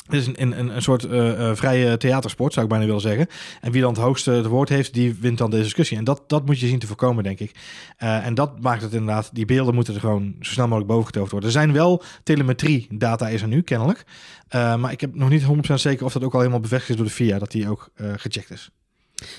Het 0.05 0.13
is 0.13 0.27
een, 0.27 0.41
een, 0.41 0.75
een 0.75 0.81
soort 0.81 1.05
uh, 1.05 1.55
vrije 1.55 1.97
theatersport, 1.97 2.53
zou 2.53 2.65
ik 2.65 2.71
bijna 2.71 2.85
willen 2.85 3.01
zeggen. 3.01 3.27
En 3.61 3.71
wie 3.71 3.81
dan 3.81 3.93
het 3.93 4.01
hoogste 4.01 4.31
het 4.31 4.45
woord 4.45 4.69
heeft, 4.69 4.93
die 4.93 5.15
wint 5.19 5.37
dan 5.37 5.49
deze 5.49 5.63
discussie. 5.63 5.97
En 5.97 6.03
dat, 6.03 6.23
dat 6.27 6.45
moet 6.45 6.59
je 6.59 6.67
zien 6.67 6.79
te 6.79 6.87
voorkomen, 6.87 7.23
denk 7.23 7.39
ik. 7.39 7.51
Uh, 7.99 8.25
en 8.25 8.33
dat 8.33 8.61
maakt 8.61 8.81
het 8.81 8.93
inderdaad, 8.93 9.29
die 9.33 9.45
beelden 9.45 9.75
moeten 9.75 9.93
er 9.93 9.99
gewoon 9.99 10.35
zo 10.39 10.51
snel 10.51 10.65
mogelijk 10.65 10.91
boven 10.91 11.05
getoverd 11.05 11.31
worden. 11.31 11.49
Er 11.49 11.55
zijn 11.55 11.73
wel 11.73 12.03
telemetrie 12.23 12.87
data 12.91 13.27
is 13.27 13.41
er 13.41 13.47
nu, 13.47 13.61
kennelijk. 13.61 14.03
maar 14.51 14.91
ik 14.91 15.01
heb 15.01 15.15
nog 15.15 15.29
niet 15.29 15.43
100% 15.71 15.73
zeker 15.73 16.05
of 16.05 16.13
dat 16.13 16.23
ook 16.23 16.33
al 16.33 16.39
helemaal 16.39 16.59
bevestigd 16.59 16.89
is 16.89 16.95
door 16.95 17.05
de 17.05 17.11
FIA, 17.11 17.39
dat 17.39 17.51
die 17.51 17.69
ook 17.69 17.89
gecheckt 17.95 18.51
is. 18.51 18.69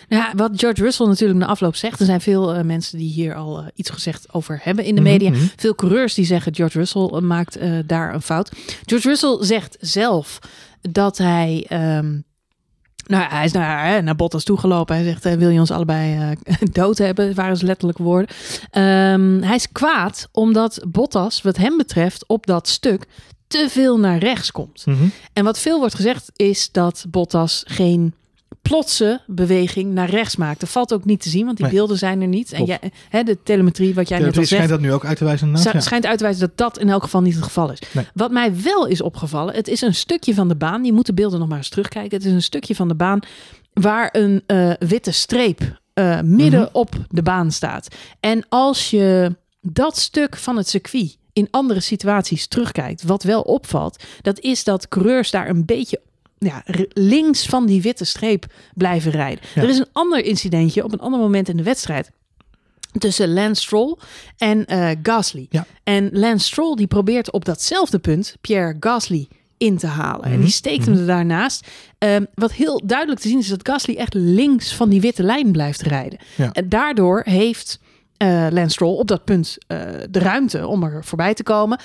Ja, 0.08 0.32
wat 0.36 0.50
George 0.54 0.82
Russell 0.82 1.06
natuurlijk 1.06 1.38
na 1.38 1.46
afloop 1.46 1.76
zegt. 1.76 2.00
Er 2.00 2.06
zijn 2.06 2.20
veel 2.20 2.56
uh, 2.56 2.62
mensen 2.62 2.98
die 2.98 3.10
hier 3.12 3.34
al 3.34 3.60
uh, 3.60 3.66
iets 3.74 3.90
gezegd 3.90 4.32
over 4.32 4.60
hebben 4.62 4.84
in 4.84 4.94
de 4.94 5.00
media. 5.00 5.28
Mm 5.28 5.34
-hmm. 5.34 5.50
Veel 5.56 5.74
coureurs 5.74 6.14
die 6.14 6.24
zeggen 6.24 6.54
George 6.54 6.78
Russell 6.78 7.10
uh, 7.12 7.18
maakt 7.18 7.58
daar 7.86 8.14
een 8.14 8.22
fout. 8.22 8.50
George 8.84 9.08
Russell 9.08 9.36
zegt 9.40 9.76
zelf 9.80 10.38
dat 10.80 11.18
hij. 11.18 11.66
Um, 11.96 12.24
nou, 13.06 13.30
hij 13.30 13.44
is 13.44 13.52
naar, 13.52 14.02
naar 14.02 14.16
Bottas 14.16 14.44
toegelopen. 14.44 14.94
Hij 14.94 15.04
zegt: 15.04 15.36
Wil 15.36 15.48
je 15.48 15.60
ons 15.60 15.70
allebei 15.70 16.34
dood 16.72 16.98
hebben? 16.98 17.34
waren 17.34 17.56
zijn 17.56 17.68
letterlijke 17.68 18.02
woorden. 18.02 18.36
Um, 18.72 19.42
hij 19.42 19.54
is 19.54 19.72
kwaad 19.72 20.28
omdat 20.32 20.84
Bottas, 20.88 21.42
wat 21.42 21.56
hem 21.56 21.76
betreft, 21.76 22.26
op 22.26 22.46
dat 22.46 22.68
stuk 22.68 23.06
te 23.50 23.66
veel 23.70 23.98
naar 23.98 24.18
rechts 24.18 24.50
komt. 24.50 24.86
Mm 24.86 24.94
-hmm. 24.94 25.12
En 25.32 25.44
wat 25.44 25.58
veel 25.58 25.78
wordt 25.78 25.94
gezegd 25.94 26.30
is 26.36 26.70
dat 26.72 27.04
Bottas 27.08 27.62
geen 27.66 28.14
plotse 28.62 29.20
beweging 29.26 29.92
naar 29.92 30.10
rechts 30.10 30.36
maakt. 30.36 30.60
Dat 30.60 30.68
valt 30.68 30.92
ook 30.92 31.04
niet 31.04 31.20
te 31.20 31.28
zien, 31.28 31.44
want 31.44 31.56
die 31.56 31.66
nee. 31.66 31.74
beelden 31.74 31.98
zijn 31.98 32.20
er 32.20 32.28
niet. 32.28 32.52
En 32.52 32.64
jij, 32.64 32.78
hè, 33.08 33.22
de 33.22 33.42
telemetrie, 33.42 33.94
wat 33.94 34.08
jij 34.08 34.18
net 34.18 34.26
al 34.26 34.34
zegt... 34.34 34.48
schijnt 34.48 34.68
dat 34.68 34.80
nu 34.80 34.92
ook 34.92 35.04
uit 35.04 35.16
te 35.16 35.24
wijzen? 35.24 35.50
Ja. 35.50 35.80
Schijnt 35.80 36.06
uit 36.06 36.18
te 36.18 36.24
wijzen 36.24 36.40
dat 36.40 36.56
dat 36.56 36.78
in 36.78 36.88
elk 36.88 37.02
geval 37.02 37.20
niet 37.20 37.34
het 37.34 37.44
geval 37.44 37.72
is. 37.72 37.78
Nee. 37.92 38.06
Wat 38.14 38.30
mij 38.30 38.62
wel 38.62 38.86
is 38.86 39.02
opgevallen, 39.02 39.54
het 39.54 39.68
is 39.68 39.80
een 39.80 39.94
stukje 39.94 40.34
van 40.34 40.48
de 40.48 40.56
baan. 40.56 40.84
Je 40.84 40.92
moet 40.92 41.06
de 41.06 41.14
beelden 41.14 41.38
nog 41.38 41.48
maar 41.48 41.58
eens 41.58 41.68
terugkijken. 41.68 42.16
Het 42.16 42.26
is 42.26 42.32
een 42.32 42.42
stukje 42.42 42.74
van 42.74 42.88
de 42.88 42.94
baan 42.94 43.20
waar 43.72 44.08
een 44.12 44.42
uh, 44.46 44.72
witte 44.78 45.10
streep 45.10 45.60
uh, 45.94 46.20
midden 46.20 46.60
mm 46.60 46.66
-hmm. 46.66 46.80
op 46.80 46.94
de 47.08 47.22
baan 47.22 47.52
staat. 47.52 47.88
En 48.20 48.44
als 48.48 48.90
je 48.90 49.36
dat 49.60 49.98
stuk 49.98 50.36
van 50.36 50.56
het 50.56 50.68
circuit 50.68 51.18
in 51.32 51.48
andere 51.50 51.80
situaties 51.80 52.46
terugkijkt, 52.46 53.02
wat 53.02 53.22
wel 53.22 53.42
opvalt, 53.42 54.02
dat 54.22 54.40
is 54.40 54.64
dat 54.64 54.88
coureurs 54.88 55.30
daar 55.30 55.48
een 55.48 55.64
beetje 55.64 56.00
ja, 56.40 56.62
links 56.92 57.46
van 57.46 57.66
die 57.66 57.82
witte 57.82 58.04
streep 58.04 58.46
blijven 58.74 59.10
rijden. 59.10 59.44
Ja. 59.54 59.62
Er 59.62 59.68
is 59.68 59.78
een 59.78 59.88
ander 59.92 60.24
incidentje 60.24 60.84
op 60.84 60.92
een 60.92 61.00
ander 61.00 61.20
moment 61.20 61.48
in 61.48 61.56
de 61.56 61.62
wedstrijd 61.62 62.10
tussen 62.98 63.32
Lance 63.32 63.62
Stroll 63.62 63.96
en 64.36 64.64
uh, 64.68 64.90
Gasly. 65.02 65.46
Ja. 65.50 65.66
En 65.84 66.10
Lance 66.12 66.46
Stroll 66.46 66.76
die 66.76 66.86
probeert 66.86 67.30
op 67.30 67.44
datzelfde 67.44 67.98
punt 67.98 68.36
Pierre 68.40 68.76
Gasly 68.80 69.28
in 69.56 69.78
te 69.78 69.86
halen. 69.86 70.18
Mm 70.18 70.24
-hmm. 70.24 70.32
En 70.32 70.40
die 70.40 70.50
steekt 70.50 70.86
hem 70.86 70.96
er 70.96 71.06
daarnaast. 71.06 71.66
Um, 71.98 72.26
wat 72.34 72.52
heel 72.52 72.82
duidelijk 72.84 73.20
te 73.20 73.28
zien 73.28 73.38
is 73.38 73.48
dat 73.48 73.68
Gasly 73.68 73.96
echt 73.96 74.14
links 74.14 74.74
van 74.74 74.88
die 74.88 75.00
witte 75.00 75.22
lijn 75.22 75.52
blijft 75.52 75.82
rijden. 75.82 76.18
Ja. 76.36 76.52
En 76.52 76.68
daardoor 76.68 77.22
heeft 77.24 77.80
uh, 78.22 78.46
Lance 78.50 78.70
Stroll 78.70 78.96
op 78.96 79.08
dat 79.08 79.24
punt 79.24 79.58
uh, 79.68 79.78
de 80.10 80.18
ruimte 80.18 80.66
om 80.66 80.82
er 80.82 81.04
voorbij 81.04 81.34
te 81.34 81.42
komen. 81.42 81.80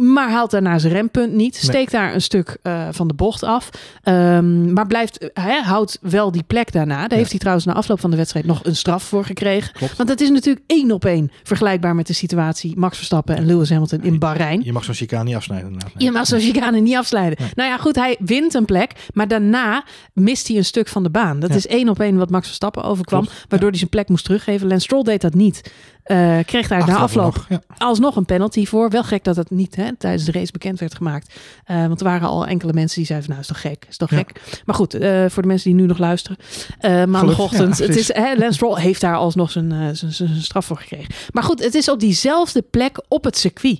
Maar 0.00 0.30
haalt 0.30 0.50
daarna 0.50 0.78
zijn 0.78 0.92
rempunt 0.92 1.32
niet. 1.32 1.56
Steekt 1.56 1.92
nee. 1.92 2.02
daar 2.02 2.14
een 2.14 2.22
stuk 2.22 2.56
uh, 2.62 2.88
van 2.90 3.08
de 3.08 3.14
bocht 3.14 3.42
af. 3.42 3.70
Um, 4.04 4.72
maar 4.72 4.86
blijft, 4.86 5.30
hij 5.32 5.62
houdt 5.62 5.98
wel 6.00 6.32
die 6.32 6.42
plek 6.42 6.72
daarna. 6.72 7.00
Daar 7.00 7.10
ja. 7.10 7.16
heeft 7.16 7.30
hij 7.30 7.38
trouwens 7.38 7.66
na 7.66 7.72
afloop 7.72 8.00
van 8.00 8.10
de 8.10 8.16
wedstrijd 8.16 8.46
nog 8.46 8.64
een 8.64 8.76
straf 8.76 9.02
voor 9.02 9.24
gekregen. 9.24 9.72
Klopt. 9.72 9.96
Want 9.96 10.08
dat 10.08 10.20
is 10.20 10.30
natuurlijk 10.30 10.64
één 10.66 10.90
op 10.90 11.04
één 11.04 11.30
vergelijkbaar 11.42 11.94
met 11.94 12.06
de 12.06 12.12
situatie 12.12 12.78
Max 12.78 12.96
Verstappen 12.96 13.36
en 13.36 13.46
Lewis 13.46 13.70
Hamilton 13.70 14.02
in 14.02 14.18
Bahrein. 14.18 14.60
Je 14.64 14.72
mag 14.72 14.84
zo'n 14.84 14.94
chicane 14.94 15.24
niet 15.24 15.34
afsnijden. 15.34 15.70
Nee. 15.70 15.80
Je 15.96 16.10
mag 16.10 16.26
zo'n 16.26 16.40
chicane 16.40 16.80
niet 16.80 16.96
afsnijden. 16.96 17.36
Nee. 17.38 17.50
Nou 17.54 17.68
ja, 17.68 17.76
goed, 17.76 17.96
hij 17.96 18.16
wint 18.20 18.54
een 18.54 18.64
plek. 18.64 18.92
Maar 19.12 19.28
daarna 19.28 19.84
mist 20.12 20.48
hij 20.48 20.56
een 20.56 20.64
stuk 20.64 20.88
van 20.88 21.02
de 21.02 21.10
baan. 21.10 21.40
Dat 21.40 21.50
ja. 21.50 21.56
is 21.56 21.66
één 21.66 21.88
op 21.88 22.00
één 22.00 22.16
wat 22.16 22.30
Max 22.30 22.46
Verstappen 22.46 22.82
overkwam. 22.82 23.24
Klopt. 23.24 23.44
Waardoor 23.48 23.68
hij 23.68 23.78
zijn 23.78 23.90
plek 23.90 24.08
moest 24.08 24.24
teruggeven. 24.24 24.68
Lance 24.68 24.84
Stroll 24.84 25.02
deed 25.02 25.20
dat 25.20 25.34
niet. 25.34 25.72
Uh, 26.10 26.38
kreeg 26.44 26.68
daar 26.68 26.86
na 26.86 26.96
afloop 26.96 27.34
nog, 27.34 27.46
ja. 27.48 27.62
alsnog 27.78 28.16
een 28.16 28.24
penalty 28.24 28.66
voor. 28.66 28.90
Wel 28.90 29.04
gek 29.04 29.24
dat 29.24 29.36
het 29.36 29.50
niet 29.50 29.76
hè, 29.76 29.96
tijdens 29.96 30.24
de 30.24 30.32
race 30.32 30.52
bekend 30.52 30.80
werd 30.80 30.94
gemaakt. 30.94 31.34
Uh, 31.70 31.86
want 31.86 32.00
er 32.00 32.06
waren 32.06 32.28
al 32.28 32.46
enkele 32.46 32.72
mensen 32.72 32.96
die 32.96 33.06
zeiden: 33.06 33.28
Nou, 33.28 33.40
is 33.40 33.46
toch 33.46 33.60
gek? 33.60 33.86
Is 33.88 33.96
toch 33.96 34.08
gek? 34.08 34.60
Maar 34.64 34.74
goed, 34.74 34.94
uh, 34.94 35.24
voor 35.28 35.42
de 35.42 35.48
mensen 35.48 35.70
die 35.70 35.80
nu 35.80 35.86
nog 35.86 35.98
luisteren. 35.98 36.38
maandagochtend. 37.10 37.78
Ja, 37.78 37.86
het 37.86 37.96
is, 37.96 38.12
hè, 38.14 38.34
Lance 38.34 38.52
Stroll 38.52 38.80
heeft 38.80 39.00
daar 39.00 39.16
alsnog 39.16 39.50
zijn, 39.50 39.96
zijn, 39.96 40.12
zijn 40.12 40.42
straf 40.42 40.66
voor 40.66 40.76
gekregen. 40.76 41.14
Maar 41.32 41.42
goed, 41.42 41.64
het 41.64 41.74
is 41.74 41.88
op 41.88 42.00
diezelfde 42.00 42.62
plek 42.62 43.04
op 43.08 43.24
het 43.24 43.36
circuit. 43.36 43.78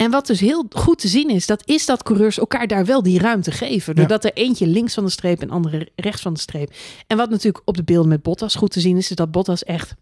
En 0.00 0.10
wat 0.10 0.26
dus 0.26 0.40
heel 0.40 0.66
goed 0.70 0.98
te 0.98 1.08
zien 1.08 1.30
is, 1.30 1.46
dat 1.46 1.62
is 1.64 1.86
dat 1.86 2.02
coureurs 2.02 2.38
elkaar 2.38 2.66
daar 2.66 2.84
wel 2.84 3.02
die 3.02 3.18
ruimte 3.18 3.50
geven. 3.50 3.94
Doordat 3.94 4.24
er 4.24 4.32
eentje 4.32 4.66
links 4.66 4.94
van 4.94 5.04
de 5.04 5.10
streep 5.10 5.42
en 5.42 5.50
andere 5.50 5.88
rechts 5.96 6.22
van 6.22 6.32
de 6.32 6.40
streep. 6.40 6.72
En 7.06 7.16
wat 7.16 7.30
natuurlijk 7.30 7.62
op 7.64 7.76
de 7.76 7.82
beelden 7.82 8.08
met 8.08 8.22
Bottas 8.22 8.54
goed 8.54 8.70
te 8.70 8.80
zien 8.80 8.96
is, 8.96 9.10
is 9.10 9.16
dat 9.16 9.30
Bottas 9.30 9.64
echt 9.64 9.94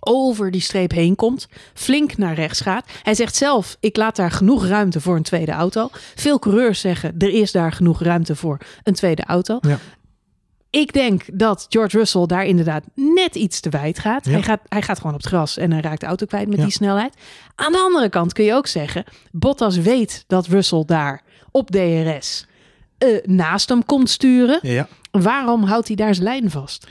over 0.00 0.50
die 0.50 0.60
streep 0.60 0.90
heen 0.90 1.16
komt, 1.16 1.48
flink 1.74 2.16
naar 2.16 2.34
rechts 2.34 2.60
gaat. 2.60 2.86
Hij 3.02 3.14
zegt 3.14 3.36
zelf, 3.36 3.76
ik 3.80 3.96
laat 3.96 4.16
daar 4.16 4.30
genoeg 4.30 4.66
ruimte 4.66 5.00
voor 5.00 5.16
een 5.16 5.22
tweede 5.22 5.52
auto. 5.52 5.88
Veel 6.14 6.38
coureurs 6.38 6.80
zeggen, 6.80 7.14
er 7.18 7.30
is 7.30 7.52
daar 7.52 7.72
genoeg 7.72 8.02
ruimte 8.02 8.36
voor 8.36 8.58
een 8.82 8.94
tweede 8.94 9.24
auto. 9.24 9.58
Ja. 9.60 9.78
Ik 10.70 10.92
denk 10.92 11.22
dat 11.32 11.66
George 11.68 11.98
Russell 11.98 12.26
daar 12.26 12.44
inderdaad 12.44 12.84
net 12.94 13.34
iets 13.34 13.60
te 13.60 13.68
wijd 13.68 13.98
gaat. 13.98 14.24
Ja. 14.24 14.30
Hij, 14.30 14.42
gaat 14.42 14.60
hij 14.68 14.82
gaat 14.82 14.96
gewoon 14.96 15.14
op 15.14 15.20
het 15.20 15.28
gras 15.28 15.56
en 15.56 15.72
hij 15.72 15.80
raakt 15.80 16.00
de 16.00 16.06
auto 16.06 16.26
kwijt 16.26 16.48
met 16.48 16.56
ja. 16.56 16.62
die 16.62 16.72
snelheid. 16.72 17.14
Aan 17.54 17.72
de 17.72 17.80
andere 17.80 18.08
kant 18.08 18.32
kun 18.32 18.44
je 18.44 18.54
ook 18.54 18.66
zeggen, 18.66 19.04
Bottas 19.32 19.76
weet 19.76 20.24
dat 20.26 20.46
Russell 20.46 20.82
daar 20.86 21.22
op 21.50 21.70
DRS 21.70 22.46
uh, 22.98 23.24
naast 23.24 23.68
hem 23.68 23.84
komt 23.84 24.10
sturen. 24.10 24.58
Ja. 24.62 24.88
Waarom 25.10 25.62
houdt 25.62 25.86
hij 25.86 25.96
daar 25.96 26.14
zijn 26.14 26.26
lijn 26.26 26.50
vast? 26.50 26.86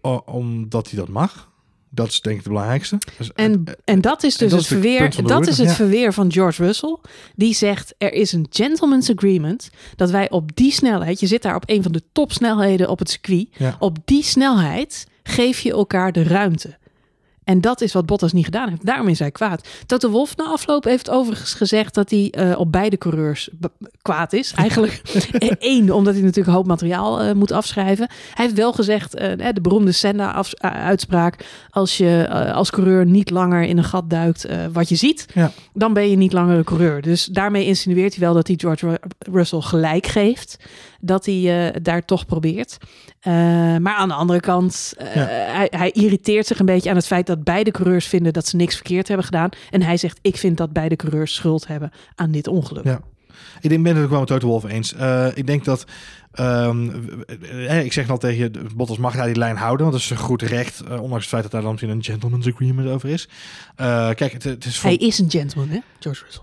O, 0.00 0.22
omdat 0.26 0.90
hij 0.90 0.98
dat 0.98 1.08
mag. 1.08 1.50
Dat 1.90 2.08
is 2.08 2.20
denk 2.20 2.36
ik 2.36 2.42
het 2.42 2.52
belangrijkste. 2.52 2.98
Dus, 3.18 3.32
en, 3.32 3.64
en 3.84 4.00
dat 4.00 4.22
is 4.22 4.36
dus 4.36 4.50
dat 4.50 4.58
het, 4.58 4.68
verweer, 4.68 5.22
dat 5.22 5.46
is 5.46 5.58
het 5.58 5.68
ja. 5.68 5.74
verweer 5.74 6.12
van 6.12 6.32
George 6.32 6.64
Russell. 6.64 6.96
Die 7.34 7.54
zegt, 7.54 7.94
er 7.98 8.12
is 8.12 8.32
een 8.32 8.46
gentleman's 8.50 9.10
agreement 9.10 9.70
dat 9.96 10.10
wij 10.10 10.30
op 10.30 10.56
die 10.56 10.72
snelheid, 10.72 11.20
je 11.20 11.26
zit 11.26 11.42
daar 11.42 11.54
op 11.54 11.62
een 11.66 11.82
van 11.82 11.92
de 11.92 12.02
topsnelheden 12.12 12.88
op 12.88 12.98
het 12.98 13.10
circuit, 13.10 13.48
ja. 13.56 13.76
op 13.78 13.98
die 14.04 14.22
snelheid 14.22 15.06
geef 15.22 15.60
je 15.60 15.72
elkaar 15.72 16.12
de 16.12 16.22
ruimte. 16.22 16.76
En 17.46 17.60
dat 17.60 17.80
is 17.80 17.92
wat 17.92 18.06
Bottas 18.06 18.32
niet 18.32 18.44
gedaan 18.44 18.68
heeft. 18.68 18.86
Daarom 18.86 19.08
is 19.08 19.18
hij 19.18 19.30
kwaad. 19.30 19.68
Toto 19.86 20.10
Wolff 20.10 20.36
na 20.36 20.44
afloop 20.44 20.84
heeft 20.84 21.10
overigens 21.10 21.54
gezegd 21.54 21.94
dat 21.94 22.10
hij 22.10 22.34
uh, 22.38 22.58
op 22.58 22.72
beide 22.72 22.96
coureurs 22.96 23.50
kwaad 24.02 24.32
is. 24.32 24.52
Eigenlijk 24.56 25.02
één, 25.58 25.90
omdat 25.90 26.12
hij 26.14 26.22
natuurlijk 26.22 26.48
een 26.48 26.54
hoop 26.54 26.66
materiaal 26.66 27.24
uh, 27.24 27.32
moet 27.32 27.52
afschrijven. 27.52 28.08
Hij 28.34 28.44
heeft 28.44 28.56
wel 28.56 28.72
gezegd, 28.72 29.20
uh, 29.20 29.52
de 29.52 29.60
beroemde 29.60 29.92
Senna-uitspraak... 29.92 31.46
als 31.70 31.96
je 31.96 32.28
als 32.54 32.70
coureur 32.70 33.06
niet 33.06 33.30
langer 33.30 33.62
in 33.62 33.78
een 33.78 33.84
gat 33.84 34.10
duikt 34.10 34.46
wat 34.72 34.88
je 34.88 34.96
ziet... 34.96 35.26
Ja. 35.34 35.50
dan 35.72 35.92
ben 35.92 36.10
je 36.10 36.16
niet 36.16 36.32
langer 36.32 36.56
een 36.56 36.64
coureur. 36.64 37.02
Dus 37.02 37.24
daarmee 37.24 37.64
insinueert 37.64 38.14
hij 38.14 38.24
wel 38.24 38.34
dat 38.34 38.46
hij 38.46 38.56
George 38.58 39.00
Russell 39.18 39.60
gelijk 39.60 40.06
geeft... 40.06 40.56
dat 41.00 41.26
hij 41.26 41.72
daar 41.82 42.04
toch 42.04 42.26
probeert. 42.26 42.76
maar 43.80 43.94
aan 43.94 44.08
de 44.08 44.14
andere 44.14 44.40
kant, 44.40 44.94
ja. 44.98 45.04
hij, 45.30 45.68
hij 45.70 45.90
irriteert 45.90 46.46
zich 46.46 46.58
een 46.58 46.66
beetje 46.66 46.90
aan 46.90 46.96
het 46.96 47.06
feit... 47.06 47.26
dat 47.26 47.44
beide 47.44 47.70
coureurs 47.70 48.06
vinden 48.06 48.32
dat 48.32 48.46
ze 48.46 48.56
niks 48.56 48.74
verkeerd 48.74 49.08
hebben 49.08 49.26
gedaan. 49.26 49.48
En 49.70 49.82
hij 49.82 49.96
zegt, 49.96 50.18
ik 50.22 50.36
vind 50.36 50.56
dat 50.56 50.72
beide 50.72 50.96
coureurs 50.96 51.34
schuld 51.34 51.66
hebben 51.66 51.90
aan 52.14 52.30
dit 52.30 52.46
ongeluk. 52.46 52.84
Ja. 52.84 53.00
Ik 53.60 53.68
denk, 53.70 53.82
ben 53.82 53.94
het 53.94 54.04
ook 54.04 54.10
wel 54.10 54.18
met 54.18 54.28
Toto 54.28 54.46
Wolff 54.46 54.64
eens. 54.64 54.94
Ik 55.34 55.46
denk 55.46 55.64
dat, 55.64 55.84
um, 56.40 57.24
ik 57.84 57.92
zeg 57.92 58.10
al 58.10 58.18
tegen 58.18 58.38
je, 58.38 58.50
Bottas 58.74 58.98
mag 58.98 59.14
daar 59.14 59.26
die 59.26 59.36
lijn 59.36 59.56
houden, 59.56 59.86
want 59.86 59.92
dat 59.92 60.04
is 60.04 60.10
een 60.10 60.24
goed 60.24 60.42
recht, 60.42 60.82
uh, 60.82 61.00
ondanks 61.02 61.24
het 61.24 61.32
feit 61.32 61.42
dat 61.42 61.50
daar 61.50 61.62
dan 61.62 61.70
misschien 61.70 61.92
een 61.92 62.04
gentleman's 62.04 62.46
agreement 62.46 62.88
over 62.88 63.08
is. 63.08 63.28
Uh, 63.80 64.10
kijk, 64.10 64.32
het, 64.32 64.42
het 64.42 64.64
is. 64.64 64.82
Hij 64.82 64.96
is 64.96 65.18
een 65.18 65.30
gentleman, 65.30 65.68
hè, 65.68 65.78
George 65.98 66.24
Russell? 66.24 66.42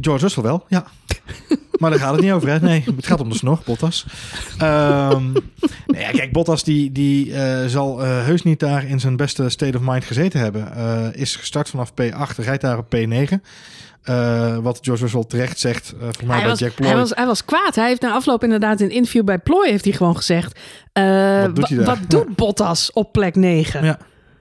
George 0.00 0.22
Russell 0.22 0.42
wel, 0.42 0.64
ja. 0.68 0.86
maar 1.78 1.90
daar 1.90 1.98
gaat 1.98 2.12
het 2.12 2.22
niet 2.22 2.32
over, 2.32 2.48
hè? 2.48 2.60
Nee, 2.60 2.84
het 2.96 3.06
gaat 3.06 3.20
om 3.20 3.28
de 3.28 3.34
snor, 3.34 3.60
Bottas. 3.64 4.06
Um, 4.62 5.32
nee, 5.86 6.02
ja, 6.02 6.10
kijk, 6.10 6.32
Bottas 6.32 6.64
die, 6.64 6.92
die 6.92 7.26
uh, 7.26 7.66
zal 7.66 7.98
heus 8.00 8.42
niet 8.42 8.60
daar 8.60 8.84
in 8.84 9.00
zijn 9.00 9.16
beste 9.16 9.48
state 9.48 9.76
of 9.76 9.82
mind 9.84 10.04
gezeten 10.04 10.40
hebben. 10.40 11.14
Is 11.14 11.36
gestart 11.36 11.68
vanaf 11.68 11.90
P8, 11.90 12.36
rijdt 12.36 12.62
daar 12.62 12.78
op 12.78 12.96
P9. 12.96 13.34
Uh, 14.04 14.56
wat 14.58 14.78
George 14.82 15.02
Russell 15.02 15.24
terecht 15.28 15.58
zegt, 15.58 15.92
uh, 15.94 15.98
volgens 16.00 16.20
mij 16.22 16.28
hij 16.36 16.40
bij 16.40 16.50
was, 16.50 16.58
Jack 16.58 16.74
Ploy. 16.74 16.88
Hij 16.88 16.96
was, 16.98 17.10
hij 17.14 17.26
was 17.26 17.44
kwaad. 17.44 17.74
Hij 17.74 17.88
heeft 17.88 18.00
na 18.02 18.12
afloop 18.12 18.42
inderdaad 18.44 18.80
in 18.80 18.86
een 18.86 18.92
interview 18.92 19.24
bij 19.24 19.38
Ploy 19.38 19.68
heeft 19.68 19.84
hij 19.84 19.92
gewoon 19.94 20.16
gezegd... 20.16 20.58
Uh, 20.94 21.42
wat 21.42 21.56
doet, 21.56 21.68
hij 21.68 21.84
wat 21.84 21.98
doet 22.08 22.24
ja. 22.28 22.34
Bottas 22.36 22.92
op 22.92 23.12
plek 23.12 23.34
9? 23.36 23.84
Ja. 23.84 23.98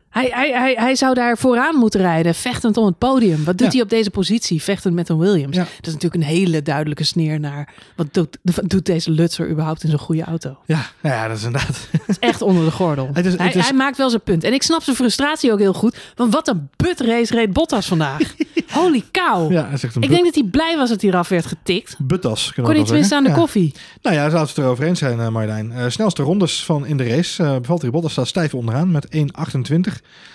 Hij, 0.09 0.29
hij, 0.33 0.51
hij, 0.51 0.73
hij 0.77 0.95
zou 0.95 1.13
daar 1.13 1.37
vooraan 1.37 1.75
moeten 1.75 2.01
rijden, 2.01 2.35
vechtend 2.35 2.77
om 2.77 2.85
het 2.85 2.97
podium. 2.97 3.43
Wat 3.43 3.57
doet 3.57 3.67
Ja. 3.67 3.73
hij 3.73 3.81
op 3.81 3.89
deze 3.89 4.09
positie, 4.09 4.61
vechtend 4.63 4.93
met 4.93 5.09
een 5.09 5.17
Williams? 5.17 5.55
Ja. 5.55 5.63
Dat 5.63 5.87
is 5.87 5.93
natuurlijk 5.93 6.23
een 6.23 6.29
hele 6.29 6.61
duidelijke 6.61 7.03
sneer 7.03 7.39
naar... 7.39 7.73
wat 7.95 8.13
doet, 8.13 8.37
wat 8.41 8.69
doet 8.69 8.85
deze 8.85 9.11
Lutzer 9.11 9.49
überhaupt 9.49 9.83
in 9.83 9.89
zo'n 9.89 9.99
goede 9.99 10.23
auto? 10.23 10.57
Ja, 10.65 10.81
nou 11.01 11.15
ja, 11.15 11.27
dat 11.27 11.37
is 11.37 11.43
inderdaad. 11.43 11.87
Dat 11.91 12.01
is 12.07 12.19
echt 12.19 12.41
onder 12.41 12.65
de 12.65 12.71
gordel. 12.71 13.09
Het 13.13 13.25
is- 13.25 13.35
hij, 13.37 13.45
het 13.45 13.55
is- 13.55 13.63
hij 13.63 13.73
maakt 13.73 13.97
wel 13.97 14.09
zijn 14.09 14.21
punt. 14.21 14.43
En 14.43 14.53
ik 14.53 14.63
snap 14.63 14.83
zijn 14.83 14.95
frustratie 14.95 15.51
ook 15.51 15.59
heel 15.59 15.73
goed. 15.73 15.97
Want 16.15 16.33
wat 16.33 16.47
een 16.47 16.69
butrace 16.75 17.33
reed 17.35 17.53
Bottas 17.53 17.87
vandaag. 17.87 18.19
Holy 18.71 19.03
cow. 19.11 19.51
Ja, 19.51 19.67
hij 19.67 19.77
zegt 19.77 19.95
een 19.95 20.01
Ik 20.01 20.09
denk 20.09 20.25
dat 20.25 20.35
hij 20.35 20.43
blij 20.43 20.77
was 20.77 20.89
dat 20.89 21.01
hij 21.01 21.09
eraf 21.09 21.29
werd 21.29 21.45
getikt. 21.45 21.95
Buttas. 21.97 22.53
Kon 22.55 22.65
hij 22.65 22.83
tenminste 22.83 23.15
aan 23.15 23.23
de 23.23 23.31
koffie. 23.31 23.73
Nou 24.01 24.15
ja, 24.15 24.21
zouden 24.21 24.47
ze 24.47 24.53
het 24.53 24.63
erover 24.63 24.85
eens 24.85 24.99
zijn, 24.99 25.19
uh, 25.19 25.27
Marjolein. 25.27 25.71
Uh, 25.71 25.85
snelste 25.87 26.23
rondes 26.23 26.65
van 26.65 26.85
in 26.85 26.97
de 26.97 27.07
race. 27.07 27.43
Uh, 27.43 27.55
Valtteri 27.61 27.91
Bottas 27.91 28.11
staat 28.11 28.27
stijf 28.27 28.53
onderaan 28.53 28.91
met 28.91 29.07
1.28. 29.15 29.93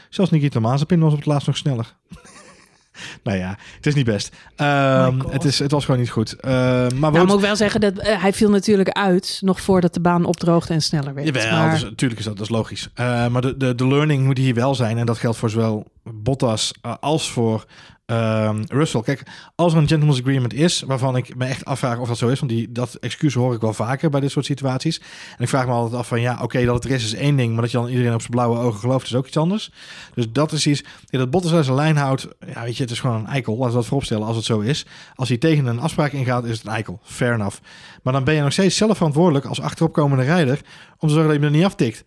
Zelfs 0.09 0.31
Nikita 0.31 0.61
Mazepin 0.61 1.01
was 1.01 1.13
op 1.13 1.19
het 1.19 1.27
laatst 1.27 1.47
nog 1.47 1.57
sneller. 1.57 1.95
nou 3.23 3.39
ja, 3.39 3.59
het 3.77 3.87
is 3.87 3.95
niet 3.95 4.05
best. 4.05 4.33
Um, 4.57 5.21
het, 5.31 5.45
is, 5.45 5.59
het 5.59 5.71
was 5.71 5.85
gewoon 5.85 6.01
niet 6.01 6.11
goed. 6.11 6.37
Uh, 6.37 6.51
maar 6.51 7.13
nou, 7.13 7.27
moet 7.27 7.35
ik 7.35 7.41
wel 7.41 7.57
zeggen 7.57 7.81
dat 7.81 7.99
uh, 7.99 8.23
hij 8.23 8.33
viel 8.33 8.51
natuurlijk 8.51 8.89
uit 8.89 9.39
nog 9.41 9.61
voordat 9.61 9.95
de 9.95 10.01
baan 10.01 10.25
opdroogde 10.25 10.75
en 10.75 10.83
sneller 10.83 11.15
werd. 11.15 11.27
Jawel, 11.27 11.51
maar... 11.51 11.71
dus, 11.71 11.83
natuurlijk 11.83 12.21
is 12.21 12.27
dat, 12.27 12.37
dat 12.37 12.47
is 12.47 12.53
logisch. 12.53 12.89
Uh, 13.01 13.27
maar 13.27 13.43
de, 13.43 13.57
de, 13.57 13.75
de 13.75 13.87
learning 13.87 14.25
moet 14.25 14.39
hier 14.39 14.55
wel 14.55 14.75
zijn 14.75 14.99
en 14.99 15.07
dat 15.07 15.19
geldt 15.19 15.39
voor 15.39 15.51
zowel 15.51 15.87
Bottas 16.03 16.75
als 17.01 17.31
voor 17.31 17.65
Um, 18.07 18.65
Russell, 18.69 19.03
kijk, 19.03 19.23
als 19.55 19.73
er 19.73 19.79
een 19.79 19.89
gentleman's 19.89 20.21
agreement 20.21 20.55
is, 20.55 20.83
waarvan 20.83 21.17
ik 21.17 21.37
me 21.37 21.45
echt 21.45 21.65
afvraag 21.65 21.99
of 21.99 22.09
dat 22.09 22.19
zo 22.19 22.29
is, 22.29 22.39
want 22.39 22.53
die, 22.53 22.73
dat 22.73 22.95
excuus 22.95 23.35
hoor 23.35 23.55
ik 23.55 23.61
wel 23.61 23.73
vaker 23.73 24.11
bij 24.11 24.21
dit 24.21 24.31
soort 24.31 24.45
situaties. 24.45 24.99
En 25.37 25.43
ik 25.43 25.49
vraag 25.49 25.67
me 25.67 25.73
altijd 25.73 26.01
af 26.01 26.09
van, 26.09 26.21
ja, 26.21 26.39
oké, 26.43 26.65
dat 26.65 26.75
het 26.75 26.85
er 26.85 26.91
is, 26.91 27.05
is 27.05 27.15
één 27.15 27.37
ding, 27.37 27.53
maar 27.53 27.63
dat 27.63 27.71
je 27.71 27.77
dan 27.77 27.89
iedereen 27.89 28.15
op 28.15 28.21
zijn 28.21 28.33
blauwe 28.33 28.59
ogen 28.59 28.81
gelooft, 28.81 29.07
is 29.07 29.15
ook 29.15 29.27
iets 29.27 29.37
anders. 29.37 29.71
Dus 30.15 30.33
dat 30.33 30.53
is 30.53 30.67
iets, 30.67 30.85
ja, 31.05 31.19
dat 31.19 31.31
Bottas 31.31 31.65
zijn 31.65 31.77
lijn 31.77 31.97
houdt, 31.97 32.29
ja, 32.47 32.63
weet 32.63 32.77
je, 32.77 32.83
het 32.83 32.93
is 32.93 33.01
gewoon 33.01 33.21
een 33.21 33.27
eikel, 33.27 33.53
laten 33.53 33.71
we 33.71 33.77
dat 33.77 33.87
vooropstellen 33.87 34.27
als 34.27 34.37
het 34.37 34.45
zo 34.45 34.61
is. 34.61 34.87
Als 35.15 35.29
hij 35.29 35.39
tegen 35.39 35.67
een 35.67 35.81
afspraak 35.81 36.13
ingaat, 36.13 36.45
is 36.45 36.57
het 36.57 36.67
een 36.67 36.73
eikel, 36.73 37.01
fair 37.03 37.35
enough. 37.35 37.59
Maar 38.03 38.13
dan 38.13 38.25
ben 38.25 38.35
je 38.35 38.43
nog 38.43 38.53
steeds 38.53 38.77
zelf 38.77 38.97
verantwoordelijk 38.97 39.45
als 39.45 39.61
achteropkomende 39.61 40.25
rijder 40.25 40.61
om 40.99 41.09
te 41.09 41.15
zorgen 41.15 41.33
dat 41.33 41.41
je 41.41 41.45
hem 41.45 41.53
er 41.53 41.59
niet 41.59 41.67
aftikt. 41.67 42.05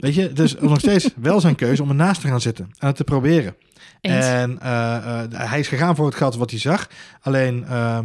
Weet 0.00 0.14
je, 0.14 0.32
dus 0.32 0.54
nog 0.60 0.78
steeds 0.78 1.08
wel 1.16 1.40
zijn 1.40 1.54
keuze 1.54 1.82
om 1.82 1.88
ernaast 1.88 2.20
te 2.20 2.28
gaan 2.28 2.40
zitten 2.40 2.70
en 2.78 2.86
het 2.86 2.96
te 2.96 3.04
proberen. 3.04 3.56
Eens. 4.00 4.26
En 4.26 4.58
uh, 4.62 4.68
uh, 4.68 5.22
hij 5.48 5.58
is 5.58 5.68
gegaan 5.68 5.96
voor 5.96 6.06
het 6.06 6.14
gat 6.14 6.36
wat 6.36 6.50
hij 6.50 6.58
zag. 6.58 6.88
Alleen, 7.20 7.64
uh, 7.68 7.98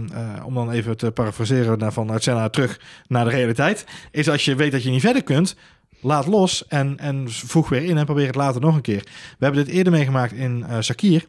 om 0.45 0.53
dan 0.53 0.71
even 0.71 0.97
te 0.97 1.11
parafraseren 1.11 1.79
naar, 1.79 1.93
van 1.93 2.11
uit 2.11 2.23
Senna 2.23 2.49
terug 2.49 2.79
naar 3.07 3.25
de 3.25 3.31
realiteit, 3.31 3.85
is 4.11 4.29
als 4.29 4.45
je 4.45 4.55
weet 4.55 4.71
dat 4.71 4.83
je 4.83 4.89
niet 4.89 5.01
verder 5.01 5.23
kunt, 5.23 5.55
laat 6.01 6.27
los 6.27 6.67
en, 6.67 6.97
en 6.99 7.31
voeg 7.31 7.69
weer 7.69 7.83
in 7.83 7.97
en 7.97 8.05
probeer 8.05 8.27
het 8.27 8.35
later 8.35 8.61
nog 8.61 8.75
een 8.75 8.81
keer. 8.81 9.03
We 9.37 9.45
hebben 9.45 9.65
dit 9.65 9.73
eerder 9.73 9.93
meegemaakt 9.93 10.31
in 10.31 10.65
Sakir 10.79 11.25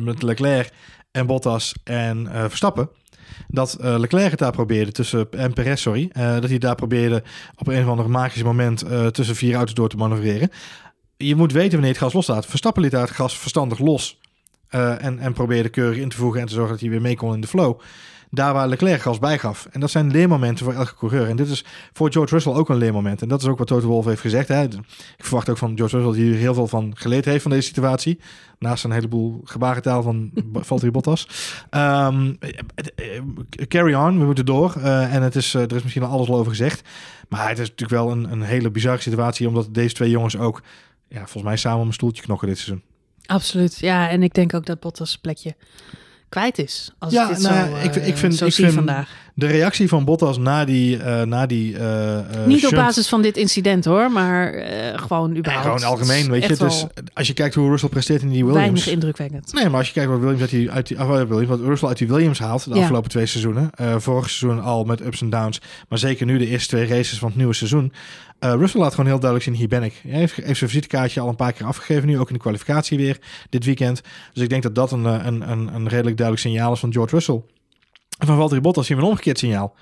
met 0.00 0.22
Leclerc 0.22 0.70
en 1.10 1.26
Bottas 1.26 1.74
en 1.84 2.28
Verstappen. 2.32 2.88
Dat 3.48 3.76
Leclerc 3.80 4.30
het 4.30 4.38
daar 4.38 4.52
probeerde 4.52 4.92
tussen 4.92 5.26
en 5.30 5.52
Perez, 5.52 5.80
sorry, 5.80 6.10
dat 6.12 6.48
hij 6.48 6.58
daar 6.58 6.74
probeerde 6.74 7.22
op 7.56 7.66
een 7.66 7.82
of 7.82 7.88
ander 7.88 8.10
magisch 8.10 8.42
moment 8.42 8.84
tussen 9.12 9.36
vier 9.36 9.54
auto's 9.54 9.74
door 9.74 9.88
te 9.88 9.96
manoeuvreren 9.96 10.50
je 11.26 11.34
moet 11.34 11.52
weten 11.52 11.72
wanneer 11.72 11.90
het 11.90 11.98
gas 11.98 12.12
loslaat. 12.12 12.46
Verstappen 12.46 12.82
liet 12.82 12.90
daar 12.90 13.00
het 13.00 13.10
gas 13.10 13.38
verstandig 13.38 13.78
los. 13.78 14.18
En, 14.68 15.18
en 15.18 15.32
probeerde 15.32 15.68
keurig 15.68 15.98
in 15.98 16.08
te 16.08 16.16
voegen 16.16 16.40
en 16.40 16.46
te 16.46 16.52
zorgen 16.52 16.72
dat 16.72 16.80
hij 16.80 16.90
weer 16.90 17.00
mee 17.00 17.16
kon 17.16 17.34
in 17.34 17.40
de 17.40 17.46
flow. 17.46 17.80
Daar 18.32 18.52
waar 18.52 18.68
Leclerc 18.68 19.00
gas 19.00 19.18
bij 19.18 19.38
gaf. 19.38 19.68
En 19.70 19.80
dat 19.80 19.90
zijn 19.90 20.10
leermomenten 20.10 20.64
voor 20.64 20.74
elke 20.74 20.94
coureur. 20.94 21.28
En 21.28 21.36
dit 21.36 21.48
is 21.48 21.64
voor 21.92 22.12
George 22.12 22.34
Russell 22.34 22.52
ook 22.52 22.68
een 22.68 22.76
leermoment. 22.76 23.22
En 23.22 23.28
dat 23.28 23.40
is 23.40 23.46
ook 23.46 23.58
wat 23.58 23.66
Toto 23.66 23.86
Wolff 23.86 24.06
heeft 24.06 24.20
gezegd. 24.20 24.48
Hè. 24.48 24.62
Ik 24.62 25.24
verwacht 25.24 25.48
ook 25.48 25.58
van 25.58 25.76
George 25.76 25.96
Russell 25.96 26.12
dat 26.12 26.20
hij 26.20 26.24
hier 26.24 26.34
heel 26.36 26.54
veel 26.54 26.66
van 26.66 26.92
geleerd 26.96 27.24
heeft 27.24 27.42
van 27.42 27.50
deze 27.50 27.66
situatie. 27.66 28.18
Naast 28.58 28.84
een 28.84 28.90
heleboel 28.90 29.40
gebarentaal 29.44 30.02
van 30.02 30.30
Valtteri 30.52 30.90
Bottas. 30.90 31.28
Um, 31.70 32.38
carry 33.68 33.94
on, 33.94 34.18
we 34.18 34.24
moeten 34.24 34.46
door. 34.46 34.74
Uh, 34.78 35.14
en 35.14 35.22
het 35.22 35.36
is, 35.36 35.54
uh, 35.54 35.62
er 35.62 35.74
is 35.74 35.82
misschien 35.82 36.02
al 36.02 36.10
alles 36.10 36.28
al 36.28 36.36
over 36.36 36.50
gezegd. 36.50 36.88
Maar 37.28 37.48
het 37.48 37.58
is 37.58 37.68
natuurlijk 37.68 38.02
wel 38.02 38.10
een, 38.10 38.32
een 38.32 38.42
hele 38.42 38.70
bizarre 38.70 39.02
situatie. 39.02 39.48
Omdat 39.48 39.74
deze 39.74 39.94
twee 39.94 40.10
jongens 40.10 40.36
ook 40.36 40.62
ja, 41.08 41.18
volgens 41.18 41.42
mij 41.42 41.56
samen 41.56 41.80
om 41.80 41.86
een 41.86 41.92
stoeltje 41.92 42.22
knokken 42.22 42.48
dit 42.48 42.58
seizoen. 42.58 42.82
Absoluut, 43.26 43.78
ja. 43.78 44.08
En 44.08 44.22
ik 44.22 44.34
denk 44.34 44.54
ook 44.54 44.66
dat 44.66 44.80
Bottas 44.80 45.18
plekje 45.18 45.54
kwijt 46.30 46.58
is. 46.58 46.90
Als 46.98 47.12
ja, 47.12 47.28
ik 47.28 47.34
dit 47.34 47.42
nou, 47.42 47.70
zo, 47.70 47.76
ik, 47.76 47.94
ik 47.94 48.16
vind, 48.16 48.34
zo 48.34 48.46
ik 48.46 48.52
zie 48.52 48.64
vind 48.64 48.76
vandaag. 48.76 49.10
De 49.40 49.46
reactie 49.46 49.88
van 49.88 50.04
Bottas 50.04 50.38
na 50.38 50.64
die... 50.64 50.96
Uh, 50.96 51.22
na 51.22 51.46
die 51.46 51.72
uh, 51.72 52.18
Niet 52.46 52.58
shunt, 52.58 52.72
op 52.72 52.78
basis 52.78 53.08
van 53.08 53.22
dit 53.22 53.36
incident 53.36 53.84
hoor, 53.84 54.10
maar 54.10 54.52
gewoon 54.96 55.36
überhaupt. 55.36 55.66
Gewoon 55.66 55.82
algemeen, 55.82 56.30
weet 56.30 56.46
je. 56.46 56.56
Dus 56.56 56.86
als 57.14 57.26
je 57.26 57.32
kijkt 57.32 57.54
hoe 57.54 57.68
Russell 57.68 57.88
presteert 57.88 58.22
in 58.22 58.28
die 58.28 58.44
Williams... 58.44 58.64
Weinig 58.64 58.86
indrukwekkend. 58.86 59.52
Nee, 59.52 59.68
maar 59.68 59.78
als 59.78 59.86
je 59.86 59.92
kijkt 59.92 60.10
wat 60.10 60.18
Williams 60.20 60.40
uit 60.40 60.50
die, 60.50 60.70
uit 60.70 60.86
die, 60.86 60.96
Williams, 60.96 61.46
wat 61.46 61.60
Russell 61.60 61.88
uit 61.88 61.98
die 61.98 62.08
Williams 62.08 62.38
haalt 62.38 62.64
de 62.64 62.74
Ja. 62.74 62.80
afgelopen 62.80 63.10
twee 63.10 63.26
seizoenen. 63.26 63.70
Vorig 63.96 64.30
seizoen 64.30 64.62
al 64.62 64.84
met 64.84 65.00
ups 65.00 65.20
en 65.20 65.30
downs. 65.30 65.60
Maar 65.88 65.98
zeker 65.98 66.26
nu 66.26 66.38
de 66.38 66.46
eerste 66.46 66.68
twee 66.68 66.86
races 66.86 67.18
van 67.18 67.28
het 67.28 67.36
nieuwe 67.36 67.54
seizoen. 67.54 67.92
Russell 68.38 68.80
laat 68.80 68.90
gewoon 68.90 69.10
heel 69.10 69.20
duidelijk 69.20 69.50
zien, 69.50 69.58
hier 69.58 69.68
ben 69.68 69.82
ik. 69.82 70.00
Hij 70.08 70.18
heeft, 70.18 70.36
heeft 70.36 70.58
zijn 70.58 70.70
visitekaartje 70.70 71.20
al 71.20 71.28
een 71.28 71.36
paar 71.36 71.52
keer 71.52 71.66
afgegeven. 71.66 72.06
Nu 72.08 72.18
ook 72.18 72.28
in 72.28 72.34
de 72.34 72.40
kwalificatie 72.40 72.98
weer 72.98 73.18
dit 73.48 73.64
weekend. 73.64 74.00
Dus 74.32 74.42
ik 74.42 74.48
denk 74.48 74.62
dat 74.62 74.74
dat 74.74 74.92
een, 74.92 75.04
een, 75.04 75.50
een, 75.50 75.74
een 75.74 75.88
redelijk 75.88 76.16
duidelijk 76.16 76.38
signaal 76.38 76.72
is 76.72 76.80
van 76.80 76.92
George 76.92 77.14
Russell. 77.14 77.42
En 78.20 78.26
van 78.26 78.36
Valtteri 78.36 78.60
Bottas 78.60 78.86
zien 78.86 78.96
we 78.96 79.02
een 79.02 79.08
omgekeerd 79.08 79.38
signaal. 79.38 79.74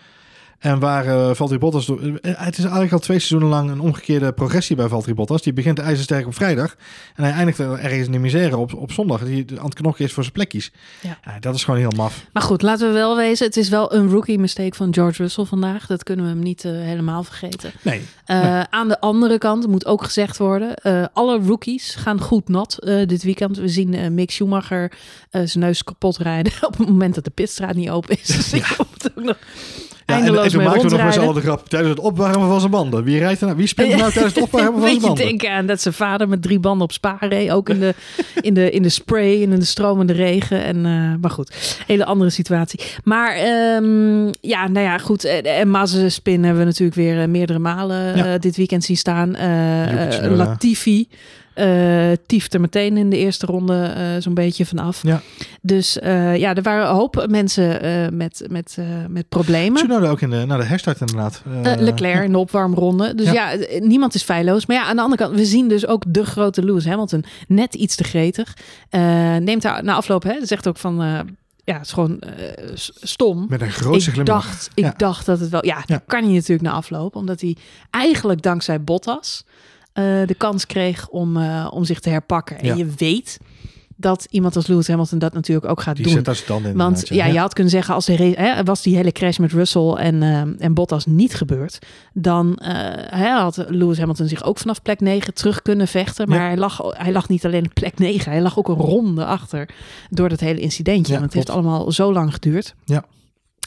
En 0.59 0.79
waar 0.79 1.07
uh, 1.07 1.31
Valtteri 1.35 1.59
Bottas... 1.59 1.87
Door, 1.87 2.03
uh, 2.03 2.12
het 2.23 2.59
is 2.59 2.62
eigenlijk 2.62 2.92
al 2.92 2.99
twee 2.99 3.18
seizoenen 3.18 3.49
lang 3.49 3.71
een 3.71 3.81
omgekeerde 3.81 4.33
progressie 4.33 4.77
bij 4.77 4.88
Valtteri 4.88 5.14
Bottas. 5.14 5.42
Die 5.42 5.53
begint 5.53 5.79
ijzersterk 5.79 6.27
op 6.27 6.35
vrijdag. 6.35 6.77
En 7.14 7.25
hij 7.25 7.33
eindigt 7.33 7.59
ergens 7.59 8.07
in 8.07 8.12
de 8.12 8.18
misère 8.18 8.57
op, 8.57 8.75
op 8.75 8.92
zondag. 8.92 9.25
Die 9.25 9.47
aan 9.59 9.64
het 9.64 9.75
knokken 9.75 10.05
is 10.05 10.12
voor 10.12 10.23
zijn 10.23 10.35
plekjes. 10.35 10.73
Ja. 11.01 11.18
Ja, 11.25 11.38
dat 11.40 11.55
is 11.55 11.64
gewoon 11.64 11.81
heel 11.81 11.92
maf. 11.97 12.25
Maar 12.33 12.42
goed, 12.42 12.62
laten 12.62 12.88
we 12.88 12.94
wel 12.94 13.16
wezen. 13.16 13.47
Het 13.47 13.57
is 13.57 13.68
wel 13.68 13.94
een 13.94 14.09
rookie 14.09 14.38
mistake 14.38 14.77
van 14.77 14.94
George 14.94 15.23
Russell 15.23 15.44
vandaag. 15.44 15.87
Dat 15.87 16.03
kunnen 16.03 16.25
we 16.25 16.31
hem 16.31 16.42
niet 16.42 16.62
helemaal 16.62 17.23
vergeten. 17.23 17.73
Nee. 17.83 18.03
Nee. 18.27 18.64
Aan 18.71 18.88
de 18.88 19.01
andere 19.01 19.38
kant 19.38 19.66
moet 19.66 19.87
ook 19.87 20.05
gezegd 20.05 20.37
worden: 20.37 20.75
alle 21.12 21.38
rookies 21.38 21.94
gaan 21.94 22.21
goed 22.21 22.49
nat 22.49 22.77
dit 23.07 23.23
weekend. 23.23 23.57
We 23.57 23.68
zien 23.68 24.14
Mick 24.14 24.31
Schumacher 24.31 24.92
zijn 25.31 25.64
neus 25.64 25.85
kapot 25.85 26.16
rijden 26.16 26.53
op 26.68 26.79
het 26.79 26.88
moment 26.88 27.14
dat 27.14 27.25
de 27.25 27.31
pitstraat 27.31 27.75
niet 27.75 27.90
open 27.90 28.18
is. 28.21 28.27
Dus 28.27 28.53
ik 28.53 28.75
komt 28.77 29.11
ook 29.16 29.25
nog. 29.25 29.37
Ja, 30.09 30.14
en, 30.14 30.25
en 30.25 30.49
toen 30.49 30.62
maakten 30.62 30.88
we 30.88 30.97
nog 30.97 31.07
eens 31.07 31.18
al 31.18 31.33
de 31.33 31.40
grap 31.40 31.68
tijdens 31.68 31.90
het 31.90 32.01
opwarmen 32.01 32.49
van 32.49 32.59
zijn 32.59 32.71
banden. 32.71 33.05
Wie, 33.05 33.18
rijdt 33.18 33.40
er 33.40 33.47
nou, 33.47 33.59
wie 33.59 33.66
spint 33.66 33.92
er 33.92 33.99
nou 33.99 34.12
tijdens 34.12 34.35
het 34.35 34.44
opwarmen 34.44 34.81
van 34.81 34.88
zijn 34.88 35.01
banden? 35.01 35.16
Weet 35.16 35.25
je 35.25 35.29
denken 35.29 35.51
aan 35.51 35.66
dat 35.66 35.81
zijn 35.81 35.94
vader 35.94 36.29
met 36.29 36.42
drie 36.42 36.59
banden 36.59 36.83
op 36.83 36.92
spa 36.92 37.16
reed. 37.21 37.51
Ook 37.51 37.68
in 37.68 37.81
de, 37.81 37.94
in 38.40 38.55
de, 38.55 38.71
in 38.71 38.83
de 38.83 38.88
spray 38.88 39.42
en 39.42 39.53
in 39.53 39.59
de 39.59 39.64
stromende 39.64 40.12
regen. 40.12 40.64
En, 40.64 40.77
uh, 40.77 41.14
maar 41.21 41.31
goed, 41.31 41.81
hele 41.87 42.05
andere 42.05 42.31
situatie. 42.31 42.81
Maar 43.05 43.37
um, 43.77 44.31
ja, 44.40 44.68
nou 44.68 44.87
ja, 44.87 44.99
goed. 44.99 45.25
En 45.25 45.71
Mazepin 45.71 46.42
hebben 46.42 46.61
we 46.61 46.66
natuurlijk 46.66 46.97
weer 46.97 47.31
meerdere 47.31 47.59
malen 47.59 48.16
ja. 48.16 48.33
uh, 48.33 48.40
dit 48.40 48.57
weekend 48.57 48.85
zien 48.85 48.97
staan. 48.97 49.37
Uh, 49.37 50.37
Latifi. 50.37 51.09
Uh, 51.59 52.12
tieft 52.27 52.55
er 52.55 52.61
meteen 52.61 52.97
in 52.97 53.11
de 53.11 53.16
eerste 53.16 53.47
ronde 53.47 53.94
uh, 53.97 54.23
zo'n 54.23 54.35
beetje 54.35 54.66
vanaf. 54.66 55.03
Ja. 55.03 55.21
Dus 55.62 55.99
uh, 56.03 56.37
ja, 56.37 56.55
er 56.55 56.62
waren 56.62 56.88
een 56.88 56.94
hoop 56.94 57.27
mensen 57.29 58.16
met, 58.16 58.47
met, 58.51 58.77
met 59.09 59.29
problemen. 59.29 59.77
Tsunoda 59.77 60.09
ook 60.09 60.21
in 60.21 60.31
de, 60.31 60.44
naar 60.47 60.59
de 60.59 60.64
herstart 60.64 61.01
inderdaad. 61.01 61.42
Leclerc 61.79 62.16
ja. 62.16 62.23
in 62.23 62.33
de 62.33 62.38
opwarmronde. 62.38 63.14
Dus 63.14 63.31
ja. 63.31 63.51
ja. 63.51 63.79
niemand 63.81 64.14
is 64.14 64.23
feilloos. 64.23 64.66
Maar 64.66 64.77
ja, 64.77 64.85
aan 64.85 64.97
de 64.97 65.03
andere 65.03 65.23
kant, 65.23 65.37
we 65.37 65.44
zien 65.44 65.68
dus 65.68 65.87
ook 65.87 66.03
de 66.09 66.25
grote 66.25 66.64
Lewis 66.64 66.87
Hamilton 66.87 67.25
net 67.49 67.75
iets 67.75 67.97
te 67.97 68.05
gretig. 68.05 68.57
neemt 69.40 69.62
daar 69.62 69.85
na 69.85 69.94
afloop, 69.94 70.23
hè, 70.23 70.47
zegt 70.47 70.68
ook 70.68 70.77
van 70.77 71.27
ja, 71.68 71.75
het 71.75 71.87
is 71.87 71.92
gewoon 71.92 72.21
uh, 72.27 72.71
stom. 73.03 73.47
Met 73.49 73.61
een 73.61 73.71
grootste 73.71 74.11
ik 74.11 74.27
dacht, 74.27 74.71
ik 74.75 74.85
ja. 74.85 74.94
dacht 74.97 75.27
dat 75.27 75.40
het 75.40 75.51
wel. 75.51 75.66
Ja, 75.66 75.83
ja. 75.87 76.03
kan 76.07 76.25
hij 76.25 76.33
natuurlijk 76.33 76.68
na 76.68 76.73
afloop, 76.73 77.16
omdat 77.16 77.40
hij 77.40 77.57
eigenlijk 77.90 78.42
dankzij 78.42 78.83
Bottas 78.83 79.44
uh, 79.98 80.26
de 80.26 80.34
kans 80.38 80.66
kreeg 80.66 81.08
om, 81.08 81.37
uh, 81.37 81.68
om 81.70 81.84
zich 81.84 82.00
te 82.00 82.08
herpakken. 82.11 82.58
En 82.58 82.76
je 82.76 82.87
weet 82.96 83.38
dat 84.00 84.26
iemand 84.30 84.56
als 84.56 84.66
Lewis 84.66 84.88
Hamilton 84.88 85.18
dat 85.18 85.32
natuurlijk 85.32 85.66
ook 85.70 85.80
gaat 85.80 85.96
Die 85.96 86.04
doen. 86.14 86.24
zet 86.24 86.46
tanden 86.46 86.70
in. 86.70 86.76
Want 86.76 87.08
ja, 87.08 87.26
je 87.26 87.38
had 87.38 87.52
kunnen 87.52 87.72
zeggen, 87.72 87.94
als 87.94 88.06
de 88.06 88.12
hè, 88.37 88.62
was 88.64 88.82
die 88.82 88.96
hele 88.96 89.12
crash 89.12 89.38
met 89.38 89.52
Russell 89.52 89.90
en, 89.90 90.14
uh, 90.22 90.42
en 90.58 90.74
Bottas 90.74 91.06
niet 91.06 91.34
gebeurd, 91.34 91.78
dan 92.12 92.58
uh, 92.62 93.37
had 93.38 93.64
Lewis 93.68 93.98
Hamilton 93.98 94.28
zich 94.28 94.44
ook 94.44 94.58
vanaf 94.58 94.82
plek 94.82 95.00
9 95.00 95.34
terug 95.34 95.62
kunnen 95.62 95.88
vechten. 95.88 96.28
Maar 96.28 96.38
Ja. 96.38 96.44
hij, 96.46 96.56
lag, 96.56 96.80
hij 96.90 97.12
lag 97.12 97.28
niet 97.28 97.44
alleen 97.44 97.64
op 97.66 97.74
plek 97.74 97.98
9, 97.98 98.32
hij 98.32 98.40
lag 98.40 98.58
ook 98.58 98.68
een 98.68 98.74
ronde 98.74 99.24
achter 99.24 99.68
door 100.11 100.28
dat 100.28 100.40
hele 100.40 100.61
incidentje. 100.61 101.12
Ja, 101.12 101.18
want 101.18 101.32
het 101.32 101.34
heeft 101.34 101.50
allemaal 101.58 101.92
zo 101.92 102.12
lang 102.12 102.32
geduurd. 102.32 102.74
Ja. 102.84 103.04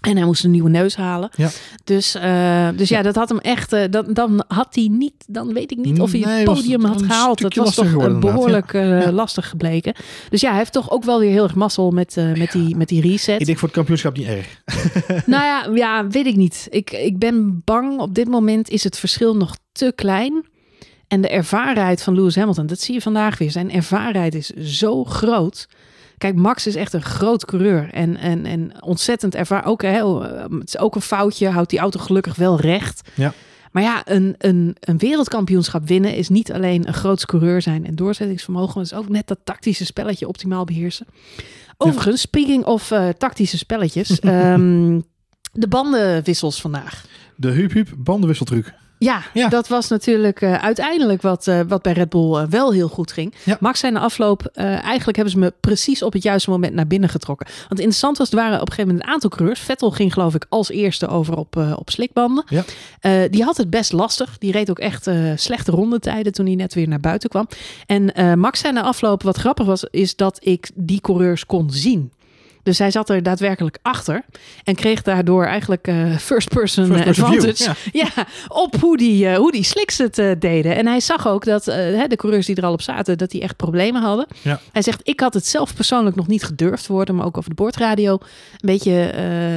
En 0.01 0.15
hij 0.15 0.25
moest 0.25 0.43
een 0.43 0.51
nieuwe 0.51 0.69
neus 0.69 0.95
halen. 0.95 1.29
Ja. 1.35 1.49
Dus, 1.83 2.15
uh, 2.15 2.69
dus 2.75 2.89
ja, 2.89 3.01
dat 3.01 3.15
had 3.15 3.29
hem 3.29 3.37
echt. 3.37 3.73
Uh, 3.73 3.83
dan, 3.89 4.13
dan 4.13 4.43
had 4.47 4.67
hij 4.75 4.87
niet. 4.91 5.13
Dan 5.27 5.53
weet 5.53 5.71
ik 5.71 5.77
niet 5.77 5.99
of 5.99 6.11
hij 6.11 6.19
Nee, 6.19 6.35
het 6.35 6.43
podium 6.43 6.85
had 6.85 7.01
gehaald. 7.01 7.41
Dat 7.41 7.55
was 7.55 7.75
toch 7.75 7.89
geworden, 7.89 8.19
behoorlijk 8.19 8.73
uh, 8.73 9.07
lastig 9.11 9.49
gebleken. 9.49 9.93
Dus 10.29 10.41
ja, 10.41 10.49
hij 10.49 10.57
heeft 10.57 10.73
toch 10.73 10.91
ook 10.91 11.03
wel 11.03 11.19
weer 11.19 11.31
heel 11.31 11.43
erg 11.43 11.55
mazzel 11.55 11.91
met, 11.91 12.15
met, 12.37 12.51
die, 12.51 12.75
met 12.75 12.87
die 12.87 13.01
reset. 13.01 13.39
Ik 13.39 13.45
denk 13.45 13.57
voor 13.57 13.67
het 13.67 13.77
kampioenschap 13.77 14.17
niet 14.17 14.27
erg. 14.27 14.47
Nou 15.25 15.43
ja, 15.43 15.69
ja, 15.73 16.07
weet 16.07 16.25
ik 16.25 16.35
niet. 16.35 16.67
Ik, 16.69 16.91
ik 16.91 17.19
ben 17.19 17.61
bang. 17.65 17.99
Op 17.99 18.15
dit 18.15 18.27
moment 18.27 18.69
is 18.69 18.83
het 18.83 18.99
verschil 18.99 19.35
nog 19.35 19.57
te 19.71 19.91
klein. 19.95 20.45
En 21.07 21.21
de 21.21 21.29
ervarenheid 21.29 22.01
van 22.03 22.15
Lewis 22.15 22.35
Hamilton, 22.35 22.65
dat 22.65 22.79
zie 22.79 22.93
je 22.93 23.01
vandaag 23.01 23.37
weer. 23.37 23.51
Zijn 23.51 23.71
ervarenheid 23.71 24.35
is 24.35 24.47
zo 24.49 25.03
groot. 25.03 25.67
Kijk, 26.21 26.35
Max 26.35 26.67
is 26.67 26.75
echt 26.75 26.93
een 26.93 27.01
groot 27.01 27.45
coureur. 27.45 27.89
En, 27.91 28.17
en, 28.17 28.45
en 28.45 28.83
ontzettend 28.83 29.35
ervaren. 29.35 29.69
Ook, 29.69 29.81
hè, 29.81 30.05
het 30.59 30.67
is 30.67 30.77
ook 30.77 30.95
een 30.95 31.01
foutje. 31.01 31.49
Houdt 31.49 31.69
die 31.69 31.79
auto 31.79 31.99
gelukkig 31.99 32.35
wel 32.35 32.59
recht. 32.59 33.09
Ja. 33.13 33.33
Maar 33.71 33.83
ja, 33.83 34.01
een, 34.05 34.35
een, 34.37 34.75
een 34.79 34.97
wereldkampioenschap 34.97 35.87
winnen 35.87 36.15
is 36.15 36.29
niet 36.29 36.51
alleen 36.51 36.87
een 36.87 36.93
groot 36.93 37.25
coureur 37.25 37.61
zijn 37.61 37.85
en 37.85 37.95
doorzettingsvermogen, 37.95 38.73
maar 38.73 38.83
het 38.83 38.91
is 38.91 38.97
ook 38.97 39.09
net 39.09 39.27
dat 39.27 39.37
tactische 39.43 39.85
spelletje 39.85 40.27
optimaal 40.27 40.65
beheersen. 40.65 41.05
Overigens, 41.77 42.21
speaking 42.21 42.65
of 42.65 42.91
uh, 42.91 43.09
tactische 43.09 43.57
spelletjes, 43.57 44.23
um, 44.23 45.03
de 45.63 45.67
bandenwissels 45.67 46.61
vandaag. 46.61 47.05
De 47.35 47.49
Huub 47.49 47.93
bandenwisseltruc. 47.97 48.73
Ja, 49.03 49.21
ja, 49.33 49.49
dat 49.49 49.67
was 49.67 49.87
natuurlijk 49.87 50.41
uh, 50.41 50.53
uiteindelijk 50.53 51.21
wat, 51.21 51.47
uh, 51.47 51.59
wat 51.67 51.81
bij 51.81 51.93
Red 51.93 52.09
Bull 52.09 52.41
uh, 52.41 52.43
wel 52.49 52.73
heel 52.73 52.87
goed 52.87 53.11
ging. 53.11 53.33
Ja. 53.43 53.57
Max 53.59 53.79
zei 53.79 53.93
in 53.93 53.97
de 53.99 54.05
afloop, 54.05 54.45
eigenlijk 54.53 55.15
hebben 55.15 55.33
ze 55.33 55.39
me 55.39 55.53
precies 55.59 56.03
op 56.03 56.13
het 56.13 56.23
juiste 56.23 56.49
moment 56.49 56.73
naar 56.73 56.87
binnen 56.87 57.09
getrokken. 57.09 57.47
Want 57.47 57.79
interessant 57.79 58.17
was, 58.17 58.29
er 58.29 58.35
waren 58.35 58.53
op 58.53 58.67
een 58.67 58.67
gegeven 58.67 58.87
moment 58.87 59.07
een 59.07 59.13
aantal 59.13 59.29
coureurs. 59.29 59.59
Vettel 59.59 59.91
ging 59.91 60.13
geloof 60.13 60.35
ik 60.35 60.45
als 60.49 60.69
eerste 60.69 61.07
over 61.07 61.37
op, 61.37 61.55
op 61.75 61.89
slikbanden. 61.89 62.43
Ja. 62.47 63.27
die 63.27 63.43
had 63.43 63.57
het 63.57 63.69
best 63.69 63.91
lastig. 63.91 64.37
Die 64.37 64.51
reed 64.51 64.69
ook 64.69 64.79
echt 64.79 65.09
slechte 65.35 65.71
rondetijden 65.71 66.31
toen 66.31 66.45
hij 66.45 66.55
net 66.55 66.73
weer 66.73 66.87
naar 66.87 66.99
buiten 66.99 67.29
kwam. 67.29 67.47
En 67.85 68.39
Max 68.39 68.59
zei 68.59 68.73
in 68.73 68.81
de 68.81 68.87
afloop, 68.87 69.23
wat 69.23 69.37
grappig 69.37 69.65
was, 69.65 69.83
is 69.83 70.15
dat 70.15 70.39
ik 70.43 70.69
die 70.73 71.01
coureurs 71.01 71.45
kon 71.45 71.71
zien. 71.71 72.11
Dus 72.63 72.77
hij 72.77 72.91
zat 72.91 73.09
er 73.09 73.23
daadwerkelijk 73.23 73.77
achter 73.81 74.23
en 74.63 74.75
kreeg 74.75 75.01
daardoor 75.01 75.45
eigenlijk 75.45 75.87
uh, 75.87 76.17
first 76.17 76.49
person, 76.49 76.85
first 76.85 77.03
person 77.03 77.25
advantage 77.25 77.73
view, 77.73 77.95
ja. 78.01 78.07
ja. 78.15 78.25
op 78.47 78.75
hoe 78.75 78.97
die, 78.97 79.25
uh, 79.25 79.35
hoe 79.35 79.51
die 79.51 79.63
slicks 79.63 79.97
het 79.97 80.17
uh, 80.17 80.31
deden. 80.39 80.75
En 80.75 80.87
hij 80.87 80.99
zag 80.99 81.27
ook 81.27 81.45
dat 81.45 81.63
de 81.63 82.13
coureurs 82.15 82.45
die 82.45 82.55
er 82.55 82.65
al 82.65 82.73
op 82.73 82.81
zaten, 82.81 83.17
dat 83.17 83.31
die 83.31 83.41
echt 83.41 83.55
problemen 83.55 84.01
hadden. 84.01 84.27
Ja. 84.41 84.59
Hij 84.71 84.81
zegt, 84.81 84.99
ik 85.03 85.19
had 85.19 85.33
het 85.33 85.45
zelf 85.45 85.75
persoonlijk 85.75 86.15
nog 86.15 86.27
niet 86.27 86.43
gedurfd 86.43 86.87
worden, 86.87 87.15
maar 87.15 87.25
ook 87.25 87.37
over 87.37 87.49
de 87.49 87.55
boordradio 87.55 88.11
een 88.11 88.19
beetje 88.61 89.13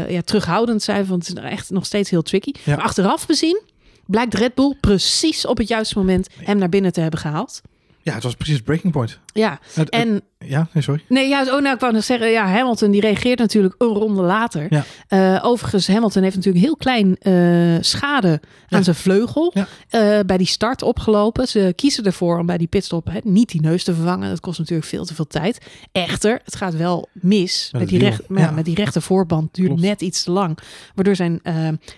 ja, 0.09 0.23
terughoudend 0.23 0.83
zijn, 0.83 1.07
want 1.07 1.27
het 1.27 1.39
is 1.39 1.43
echt 1.43 1.71
nog 1.71 1.87
steeds 1.87 2.11
heel 2.11 2.23
tricky. 2.23 2.53
Ja. 2.65 2.77
Maar 2.77 2.85
achteraf 2.85 3.27
bezien 3.27 3.63
blijkt 4.07 4.35
Red 4.35 4.55
Bull 4.55 4.77
precies 4.81 5.47
op 5.47 5.59
het 5.59 5.69
juiste 5.69 5.99
moment 5.99 6.29
hem 6.45 6.59
naar 6.59 6.69
binnen 6.69 6.93
te 6.93 7.01
hebben 7.01 7.21
gehaald. 7.21 7.61
Ja, 8.03 8.15
het 8.15 8.23
was 8.23 8.35
precies 8.35 8.63
breaking 8.63 8.93
point. 8.93 9.19
Ja, 9.33 9.59
en 9.89 10.23
ja, 10.47 10.69
nee, 10.73 10.83
sorry. 10.83 11.05
Nee, 11.09 11.29
ja, 11.29 11.41
oh, 11.43 11.47
nou, 11.61 11.75
ik 11.75 11.81
wou 11.81 11.93
nog 11.93 12.05
zeggen, 12.05 12.31
ja, 12.31 12.47
Hamilton 12.47 12.91
die 12.91 13.01
reageert 13.01 13.39
natuurlijk 13.39 13.75
een 13.79 13.89
ronde 13.89 14.23
later. 14.23 14.67
Ja. 14.71 14.85
Eh, 15.09 15.45
overigens, 15.45 15.87
Hamilton 15.87 16.23
heeft 16.23 16.37
natuurlijk 16.37 16.65
heel 16.65 16.77
klein 16.77 17.17
eh, 17.19 17.83
schade 17.83 18.41
Ja. 18.69 18.77
aan 18.77 18.85
zijn 18.85 18.97
vleugel 18.97 19.53
Ja. 19.55 19.67
eh, 19.89 20.25
bij 20.27 20.37
die 20.37 20.47
start 20.47 20.83
opgelopen. 20.83 21.49
Ze 21.49 21.73
kiezen 21.77 22.05
ervoor 22.05 22.39
om 22.39 22.47
bij 22.47 22.59
die 22.59 22.67
pitstop 22.67 23.07
hè, 23.11 23.19
niet 23.23 23.49
die 23.49 23.61
neus 23.61 23.85
te 23.85 23.95
vervangen. 23.95 24.29
Dat 24.29 24.41
kost 24.41 24.59
natuurlijk 24.59 24.89
veel 24.89 25.05
te 25.05 25.15
veel 25.15 25.27
tijd. 25.27 25.59
Echter, 25.93 26.41
het 26.45 26.57
gaat 26.57 26.77
wel 26.77 27.09
mis. 27.13 27.69
Met 27.73 27.89
die, 27.89 27.99
recht, 27.99 28.29
met 28.29 28.65
die 28.65 28.75
rechte 28.75 29.01
voorband 29.01 29.51
Klopt. 29.53 29.81
net 29.81 30.01
iets 30.01 30.23
te 30.23 30.31
lang. 30.31 30.59
Waardoor 30.95 31.17
zijn... 31.17 31.41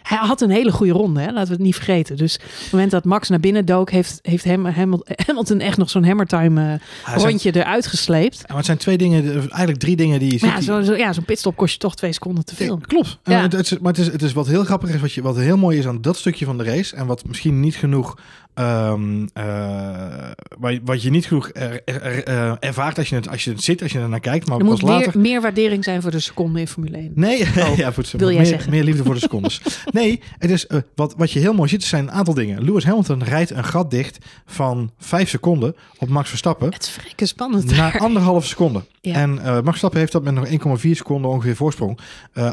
hij 0.02 0.18
had 0.18 0.40
een 0.40 0.50
hele 0.50 0.72
goede 0.72 0.92
ronde, 0.92 1.20
hè? 1.20 1.26
laten 1.30 1.46
we 1.48 1.54
het 1.54 1.62
niet 1.62 1.74
vergeten. 1.74 2.16
Dus 2.16 2.34
op 2.36 2.42
het 2.62 2.72
moment 2.72 2.90
dat 2.90 3.04
Max 3.04 3.28
naar 3.28 3.40
binnen 3.40 3.64
dook, 3.64 3.90
heeft, 3.90 4.18
heeft 4.22 4.44
Ham, 4.44 4.66
Hamil- 4.66 5.06
Hamilton 5.26 5.60
echt 5.60 5.76
nog 5.78 5.90
zo'n 5.90 6.04
hammertime 6.04 6.80
rondje 7.14 7.54
eruit 7.56 7.86
gesleept. 7.86 8.35
Ja, 8.38 8.44
maar 8.48 8.56
het 8.56 8.66
zijn 8.66 8.78
twee 8.78 8.96
dingen, 8.98 9.24
eigenlijk 9.38 9.78
drie 9.78 9.96
dingen 9.96 10.18
die 10.18 10.32
je 10.32 10.38
ziet. 10.38 10.64
Ja, 10.64 10.76
die- 10.76 10.84
zo, 10.84 10.94
ja, 10.94 11.12
zo'n 11.12 11.24
pitstop 11.24 11.56
kost 11.56 11.72
je 11.72 11.78
toch 11.78 11.96
twee 11.96 12.12
seconden 12.12 12.44
te 12.44 12.54
veel. 12.54 12.74
Ja, 12.80 12.86
klopt. 12.86 13.18
En 13.22 13.32
Ja. 13.32 13.42
het, 13.42 13.52
het 13.52 13.70
is, 13.72 13.78
maar 13.78 13.92
het 13.92 14.00
is, 14.00 14.06
het 14.06 14.22
is 14.22 14.32
wat 14.32 14.46
heel 14.46 14.64
grappig 14.64 14.90
is, 14.90 15.00
wat, 15.00 15.12
je, 15.12 15.22
wat 15.22 15.36
heel 15.36 15.56
mooi 15.56 15.78
is 15.78 15.86
aan 15.86 16.00
dat 16.00 16.16
stukje 16.16 16.44
van 16.44 16.58
de 16.58 16.64
race. 16.64 16.96
En 16.96 17.06
wat 17.06 17.26
misschien 17.26 17.60
niet 17.60 17.76
genoeg. 17.76 18.18
Ehm, 18.56 19.26
eh, 19.32 20.30
wat, 20.58 20.72
je- 20.72 20.80
wat 20.84 21.02
je 21.02 21.10
niet 21.10 21.26
genoeg 21.26 21.50
er- 21.52 21.80
er- 21.84 22.02
er- 22.02 22.24
eh, 22.24 22.52
ervaart 22.60 22.98
als 22.98 23.08
je, 23.08 23.14
het, 23.14 23.28
als 23.28 23.44
je 23.44 23.50
het 23.50 23.62
zit, 23.62 23.82
als 23.82 23.92
je 23.92 23.98
er 23.98 24.08
naar 24.08 24.20
kijkt. 24.20 24.46
Maar 24.48 24.58
Er 24.58 24.64
pas 24.66 24.80
moet 24.80 24.90
later. 24.90 25.12
meer, 25.14 25.30
meer 25.30 25.40
waardering 25.40 25.84
zijn 25.84 26.02
voor 26.02 26.10
de 26.10 26.20
seconde 26.20 26.60
in 26.60 26.68
Formule 26.68 26.96
1. 26.96 27.12
Nee, 27.14 27.40
Oh, 27.70 27.76
ja, 27.76 27.90
goed, 27.90 28.10
wil 28.10 28.28
jij 28.28 28.36
meer, 28.36 28.46
zeggen? 28.46 28.70
meer 28.70 28.84
liefde 28.84 29.04
voor 29.04 29.14
de 29.14 29.20
secondes. 29.20 29.60
nee, 29.92 30.20
het 30.38 30.50
is, 30.50 30.66
eh, 30.66 30.78
wat, 30.94 31.14
wat 31.16 31.32
je 31.32 31.38
heel 31.38 31.54
mooi 31.54 31.68
ziet, 31.68 31.84
zijn 31.84 32.02
een 32.02 32.10
aantal 32.12 32.34
dingen. 32.34 32.64
Lewis 32.64 32.84
Hamilton 32.84 33.24
rijdt 33.24 33.50
een 33.50 33.64
gat 33.64 33.90
dicht 33.90 34.18
van 34.46 34.90
5 34.98 35.28
seconden 35.28 35.76
op 35.98 36.08
Max 36.08 36.28
Verstappen. 36.28 36.72
Het 36.72 36.90
is 37.16 37.28
spannend. 37.28 37.64
Na 37.70 37.76
daar. 37.76 37.98
anderhalve 37.98 38.46
seconde. 38.46 38.84
Ja. 39.00 39.14
En 39.14 39.34
Max 39.34 39.64
Verstappen 39.68 40.00
heeft 40.00 40.12
dat 40.12 40.22
met 40.22 40.34
nog 40.34 40.46
1,4 40.48 40.90
seconden 40.96 41.30
ongeveer 41.30 41.56
voorsprong. 41.56 41.98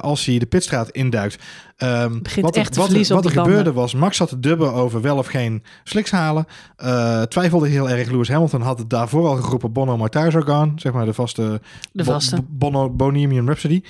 als 0.02 0.26
hij 0.26 0.38
de 0.40 0.46
pitstraat 0.46 0.90
induikt. 0.90 1.38
Ehm, 1.84 2.20
wat 2.42 2.56
er, 2.56 2.62
wat 2.76 2.92
er, 2.92 3.14
wat 3.14 3.26
er 3.26 3.32
gebeurde 3.32 3.74
was, 3.74 3.94
Max 3.94 4.18
zat 4.18 4.30
te 4.30 4.40
dubben 4.40 4.74
over 4.74 5.02
wel 5.02 5.18
of 5.18 5.28
geen 5.28 5.64
slicks 5.84 6.12
halen. 6.12 6.46
Eh, 6.76 7.22
twijfelde 7.22 7.68
heel 7.68 7.90
erg. 7.90 8.10
Lewis 8.12 8.30
Hamilton 8.30 8.62
had 8.62 8.80
het 8.80 8.90
daarvoor 8.90 9.28
al 9.28 9.36
geroepen. 9.36 9.72
Bono 9.72 10.08
gone. 10.12 10.72
Zeg 10.76 10.94
maar 10.94 11.06
de 11.06 11.14
vaste, 11.14 11.62
De 11.92 12.04
vaste. 12.04 12.36
Bo- 12.50 12.90
Bono 12.90 13.26
Rhapsody. 13.46 13.82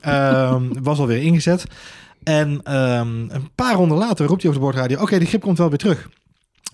Ehm, 0.00 0.62
was 0.82 0.98
alweer 0.98 1.22
ingezet. 1.22 1.66
En 2.22 2.60
ehm, 2.62 3.08
een 3.28 3.50
paar 3.54 3.74
ronden 3.74 3.98
later 3.98 4.26
roept 4.26 4.40
hij 4.42 4.50
op 4.50 4.56
de 4.56 4.62
boordradio... 4.62 5.00
Oké, 5.00 5.18
de 5.18 5.26
grip 5.26 5.40
komt 5.40 5.58
wel 5.58 5.68
weer 5.68 5.78
terug. 5.78 6.08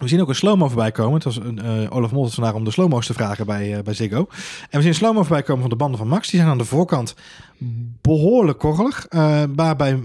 We 0.03 0.09
zien 0.09 0.21
ook 0.21 0.29
een 0.29 0.35
slow-mo 0.35 0.69
voorbij 0.69 0.93
komen. 0.93 1.15
Het 1.15 1.25
was 1.25 1.37
een, 1.37 1.59
eh, 1.63 1.97
Olaf 1.97 2.13
Mol 2.13 2.29
vandaag 2.29 2.55
om 2.55 2.65
de 2.65 2.71
slow-mo's 2.71 3.07
te 3.07 3.13
vragen 3.13 3.47
bij, 3.47 3.77
eh, 3.77 3.83
bij 3.83 3.95
Ziggo. 3.95 4.19
En 4.19 4.27
we 4.71 4.79
zien 4.79 4.89
een 4.89 4.95
slow-mo 4.95 5.23
voorbij 5.23 5.43
komen 5.43 5.61
van 5.61 5.71
de 5.71 5.77
banden 5.77 5.99
van 5.99 6.09
Max. 6.09 6.31
Die 6.31 6.41
zijn 6.41 6.53
aan 6.53 6.59
de 6.59 6.65
voorkant 6.65 7.15
behoorlijk 8.01 8.59
korrelig. 8.59 9.07
eh 9.09 9.43
waar 9.55 9.77
bij, 9.77 9.99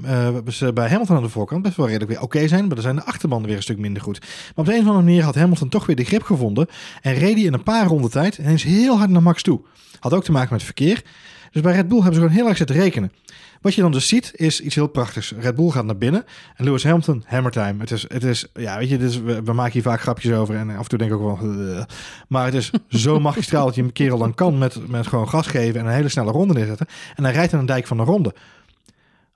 ze 0.48 0.74
bij 0.74 0.90
Hamilton 0.90 1.16
aan 1.16 1.24
de 1.24 1.30
voorkant 1.30 1.62
best 1.62 1.76
wel 1.76 1.86
redelijk 1.86 2.12
weer 2.12 2.22
oké 2.22 2.48
zijn. 2.48 2.66
Maar 2.66 2.76
dan 2.76 2.84
zijn 2.84 2.96
de 2.96 3.04
achterbanden 3.04 3.48
weer 3.48 3.58
een 3.58 3.64
stuk 3.64 3.78
minder 3.78 4.02
goed. 4.02 4.20
Maar 4.20 4.30
op 4.56 4.66
de 4.66 4.72
een 4.74 4.82
of 4.82 4.88
andere 4.88 5.04
manier 5.04 5.24
had 5.24 5.36
Hamilton 5.36 5.70
toch 5.70 5.86
weer 5.86 5.96
de 5.96 6.04
grip 6.04 6.24
gevonden. 6.24 6.68
En 7.02 7.14
reed 7.14 7.34
hij 7.34 7.44
in 7.44 7.54
een 7.54 7.64
paar 7.64 7.88
ronden 7.88 8.12
tijd 8.12 8.38
ineens 8.38 8.64
heel 8.64 8.98
hard 8.98 9.10
naar 9.10 9.24
Max 9.24 9.44
toe. 9.44 9.62
Had 10.00 10.14
ook 10.14 10.24
te 10.24 10.32
maken 10.32 10.54
met 10.54 10.64
verkeer. 10.64 11.04
Dus 11.52 11.62
bij 11.62 11.74
Red 11.74 11.88
Bull 11.88 12.02
hebben 12.02 12.16
ze 12.16 12.22
gewoon 12.22 12.38
heel 12.38 12.48
erg 12.48 12.58
zitten 12.58 12.76
rekenen. 12.76 13.12
Wat 13.62 13.74
je 13.76 13.82
dan 13.82 13.92
dus 13.92 14.08
ziet, 14.08 14.32
is 14.36 14.62
iets 14.62 14.76
heel 14.76 14.88
prachtigs. 14.88 15.34
Red 15.40 15.56
Bull 15.56 15.70
gaat 15.70 15.86
naar 15.86 15.98
binnen 15.98 16.26
en 16.56 16.66
Lewis 16.66 16.84
Hamilton, 16.84 17.24
hammer 17.26 17.52
time. 17.52 17.80
Het 17.80 17.92
is, 17.92 18.06
het 18.08 18.24
is 18.24 18.48
ja, 18.54 18.78
weet 18.78 18.90
je, 18.90 18.98
we, 19.24 19.44
we 19.44 19.54
maken 19.54 19.74
hier 19.74 19.82
vaak 19.82 20.02
grapjes 20.02 20.32
over 20.32 20.56
en 20.56 20.70
af 20.70 20.84
en 20.84 20.90
toe 20.90 20.98
denk 20.98 21.12
ik 21.12 21.18
ook 21.18 21.40
wel... 21.42 21.50
"Ugh." 21.50 21.84
Maar 22.28 22.46
het 22.46 22.54
is 22.54 22.72
zo 22.90 23.20
magistraal 23.30 23.66
dat 23.66 23.76
je 23.76 23.82
een 23.82 23.92
kerel 23.94 24.18
dan 24.18 24.34
kan 24.34 24.58
met, 24.58 24.88
met 24.88 25.08
gewoon 25.08 25.30
gas 25.30 25.48
geven 25.48 25.80
en 25.80 25.86
een 25.86 25.94
hele 25.94 26.10
snelle 26.10 26.32
ronde 26.32 26.54
neerzetten. 26.54 26.88
En 27.16 27.24
hij 27.24 27.34
rijdt 27.34 27.54
aan 27.54 27.60
een 27.60 27.66
dijk 27.66 27.88
van 27.88 27.98
de 27.98 28.04
ronde. 28.04 28.34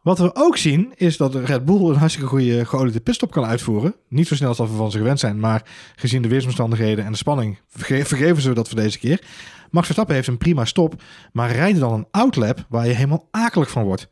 Wat 0.02 0.18
we 0.18 0.36
ook 0.36 0.58
zien, 0.58 0.94
is 0.96 1.18
dat 1.18 1.36
Red 1.36 1.66
Bull 1.66 1.90
een 1.90 1.96
hartstikke 1.96 2.30
goede 2.30 2.66
geoliede 2.66 3.00
pitstop 3.00 3.32
kan 3.32 3.46
uitvoeren. 3.46 3.96
Niet 4.08 4.28
zo 4.28 4.36
snel 4.36 4.48
als 4.48 4.58
dat 4.58 4.70
we 4.70 4.76
van 4.76 4.92
ze 4.92 4.98
gewend 4.98 5.20
zijn, 5.20 5.40
maar 5.40 5.64
gezien 5.96 6.22
de 6.22 6.28
weersomstandigheden 6.28 7.06
en 7.06 7.12
de 7.12 7.18
spanning 7.18 7.60
verge- 7.70 8.06
vergeven 8.06 8.42
ze 8.42 8.54
dat 8.54 8.68
voor 8.68 8.80
deze 8.80 9.00
keer. 9.00 9.22
Max 9.72 9.86
Verstappen 9.86 10.16
heeft 10.16 10.28
een 10.28 10.38
prima 10.38 10.66
stop, 10.66 11.02
maar 11.32 11.52
rijdt 11.52 11.80
dan 11.80 11.94
een 11.94 12.08
outlap 12.12 12.66
waar 12.70 12.88
je 12.88 12.94
helemaal 12.94 13.28
akelig 13.32 13.72
van 13.72 13.84
wordt. 13.84 14.08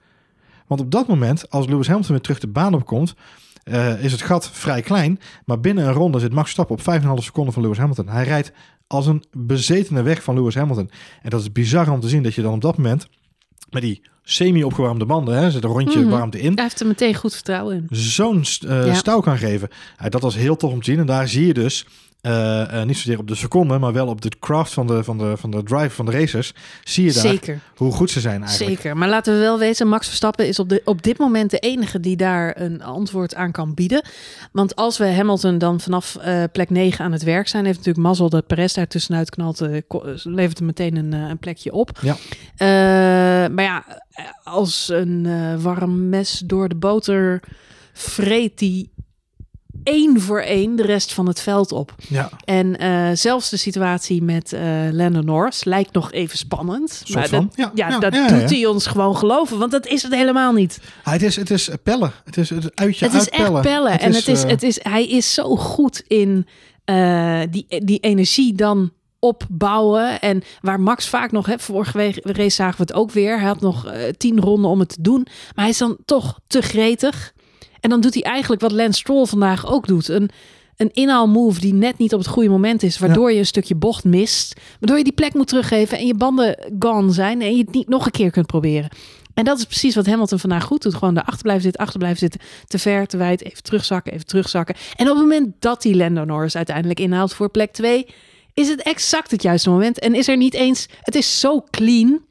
Want 0.67 0.81
op 0.81 0.91
dat 0.91 1.07
moment, 1.07 1.49
als 1.49 1.67
Lewis 1.67 1.87
Hamilton 1.87 2.11
weer 2.11 2.21
terug 2.21 2.39
de 2.39 2.47
baan 2.47 2.73
opkomt, 2.73 3.15
eh, 3.63 4.03
is 4.03 4.11
het 4.11 4.21
gat 4.21 4.49
vrij 4.49 4.81
klein. 4.81 5.19
Maar 5.45 5.59
binnen 5.59 5.87
een 5.87 5.93
ronde 5.93 6.19
zit 6.19 6.33
Max 6.33 6.43
Verstappen 6.43 6.75
op 6.75 6.81
5,5 6.81 7.25
seconden 7.25 7.53
van 7.53 7.61
Lewis 7.61 7.77
Hamilton. 7.77 8.07
Hij 8.07 8.23
rijdt 8.23 8.51
als 8.87 9.07
een 9.07 9.23
bezetene 9.31 10.01
weg 10.01 10.23
van 10.23 10.35
Lewis 10.35 10.55
Hamilton. 10.55 10.89
En 11.21 11.29
dat 11.29 11.41
is 11.41 11.51
bizar 11.51 11.91
om 11.91 11.99
te 11.99 12.09
zien 12.09 12.23
dat 12.23 12.33
je 12.33 12.41
dan 12.41 12.53
op 12.53 12.61
dat 12.61 12.77
moment 12.77 13.07
met 13.69 13.81
die 13.81 14.01
semi-opgewarmde 14.31 15.05
banden, 15.05 15.35
hè, 15.37 15.51
zit 15.51 15.63
een 15.63 15.69
rondje 15.69 15.99
Mhm. 15.99 16.09
warmte 16.09 16.39
in, 16.39 16.53
Hij 16.53 16.63
heeft 16.63 16.79
er 16.79 16.87
meteen 16.87 17.15
goed 17.15 17.33
vertrouwen 17.33 17.75
in. 17.75 17.87
zo'n 17.97 18.43
eh, 18.67 18.85
Ja. 18.85 18.93
stouw 18.93 19.19
kan 19.19 19.37
geven. 19.37 19.69
Ja, 19.99 20.09
dat 20.09 20.21
was 20.21 20.35
heel 20.35 20.55
tof 20.55 20.71
om 20.71 20.79
te 20.81 20.91
zien. 20.91 20.99
En 20.99 21.05
daar 21.05 21.27
zie 21.27 21.47
je 21.47 21.53
dus, 21.53 21.85
eh, 22.21 22.61
eh, 22.81 22.87
niet 22.87 22.97
zozeer 22.97 23.19
op 23.19 23.27
de 23.27 23.35
seconde, 23.35 23.77
maar 23.79 23.93
wel 23.93 24.07
op 24.07 24.21
de 24.21 24.31
craft 24.39 24.73
van 24.73 24.87
de, 24.87 25.03
van 25.03 25.17
de, 25.17 25.37
van 25.37 25.51
de 25.51 25.63
drive 25.63 25.89
van 25.89 26.05
de 26.05 26.11
racers, 26.11 26.53
zie 26.83 27.05
je 27.05 27.11
daar 27.13 27.21
Zeker, 27.21 27.59
hoe 27.75 27.91
goed 27.91 28.09
ze 28.11 28.19
zijn 28.19 28.43
eigenlijk. 28.43 28.71
zeker. 28.81 28.97
Maar 28.97 29.09
laten 29.09 29.33
we 29.33 29.39
wel 29.39 29.59
weten, 29.59 29.87
Max 29.87 30.07
Verstappen 30.07 30.47
is 30.47 30.59
op, 30.59 30.69
de, 30.69 30.81
op 30.85 31.01
dit 31.03 31.17
moment 31.17 31.51
de 31.51 31.59
enige 31.59 31.99
die 31.99 32.15
daar 32.15 32.61
een 32.61 32.83
antwoord 32.83 33.35
aan 33.35 33.51
kan 33.51 33.73
bieden. 33.73 34.03
Want 34.51 34.75
als 34.75 34.97
we 34.97 35.05
Hamilton 35.13 35.57
dan 35.57 35.79
vanaf 35.79 36.17
plek 36.51 36.69
9 36.69 37.05
aan 37.05 37.11
het 37.11 37.23
werk 37.23 37.47
zijn, 37.47 37.65
heeft 37.65 37.77
natuurlijk 37.77 38.05
mazzel 38.05 38.29
dat 38.29 38.47
Perez 38.47 38.73
daar 38.73 38.87
tussenuit 38.87 39.29
knalt, 39.29 39.59
levert 40.23 40.57
hem 40.57 40.67
meteen 40.67 40.95
een, 40.95 41.11
een 41.11 41.37
plekje 41.39 41.71
op. 41.71 41.99
Ja. 42.01 42.15
Maar 43.47 43.63
ja, 43.63 43.83
als 44.43 44.89
een 44.91 45.25
eh, 45.25 45.61
warm 45.63 46.09
mes 46.09 46.41
door 46.45 46.69
de 46.69 46.75
boter 46.75 47.43
vreet 47.93 48.59
hij 48.59 48.89
één 49.83 50.21
voor 50.21 50.41
één 50.41 50.75
de 50.75 50.83
rest 50.83 51.13
van 51.13 51.27
het 51.27 51.41
veld 51.41 51.71
op. 51.71 51.95
Ja, 52.09 52.29
En 52.45 52.77
eh, 52.77 53.09
zelfs 53.13 53.49
de 53.49 53.57
situatie 53.57 54.23
met 54.23 54.53
eh 54.53 54.61
Lando 54.91 55.21
Norris 55.21 55.63
lijkt 55.63 55.93
nog 55.93 56.11
even 56.11 56.37
spannend. 56.37 57.03
maar 57.13 57.29
dat, 57.29 57.45
Ja, 57.55 57.71
ja, 57.73 57.89
ja, 57.89 57.99
dat 57.99 58.13
doet 58.13 58.49
hij 58.49 58.65
ons 58.65 58.87
gewoon 58.87 59.15
geloven, 59.15 59.57
want 59.57 59.71
dat 59.71 59.87
is 59.87 60.03
het 60.03 60.13
helemaal 60.13 60.53
niet. 60.53 60.79
Ah, 61.03 61.13
het, 61.13 61.23
is, 61.23 61.35
het 61.35 61.49
is 61.49 61.69
pellen. 61.83 62.11
Het 62.25 62.37
is 62.37 62.49
het 62.49 62.75
uitje 62.75 63.05
het 63.05 63.13
is 63.13 63.29
uitpellen. 63.29 63.53
echt 63.53 63.61
pellen. 63.61 63.99
en 63.99 64.13
het 64.13 64.27
is, 64.27 64.43
het 64.43 64.63
is, 64.63 64.79
hij 64.83 65.07
is 65.07 65.33
zo 65.33 65.55
goed 65.55 66.03
in 66.07 66.47
die, 67.49 67.65
die 67.85 67.99
energie 67.99 68.53
dan 68.53 68.91
opbouwen. 69.19 70.21
En 70.21 70.43
waar 70.61 70.79
Max 70.79 71.07
vaak 71.07 71.31
nog, 71.31 71.45
hè, 71.45 71.59
vorige 71.59 71.97
week 71.97 72.19
race 72.23 72.49
zagen 72.49 72.77
we 72.77 72.81
het 72.81 72.93
ook 72.93 73.11
weer. 73.11 73.37
Hij 73.39 73.47
had 73.47 73.61
nog 73.61 73.85
eh, 73.85 74.09
tien 74.17 74.39
ronden 74.39 74.69
om 74.69 74.79
het 74.79 74.89
te 74.89 75.01
doen. 75.01 75.21
Maar 75.25 75.65
hij 75.65 75.69
is 75.69 75.77
dan 75.77 75.97
toch 76.05 76.39
te 76.47 76.61
gretig. 76.61 77.33
En 77.79 77.89
dan 77.89 78.01
doet 78.01 78.13
hij 78.13 78.23
eigenlijk 78.23 78.61
wat 78.61 78.71
Lance 78.71 78.99
Stroll 78.99 79.25
vandaag 79.25 79.71
ook 79.71 79.87
doet. 79.87 80.07
Een, 80.07 80.29
een 80.75 80.93
inhaalmove 80.93 81.59
die 81.59 81.73
net 81.73 81.97
niet 81.97 82.13
op 82.13 82.19
het 82.19 82.27
goede 82.27 82.49
moment 82.49 82.83
is. 82.83 82.97
Waardoor 82.97 83.31
je 83.31 83.39
een 83.39 83.45
stukje 83.45 83.75
bocht 83.75 84.03
mist. 84.03 84.59
Waardoor 84.79 84.97
je 84.97 85.03
die 85.03 85.13
plek 85.13 85.33
moet 85.33 85.47
teruggeven 85.47 85.97
en 85.97 86.05
je 86.05 86.15
banden 86.15 86.71
gone 86.79 87.11
zijn. 87.11 87.41
En 87.41 87.51
je 87.51 87.63
het 87.63 87.73
niet 87.73 87.87
nog 87.87 88.05
een 88.05 88.11
keer 88.11 88.31
kunt 88.31 88.47
proberen. 88.47 88.89
En 89.33 89.45
dat 89.45 89.57
is 89.57 89.65
precies 89.65 89.95
wat 89.95 90.05
Hamilton 90.05 90.39
vandaag 90.39 90.63
goed 90.63 90.81
doet. 90.81 90.93
Gewoon 90.93 91.13
daarachter 91.13 91.43
blijven 91.43 91.63
zitten, 91.63 91.81
achter 91.81 91.99
blijven 91.99 92.19
zitten. 92.19 92.39
Te 92.67 92.79
ver, 92.79 93.07
te 93.07 93.17
wijd, 93.17 93.43
even 93.43 93.63
terugzakken, 93.63 94.13
even 94.13 94.25
terugzakken. 94.25 94.75
En 94.95 95.09
op 95.09 95.15
het 95.17 95.23
moment 95.23 95.53
dat 95.59 95.81
die 95.81 95.95
Lando 95.95 96.23
Norris 96.23 96.55
uiteindelijk 96.55 96.99
inhaalt 96.99 97.33
voor 97.33 97.49
plek 97.49 97.71
2... 97.71 98.05
is 98.53 98.67
het 98.67 98.81
exact 98.81 99.31
het 99.31 99.41
juiste 99.41 99.69
moment. 99.69 99.99
En 99.99 100.15
is 100.15 100.27
er 100.27 100.37
niet 100.37 100.53
eens... 100.53 100.87
Het 101.01 101.15
is 101.15 101.39
zo 101.39 101.63
clean 101.69 102.21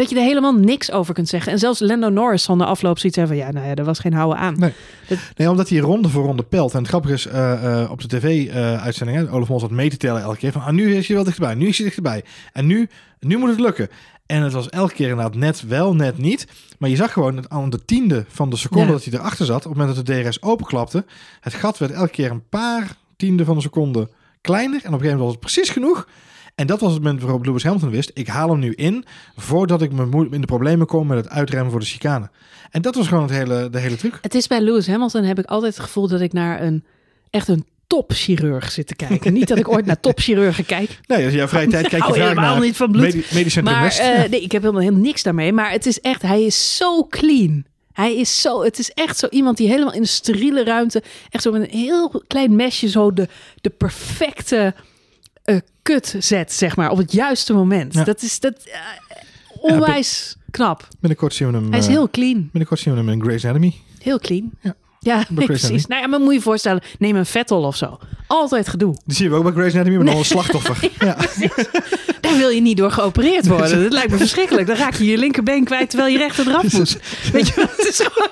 dat 0.00 0.10
je 0.10 0.16
er 0.16 0.22
helemaal 0.22 0.54
niks 0.54 0.92
over 0.92 1.14
kunt 1.14 1.28
zeggen. 1.28 1.52
En 1.52 1.58
zelfs 1.58 1.80
Lando 1.80 2.08
Norris 2.08 2.44
van 2.44 2.58
de 2.58 2.64
afloop 2.64 2.98
ziet 2.98 3.14
zeggen 3.14 3.36
van... 3.36 3.46
ja, 3.46 3.52
nou 3.52 3.66
ja, 3.66 3.74
er 3.74 3.84
was 3.84 3.98
geen 3.98 4.12
houden 4.12 4.38
aan. 4.38 4.58
Nee. 4.58 4.72
nee, 5.36 5.50
omdat 5.50 5.68
hij 5.68 5.78
ronde 5.78 6.08
voor 6.08 6.24
ronde 6.24 6.42
pelt. 6.42 6.72
En 6.72 6.78
het 6.78 6.88
grappige 6.88 7.14
is, 7.14 7.26
uh, 7.26 7.32
uh, 7.64 7.90
op 7.90 8.08
de 8.08 8.18
tv-uitzendingen... 8.18 9.24
Uh, 9.24 9.34
Olaf 9.34 9.48
Mol 9.48 9.60
zat 9.60 9.70
mee 9.70 9.90
te 9.90 9.96
tellen 9.96 10.22
elke 10.22 10.38
keer 10.38 10.52
van... 10.52 10.62
Ah, 10.62 10.72
nu 10.72 10.94
is 10.94 11.06
hij 11.06 11.16
wel 11.16 11.24
dichterbij, 11.24 11.54
nu 11.54 11.68
is 11.68 11.76
hij 11.76 11.86
dichterbij. 11.86 12.24
En 12.52 12.66
nu, 12.66 12.88
nu 13.20 13.36
moet 13.36 13.50
het 13.50 13.60
lukken. 13.60 13.88
En 14.26 14.42
het 14.42 14.52
was 14.52 14.68
elke 14.68 14.94
keer 14.94 15.08
inderdaad 15.08 15.34
net 15.34 15.66
wel, 15.66 15.94
net 15.94 16.18
niet. 16.18 16.46
Maar 16.78 16.90
je 16.90 16.96
zag 16.96 17.12
gewoon 17.12 17.50
aan 17.50 17.70
de 17.70 17.84
tiende 17.84 18.24
van 18.28 18.50
de 18.50 18.56
seconde 18.56 18.86
ja. 18.86 18.92
dat 18.92 19.04
hij 19.04 19.18
erachter 19.18 19.46
zat... 19.46 19.66
op 19.66 19.70
het 19.70 19.78
moment 19.78 19.96
dat 19.96 20.06
de 20.06 20.22
DRS 20.22 20.42
openklapte... 20.42 21.04
het 21.40 21.54
gat 21.54 21.78
werd 21.78 21.92
elke 21.92 22.10
keer 22.10 22.30
een 22.30 22.48
paar 22.48 22.96
tiende 23.16 23.44
van 23.44 23.54
de 23.54 23.62
seconde 23.62 24.08
kleiner. 24.40 24.80
En 24.82 24.86
op 24.86 24.92
een 24.92 25.00
gegeven 25.00 25.18
moment 25.18 25.20
was 25.20 25.30
het 25.30 25.40
precies 25.40 25.70
genoeg... 25.70 26.06
En 26.54 26.66
dat 26.66 26.80
was 26.80 26.92
het 26.92 27.02
moment 27.02 27.22
waarop 27.22 27.44
Lewis 27.44 27.62
Hamilton 27.62 27.90
wist: 27.90 28.10
ik 28.14 28.26
haal 28.26 28.50
hem 28.50 28.58
nu 28.58 28.72
in 28.72 29.04
voordat 29.36 29.82
ik 29.82 29.92
me 29.92 30.28
in 30.30 30.40
de 30.40 30.46
problemen 30.46 30.86
kom 30.86 31.06
met 31.06 31.16
het 31.16 31.28
uitremmen 31.28 31.70
voor 31.70 31.80
de 31.80 31.86
chicane. 31.86 32.30
En 32.70 32.82
dat 32.82 32.94
was 32.94 33.08
gewoon 33.08 33.22
het 33.22 33.32
hele, 33.32 33.70
de 33.70 33.78
hele 33.78 33.96
truc. 33.96 34.18
Het 34.22 34.34
is 34.34 34.46
bij 34.46 34.60
Lewis 34.60 34.86
Hamilton 34.86 35.24
heb 35.24 35.38
ik 35.38 35.44
altijd 35.44 35.76
het 35.76 35.84
gevoel 35.84 36.08
dat 36.08 36.20
ik 36.20 36.32
naar 36.32 36.62
een 36.62 36.84
echt 37.30 37.48
een 37.48 37.66
topchirurg 37.86 38.70
zit 38.70 38.86
te 38.86 38.94
kijken. 38.94 39.32
niet 39.32 39.48
dat 39.48 39.58
ik 39.58 39.68
ooit 39.68 39.86
naar 39.86 40.00
topchirurgen 40.00 40.66
kijk. 40.66 40.98
Nee, 41.06 41.24
als 41.24 41.34
je 41.34 41.48
vrije 41.48 41.66
tijd 41.66 41.88
kijk 41.88 42.06
je 42.06 42.12
graag 42.12 42.34
naar 42.34 42.60
niet 42.60 42.76
van 42.76 42.90
bloed. 42.90 43.02
Medi 43.02 43.24
medisch 43.34 43.60
maar 43.60 43.98
uh, 44.00 44.28
nee, 44.30 44.42
ik 44.42 44.52
heb 44.52 44.62
helemaal, 44.62 44.82
helemaal 44.82 45.02
niks 45.02 45.22
daarmee. 45.22 45.52
Maar 45.52 45.70
het 45.70 45.86
is 45.86 46.00
echt, 46.00 46.22
hij 46.22 46.42
is 46.42 46.76
zo 46.76 47.06
clean. 47.06 47.64
Hij 47.92 48.16
is 48.16 48.40
zo, 48.40 48.62
het 48.62 48.78
is 48.78 48.90
echt 48.90 49.18
zo 49.18 49.26
iemand 49.26 49.56
die 49.56 49.68
helemaal 49.68 49.92
in 49.92 50.00
een 50.00 50.08
steriele 50.08 50.64
ruimte, 50.64 51.02
echt 51.30 51.42
zo 51.42 51.52
met 51.52 51.62
een 51.62 51.78
heel 51.78 52.22
klein 52.26 52.56
mesje, 52.56 52.88
zo 52.88 53.12
de, 53.12 53.28
de 53.60 53.70
perfecte 53.70 54.74
uh, 55.44 55.56
kut 55.82 56.14
zet, 56.18 56.52
zeg 56.52 56.76
maar, 56.76 56.90
op 56.90 56.98
het 56.98 57.12
juiste 57.12 57.52
moment. 57.52 57.94
Ja. 57.94 58.04
Dat 58.04 58.22
is 58.22 58.40
dat 58.40 58.54
uh, 58.66 58.74
onwijs 59.60 60.36
ja, 60.36 60.44
knap. 60.50 60.88
Binnenkort 61.00 61.34
zien 61.34 61.50
we 61.50 61.56
hem. 61.56 61.70
Hij 61.70 61.78
is 61.78 61.86
heel 61.86 62.10
clean. 62.10 62.48
Binnenkort 62.52 62.80
zien 62.80 62.92
we 62.94 62.98
hem 62.98 63.08
in 63.08 63.22
Grey's 63.22 63.44
Anatomy. 63.44 63.74
Heel 63.98 64.18
clean. 64.18 64.50
Ja. 64.60 64.74
Ja, 65.02 65.24
precies. 65.34 65.86
Nou 65.86 66.00
ja, 66.00 66.06
maar 66.08 66.20
moet 66.20 66.34
je 66.34 66.40
voorstellen, 66.40 66.82
neem 66.98 67.16
een 67.16 67.26
Vettel 67.26 67.62
of 67.62 67.76
zo. 67.76 67.98
Altijd 68.26 68.68
gedoe. 68.68 68.96
Die 69.04 69.16
zien 69.16 69.30
we 69.30 69.36
ook 69.36 69.42
bij 69.42 69.52
Grey's 69.52 69.74
Anatomy 69.74 69.96
met 69.96 70.04
nee. 70.04 70.14
al 70.14 70.20
een 70.20 70.26
slachtoffer. 70.26 70.90
ja, 71.06 71.16
Daar 72.20 72.36
wil 72.36 72.48
je 72.48 72.60
niet 72.60 72.76
door 72.76 72.90
geopereerd 72.90 73.46
worden. 73.46 73.82
Dat 73.82 73.92
lijkt 73.92 74.10
me 74.10 74.16
verschrikkelijk. 74.26 74.66
Dan 74.66 74.76
raak 74.76 74.94
je 74.94 75.04
je 75.04 75.18
linkerbeen 75.18 75.64
kwijt 75.64 75.90
terwijl 75.90 76.12
je 76.12 76.18
rechter 76.18 76.48
eraf 76.48 76.72
moet. 76.72 76.98
Weet 77.32 77.48
je 77.48 77.54
wat? 77.56 77.76
Het 77.76 77.86
is 77.86 78.00
gewoon... 78.00 78.28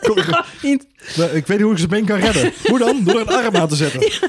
Kom, 0.06 0.18
ik, 0.18 0.44
niet. 0.62 0.86
ik 1.16 1.46
weet 1.46 1.48
niet 1.48 1.60
hoe 1.60 1.72
ik 1.72 1.78
zijn 1.78 1.90
been 1.90 2.04
kan 2.04 2.18
redden. 2.18 2.52
Hoe 2.64 2.78
dan? 2.78 3.04
Door 3.04 3.20
een 3.20 3.28
arm 3.28 3.56
aan 3.56 3.68
te 3.68 3.76
zetten. 3.76 4.00
Ja. 4.00 4.28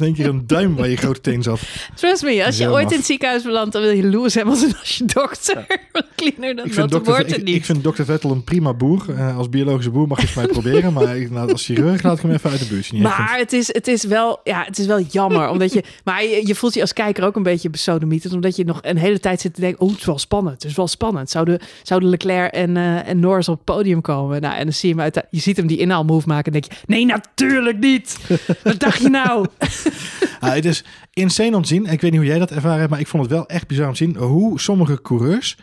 In 0.00 0.06
één 0.06 0.14
keer 0.14 0.26
een 0.26 0.46
duim 0.46 0.76
waar 0.76 0.88
je 0.88 0.96
grote 0.96 1.20
teen 1.20 1.42
zat. 1.42 1.60
Trust 1.94 2.22
me, 2.22 2.44
als 2.44 2.56
je 2.56 2.70
ooit 2.70 2.82
maf. 2.82 2.92
in 2.92 2.96
het 2.96 3.06
ziekenhuis 3.06 3.42
belandt, 3.42 3.72
dan 3.72 3.82
wil 3.82 3.90
je 3.90 4.02
Lewis 4.02 4.34
Hamilton 4.34 4.74
als 4.80 4.98
je 4.98 5.04
dokter. 5.04 5.66
Ja. 5.68 6.02
Cleaner 6.16 6.56
dan 6.56 6.66
ik 6.66 6.74
dat 6.74 6.90
dokter, 6.90 7.12
wordt 7.12 7.30
het 7.30 7.40
ik, 7.40 7.44
niet. 7.44 7.54
Ik 7.54 7.64
vind 7.64 7.82
dokter 7.82 8.04
Vettel 8.04 8.30
een 8.30 8.44
prima 8.44 8.74
boer. 8.74 9.04
Uh, 9.10 9.36
als 9.36 9.48
biologische 9.48 9.90
boer 9.90 10.08
mag 10.08 10.20
je 10.20 10.26
het 10.26 10.34
mij 10.34 10.46
proberen. 10.46 10.92
Maar 10.92 11.16
ik, 11.16 11.30
nou, 11.30 11.52
als 11.52 11.64
chirurg 11.64 12.02
laat 12.02 12.16
ik 12.16 12.22
hem 12.22 12.32
even 12.32 12.50
uit 12.50 12.58
de 12.58 12.66
bus. 12.66 12.90
Niet 12.90 13.02
maar 13.02 13.36
het 13.38 13.52
is, 13.52 13.72
het, 13.72 13.88
is 13.88 14.04
wel, 14.04 14.40
ja, 14.44 14.64
het 14.64 14.78
is 14.78 14.86
wel 14.86 15.00
jammer. 15.00 15.48
omdat 15.48 15.72
je, 15.72 15.82
maar 16.04 16.22
je, 16.22 16.46
je, 16.46 16.54
voelt 16.54 16.74
je 16.74 16.80
als 16.80 16.92
kijker 16.92 17.24
ook 17.24 17.36
een 17.36 17.42
beetje 17.42 17.70
besodemieterd. 17.70 18.32
Omdat 18.32 18.56
je 18.56 18.64
nog 18.64 18.78
een 18.82 18.96
hele 18.96 19.20
tijd 19.20 19.40
zit 19.40 19.54
te 19.54 19.60
denken, 19.60 19.80
oh, 19.80 19.90
het 19.90 19.98
is 19.98 20.04
wel 20.04 20.18
spannend. 20.18 20.62
Het 20.62 20.70
is 20.70 20.76
wel 20.76 20.88
spannend. 20.88 21.30
Zouden, 21.30 21.60
zouden 21.82 22.08
Leclerc 22.08 22.52
en, 22.52 22.76
uh, 22.76 23.08
en 23.08 23.20
Norris 23.20 23.48
op 23.48 23.54
het 23.54 23.64
podium 23.64 24.00
komen? 24.00 24.40
Nou, 24.40 24.54
en 24.54 24.64
dan 24.64 24.72
zie 24.72 24.88
je 24.88 24.94
hem 24.94 25.04
uit, 25.04 25.26
je 25.30 25.40
ziet 25.40 25.56
hem 25.56 25.66
die 25.66 25.78
inhaalmove 25.78 26.28
maken. 26.28 26.52
En 26.52 26.60
denk 26.60 26.64
je, 26.64 26.78
nee, 26.86 27.06
natuurlijk 27.06 27.78
niet. 27.78 28.18
Wat 28.64 28.80
dacht 28.80 29.02
je 29.02 29.08
nou? 29.08 29.46
Ah, 30.40 30.54
het 30.54 30.64
is 30.64 30.84
insane 31.12 31.56
om 31.56 31.62
te 31.62 31.68
zien. 31.68 31.86
Ik 31.86 32.00
weet 32.00 32.10
niet 32.10 32.20
hoe 32.20 32.28
jij 32.28 32.38
dat 32.38 32.50
ervaren 32.50 32.78
hebt, 32.78 32.90
maar 32.90 33.00
ik 33.00 33.06
vond 33.06 33.22
het 33.22 33.32
wel 33.32 33.48
echt 33.48 33.66
bizar 33.66 33.86
om 33.86 33.92
te 33.92 34.04
zien 34.04 34.16
hoe 34.16 34.60
sommige 34.60 35.02
coureurs 35.02 35.56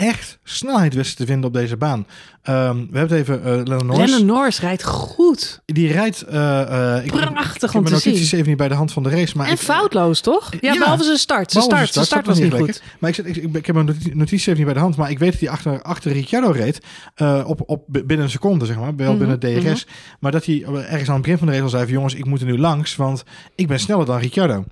echt 0.00 0.38
snelheid 0.44 0.94
wisten 0.94 1.16
te 1.16 1.26
vinden 1.26 1.46
op 1.46 1.54
deze 1.54 1.76
baan. 1.76 2.06
Um, 2.48 2.88
we 2.90 2.98
hebben 2.98 3.18
het 3.18 3.28
even 3.28 3.38
uh, 3.38 3.44
Lennon 3.44 3.86
Norris. 3.86 4.10
Lennon 4.10 4.26
Norris 4.26 4.60
rijdt 4.60 4.84
goed. 4.84 5.60
Die 5.66 5.92
rijdt... 5.92 6.24
Uh, 6.28 6.34
uh, 6.34 7.06
Prachtig 7.06 7.74
om 7.74 7.80
ik 7.80 7.86
te 7.86 7.98
zien. 7.98 8.12
notities 8.12 8.32
even 8.32 8.48
niet 8.48 8.56
bij 8.56 8.68
de 8.68 8.74
hand 8.74 8.92
van 8.92 9.02
de 9.02 9.08
race. 9.08 9.36
Maar 9.36 9.46
en 9.46 9.52
ik, 9.52 9.58
foutloos, 9.58 10.20
toch? 10.20 10.52
Ja, 10.60 10.72
ja 10.72 10.78
behalve 10.78 11.04
zijn 11.04 11.18
start. 11.18 11.52
Zijn 11.52 11.64
start, 11.64 11.88
start, 11.88 12.06
start 12.06 12.26
was 12.26 12.38
niet 12.38 12.52
goed. 12.52 12.82
Maar 12.98 13.10
ik, 13.10 13.16
ik, 13.16 13.36
ik, 13.36 13.56
ik 13.56 13.66
heb 13.66 13.74
mijn 13.74 13.86
notities 14.12 14.46
even 14.46 14.56
niet 14.56 14.64
bij 14.64 14.74
de 14.74 14.80
hand. 14.80 14.96
Maar 14.96 15.10
ik 15.10 15.18
weet 15.18 15.30
dat 15.30 15.40
hij 15.40 15.50
achter, 15.50 15.82
achter 15.82 16.12
Ricciardo 16.12 16.50
reed. 16.50 16.80
Uh, 17.16 17.44
op, 17.46 17.62
op 17.66 17.84
binnen 17.86 18.20
een 18.20 18.30
seconde, 18.30 18.66
zeg 18.66 18.76
maar. 18.76 18.96
Wel 18.96 19.16
binnen 19.16 19.38
mm 19.40 19.48
-hmm, 19.50 19.60
DRS. 19.60 19.84
Mm 19.84 19.90
-hmm. 19.90 20.16
Maar 20.20 20.32
dat 20.32 20.44
hij 20.44 20.64
ergens 20.64 21.08
aan 21.08 21.14
het 21.14 21.22
begin 21.22 21.38
van 21.38 21.46
de 21.46 21.52
race 21.52 21.64
al 21.64 21.70
zei 21.70 21.84
van... 21.84 21.92
Jongens, 21.92 22.14
ik 22.14 22.24
moet 22.24 22.40
er 22.40 22.46
nu 22.46 22.58
langs. 22.58 22.96
Want 22.96 23.24
ik 23.54 23.66
ben 23.66 23.80
sneller 23.80 24.06
dan 24.06 24.18
Ricciardo. 24.18 24.64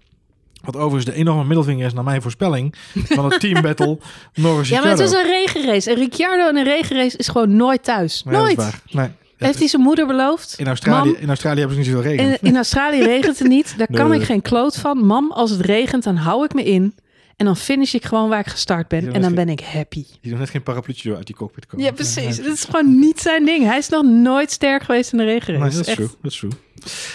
Wat 0.60 0.76
overigens 0.76 1.04
de 1.04 1.12
enorme 1.12 1.44
middelvinger 1.44 1.86
is 1.86 1.92
naar 1.92 2.04
mijn 2.04 2.22
voorspelling 2.22 2.74
van 2.94 3.30
het 3.30 3.40
team 3.40 3.62
battle 3.62 3.98
Norris 4.34 4.68
Ja, 4.68 4.80
maar 4.80 4.90
het 4.90 4.98
is 4.98 5.12
een 5.12 5.26
regenrace. 5.26 5.90
En 5.90 5.96
Ricciardo 5.96 6.48
in 6.48 6.56
een 6.56 6.64
regenrace 6.64 7.16
is 7.16 7.28
gewoon 7.28 7.56
nooit 7.56 7.84
thuis. 7.84 8.22
Nee, 8.24 8.36
nooit. 8.36 8.56
Waar. 8.56 8.80
Nee. 8.90 9.08
Heeft 9.36 9.58
hij 9.58 9.68
zijn 9.68 9.82
moeder 9.82 10.06
beloofd? 10.06 10.54
In 10.58 10.66
Australië, 10.66 11.16
in 11.18 11.28
Australië 11.28 11.58
hebben 11.58 11.76
ze 11.76 11.82
niet 11.82 11.90
zoveel 11.90 12.10
regen. 12.10 12.24
In, 12.26 12.38
in 12.40 12.56
Australië 12.56 13.02
regent 13.02 13.38
het 13.38 13.48
niet. 13.48 13.74
Daar 13.76 13.86
nee, 13.90 14.00
kan 14.00 14.12
ik 14.12 14.22
geen 14.22 14.42
kloot 14.42 14.76
van. 14.76 15.06
Mam, 15.06 15.32
als 15.32 15.50
het 15.50 15.60
regent, 15.60 16.04
dan 16.04 16.16
hou 16.16 16.44
ik 16.44 16.54
me 16.54 16.64
in. 16.64 16.94
En 17.38 17.46
dan 17.46 17.56
finish 17.56 17.94
ik 17.94 18.04
gewoon 18.04 18.28
waar 18.28 18.40
ik 18.40 18.46
gestart 18.46 18.88
ben. 18.88 19.12
En 19.12 19.22
dan 19.22 19.34
ben 19.34 19.48
ik 19.48 19.60
happy. 19.60 20.04
Je 20.20 20.30
doet 20.30 20.38
net 20.38 20.50
geen 20.50 20.62
parapluutje 20.62 21.08
door 21.08 21.16
uit 21.16 21.26
die 21.26 21.36
cockpit 21.36 21.66
komen. 21.66 21.84
Ja, 21.86 21.92
precies. 21.92 22.36
Dat 22.36 22.46
is 22.46 22.64
gewoon 22.64 22.98
niet 22.98 23.20
zijn 23.20 23.44
ding. 23.44 23.64
Hij 23.64 23.78
is 23.78 23.88
nog 23.88 24.04
nooit 24.04 24.50
sterk 24.50 24.82
geweest 24.82 25.12
in 25.12 25.18
de 25.18 25.24
regenrace. 25.24 25.76
Nee, 25.76 25.76
dat 25.76 25.86
is 25.86 25.94
true. 25.94 26.08
Dat 26.22 26.32
is 26.32 26.38
true. 26.38 26.50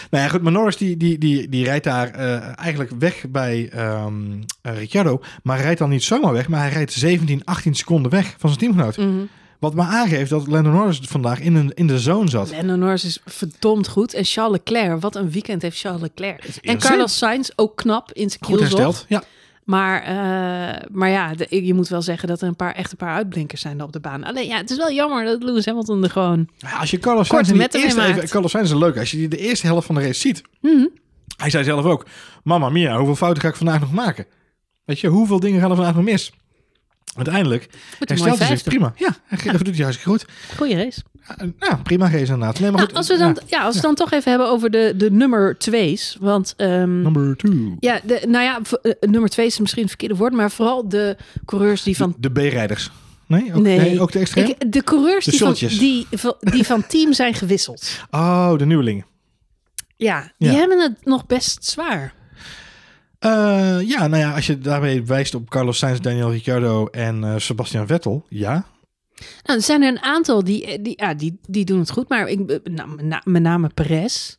Nou 0.10 0.24
ja, 0.24 0.30
goed, 0.30 0.42
maar 0.42 0.52
Norris 0.52 0.78
die, 0.78 0.98
die, 0.98 1.18
die, 1.18 1.50
die 1.50 1.64
rijdt 1.64 1.84
daar 1.84 2.20
uh, 2.20 2.60
eigenlijk 2.60 2.92
weg 3.00 3.26
bij 3.30 3.72
um, 3.76 4.40
uh, 4.64 4.78
Ricciardo. 4.78 5.22
Maar 5.44 5.56
hij 5.56 5.66
rijdt 5.66 5.80
dan 5.80 5.90
niet 5.90 6.04
zomaar 6.04 6.34
weg, 6.34 6.48
maar 6.48 6.60
hij 6.60 6.70
rijdt 6.70 6.94
17, 6.94 7.42
18 7.46 7.76
seconden 7.76 8.12
weg 8.12 8.36
van 8.38 8.50
zijn 8.50 8.62
teamgenoot. 8.62 8.98
Mm 8.98 9.04
-hmm. 9.04 9.30
Wat 9.60 9.74
me 9.74 9.82
aangeeft 9.82 10.30
dat 10.30 10.48
Lando 10.48 10.72
Norris 10.72 11.00
vandaag 11.04 11.40
in, 11.40 11.56
een, 11.56 11.72
in 11.74 11.88
de 11.88 12.00
zone 12.00 12.30
zat. 12.30 12.52
Lando 12.52 12.76
Norris 12.76 13.06
is 13.06 13.22
verdomd 13.26 13.88
goed. 13.88 14.14
En 14.14 14.26
Charles 14.26 14.52
Leclerc, 14.52 15.02
wat 15.02 15.16
een 15.16 15.32
weekend 15.32 15.62
heeft 15.62 15.80
Charles 15.80 16.02
Leclerc. 16.02 16.44
En 16.62 16.78
Carlos 16.78 17.18
Sainz, 17.18 17.50
ook 17.56 17.76
knap 17.76 18.12
in 18.12 18.30
zijn 18.30 18.44
Goed 18.46 18.60
hersteld, 18.60 19.06
ja. 19.08 19.24
Maar, 19.66 20.02
uh, 20.02 20.88
maar 20.92 21.10
ja, 21.10 21.34
de, 21.34 21.66
je 21.66 21.74
moet 21.74 21.88
wel 21.88 22.02
zeggen 22.02 22.28
dat 22.28 22.42
er 22.42 22.48
een 22.48 22.56
paar 22.56 22.74
echt 22.74 22.92
een 22.92 22.98
paar 22.98 23.16
uitblinkers 23.16 23.62
zijn 23.62 23.82
op 23.82 23.92
de 23.92 24.00
baan. 24.00 24.24
Alleen 24.24 24.48
ja, 24.48 24.58
het 24.58 24.70
is 24.70 24.78
wel 24.78 24.92
jammer 24.92 25.26
dat 25.26 25.44
Lewis 25.44 25.66
Hamilton 25.66 26.04
er 26.04 26.10
gewoon. 26.10 26.50
Ja, 26.58 26.78
als 26.78 26.92
je 26.92 27.00
Carlos 27.00 27.28
Sainz 27.28 27.50
in 27.50 27.58
de 27.58 27.70
eerste 27.72 28.04
even, 28.04 28.30
Carlos 28.30 28.52
Sainz 28.52 28.72
is 28.72 28.78
leuk. 28.78 28.98
Als 28.98 29.12
je 29.12 29.18
die 29.18 29.28
de 29.28 29.38
eerste 29.38 29.66
helft 29.66 29.86
van 29.86 29.96
de 29.96 30.02
race 30.02 30.20
ziet. 30.20 30.42
Mm 30.62 30.78
-hmm. 30.78 30.90
Hij 31.38 31.50
zei 31.50 31.64
zelf 31.64 31.86
ook: 31.86 32.06
Mama 32.44 32.70
mia, 32.70 32.98
hoeveel 32.98 33.16
fouten 33.16 33.42
ga 33.42 33.48
ik 33.48 33.56
vandaag 33.56 33.80
nog 33.80 33.92
maken? 33.92 34.26
Weet 34.86 35.00
je, 35.00 35.08
hoeveel 35.08 35.40
dingen 35.40 35.62
gaan 35.62 35.70
er 35.70 35.76
vandaag 35.76 35.96
nog 35.96 36.04
mis? 36.04 36.32
Uiteindelijk 37.16 37.70
herstelt 38.00 38.40
hij 38.40 38.48
zich 38.48 38.64
prima. 38.64 38.94
Ja, 38.96 39.16
hij 39.26 39.52
doet 39.52 39.76
hij 39.76 39.84
hartstikke 39.84 40.10
goed. 40.10 40.26
Goeie 40.58 40.76
race. 40.76 41.02
Ja, 41.60 41.80
prima 41.84 42.06
race 42.06 42.18
inderdaad. 42.18 42.60
Nee, 42.60 42.72
maar 42.72 42.80
nou, 42.80 42.88
goed, 42.88 42.98
als 42.98 43.08
we 43.08 43.18
dan, 43.18 43.38
ja, 43.46 43.58
ja 43.58 43.64
als 43.64 43.76
we 43.76 43.82
dan 43.82 43.96
toch 43.96 44.12
even 44.12 44.30
hebben 44.30 44.50
over 44.50 44.70
de, 44.70 44.94
de 44.98 45.12
nummer 45.12 45.58
twee's. 45.58 46.18
Want, 46.20 46.54
um, 46.58 47.02
number 47.02 47.38
two. 47.38 47.76
Ja, 47.80 48.00
de, 48.04 48.22
nou 48.28 48.44
ja, 48.44 48.60
uh, 48.84 48.94
nummer 49.00 49.30
twee 49.30 49.46
is 49.46 49.60
misschien 49.60 49.82
het 49.82 49.92
verkeerde 49.92 50.16
woord. 50.16 50.34
Maar 50.34 50.52
vooral 50.52 50.90
de 50.90 51.18
coureurs 51.46 51.84
die 51.84 51.98
van... 51.98 52.16
De, 52.18 52.32
de 52.32 52.42
B-rijders. 52.50 52.92
Nee, 53.28 53.54
ook, 53.54 53.62
nee. 53.62 53.78
nee, 53.80 54.02
ook 54.02 54.12
de 54.12 54.20
extreem? 54.20 54.48
Ik, 54.48 54.72
de 54.72 54.84
coureurs 54.84 55.26
de 55.26 55.32
die, 55.32 55.40
van, 55.40 55.54
die, 55.60 56.08
die 56.40 56.64
van 56.64 56.88
team 56.88 57.14
zijn 57.14 57.34
gewisseld. 57.34 57.90
Oh, 58.12 58.58
de 58.58 58.66
nieuwelingen. 58.66 59.06
Ja, 59.96 60.32
die 60.38 60.50
hebben 60.50 60.82
het 60.82 61.06
nog 61.06 61.26
best 61.26 61.66
zwaar. 61.66 62.14
Uh, 63.26 63.82
ja, 63.88 64.08
nou 64.08 64.18
ja, 64.18 64.34
als 64.34 64.46
je 64.46 64.58
daarmee 64.58 65.04
wijst 65.04 65.36
op 65.36 65.50
Carlos 65.50 65.78
Sainz, 65.78 66.00
Daniel 66.00 66.32
Ricciardo 66.32 66.86
en 66.86 67.24
uh, 67.24 67.34
Sebastian 67.38 67.88
Vettel, 67.88 68.26
ja. 68.30 68.66
Nou, 69.44 69.58
er 69.58 69.62
zijn 69.62 69.82
er 69.82 69.88
een 69.88 70.02
aantal 70.02 70.44
die, 70.44 70.82
die, 70.82 70.94
ja, 70.96 71.14
die, 71.14 71.40
die 71.48 71.66
doen 71.66 71.80
het 71.80 71.92
goed, 71.92 72.10
maar 72.10 72.28
ik, 72.28 72.60
nou, 72.64 72.90
met 73.24 73.42
name 73.42 73.70
Perez. 73.74 74.36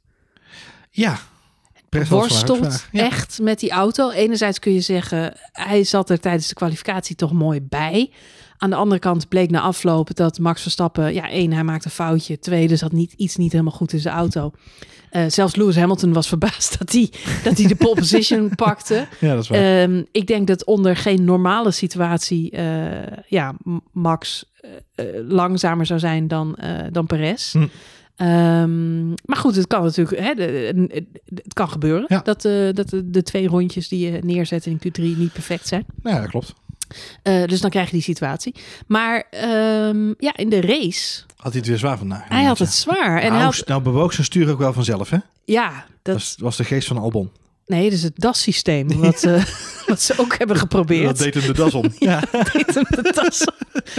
Ja, 0.90 1.18
worstelt 2.09 2.87
ja. 2.93 3.05
echt 3.05 3.39
met 3.43 3.61
die 3.61 3.71
auto. 3.71 4.11
Enerzijds 4.11 4.59
kun 4.59 4.73
je 4.73 4.81
zeggen, 4.81 5.33
hij 5.53 5.85
zat 5.85 6.11
er 6.11 6.21
tijdens 6.21 6.49
de 6.49 6.55
kwalificatie 6.55 7.17
toch 7.17 7.33
mooi 7.33 7.63
bij. 7.63 8.11
Aan 8.59 8.71
de 8.71 8.77
andere 8.77 9.01
kant 9.01 9.29
bleek 9.29 9.51
na 9.51 9.61
afloop 9.61 10.15
dat 10.15 10.39
Max 10.39 10.63
Verstappen, 10.63 11.15
ja, 11.15 11.29
één, 11.29 11.53
hij 11.53 11.65
maakte 11.65 11.87
een 11.87 11.93
foutje. 11.93 12.39
Twee, 12.39 12.69
er 12.69 12.77
zat 12.77 12.93
niet, 12.93 13.13
iets 13.13 13.37
niet 13.37 13.53
helemaal 13.53 13.73
goed 13.73 13.93
in 13.93 13.99
zijn 13.99 14.15
auto. 14.15 14.53
Uh, 15.13 15.25
zelfs 15.29 15.57
Lewis 15.57 15.77
Hamilton 15.77 16.13
was 16.13 16.29
verbaasd 16.29 16.77
dat 16.79 16.93
hij, 16.93 17.11
dat 17.45 17.59
hij 17.59 17.67
de 17.67 17.75
pole 17.75 17.95
position 17.95 18.55
pakte. 18.65 19.07
Ja, 19.21 19.35
dat 19.35 19.43
is 19.43 19.49
waar. 19.49 19.83
Um, 19.83 20.07
ik 20.13 20.27
denk 20.27 20.47
dat 20.47 20.65
onder 20.65 20.97
geen 20.97 21.25
normale 21.25 21.71
situatie 21.71 22.53
uh, 22.53 22.63
ja, 23.27 23.55
Max 23.93 24.45
uh, 24.61 25.05
langzamer 25.29 25.87
zou 25.87 25.99
zijn 25.99 26.29
dan, 26.29 26.59
dan 26.91 27.07
Perez. 27.07 27.53
Hm. 27.53 27.67
Um, 28.16 29.09
maar 29.24 29.37
goed, 29.37 29.57
het 29.57 29.66
kan 29.66 29.83
natuurlijk, 29.83 30.20
hè, 30.20 30.35
de, 30.35 30.72
de, 30.74 31.07
het 31.35 31.55
kan 31.55 31.68
gebeuren 31.68 32.05
ja. 32.09 32.20
dat, 32.24 32.42
dat 32.77 33.03
de, 33.05 33.22
twee 33.22 33.48
rondjes 33.48 33.88
die 33.88 34.11
je 34.11 34.18
neerzet 34.22 34.66
in 34.66 34.79
Q3 34.79 35.03
niet 35.03 35.33
perfect 35.33 35.68
zijn. 35.68 35.85
Ja, 36.03 36.21
dat 36.21 36.31
klopt. 36.31 36.54
Eh, 37.23 37.44
dus 37.44 37.60
dan 37.60 37.71
krijg 37.71 37.87
je 37.87 37.92
die 37.92 38.02
situatie. 38.02 38.54
Maar 38.87 39.27
ehm, 39.31 40.12
ja, 40.19 40.37
in 40.37 40.48
de 40.48 40.60
race, 40.60 41.23
Had 41.37 41.52
hij 41.52 41.60
het 41.60 41.67
weer 41.67 41.79
zwaar 41.79 41.98
vandaag? 41.98 42.29
hij 42.29 42.44
had 42.44 42.58
het 42.58 42.73
zwaar. 42.73 43.17
En 43.17 43.29
hij 43.33 43.40
nou, 43.40 43.42
had, 43.42 43.62
nou 43.67 43.83
bewoog 43.83 44.12
zijn 44.12 44.27
stuur 44.27 44.50
ook 44.50 44.58
wel 44.58 44.73
vanzelf, 44.73 45.10
hè? 45.10 45.19
ja, 45.44 45.71
Dat 45.71 45.85
dat, 46.02 46.15
was, 46.15 46.37
was 46.38 46.56
de 46.56 46.65
geest 46.65 46.88
van 46.88 46.98
Albon. 46.98 47.31
Nee, 47.67 47.83
dat 47.85 47.92
is 47.92 48.02
het 48.02 48.12
DAS-systeem. 48.17 48.88
Wat, 49.00 49.23
eh, 49.25 49.44
wat 49.87 50.00
ze 50.02 50.15
ook 50.17 50.38
hebben 50.38 50.56
geprobeerd. 50.56 51.06
Dat 51.06 51.19
deed 51.19 51.35
hem 51.35 51.46
de 51.46 51.52
das 51.52 51.75
om. 51.75 51.85
ja. 51.98 52.21
deed 52.52 52.75
hem 52.75 52.85
de 52.88 53.10
tas. 53.15 53.38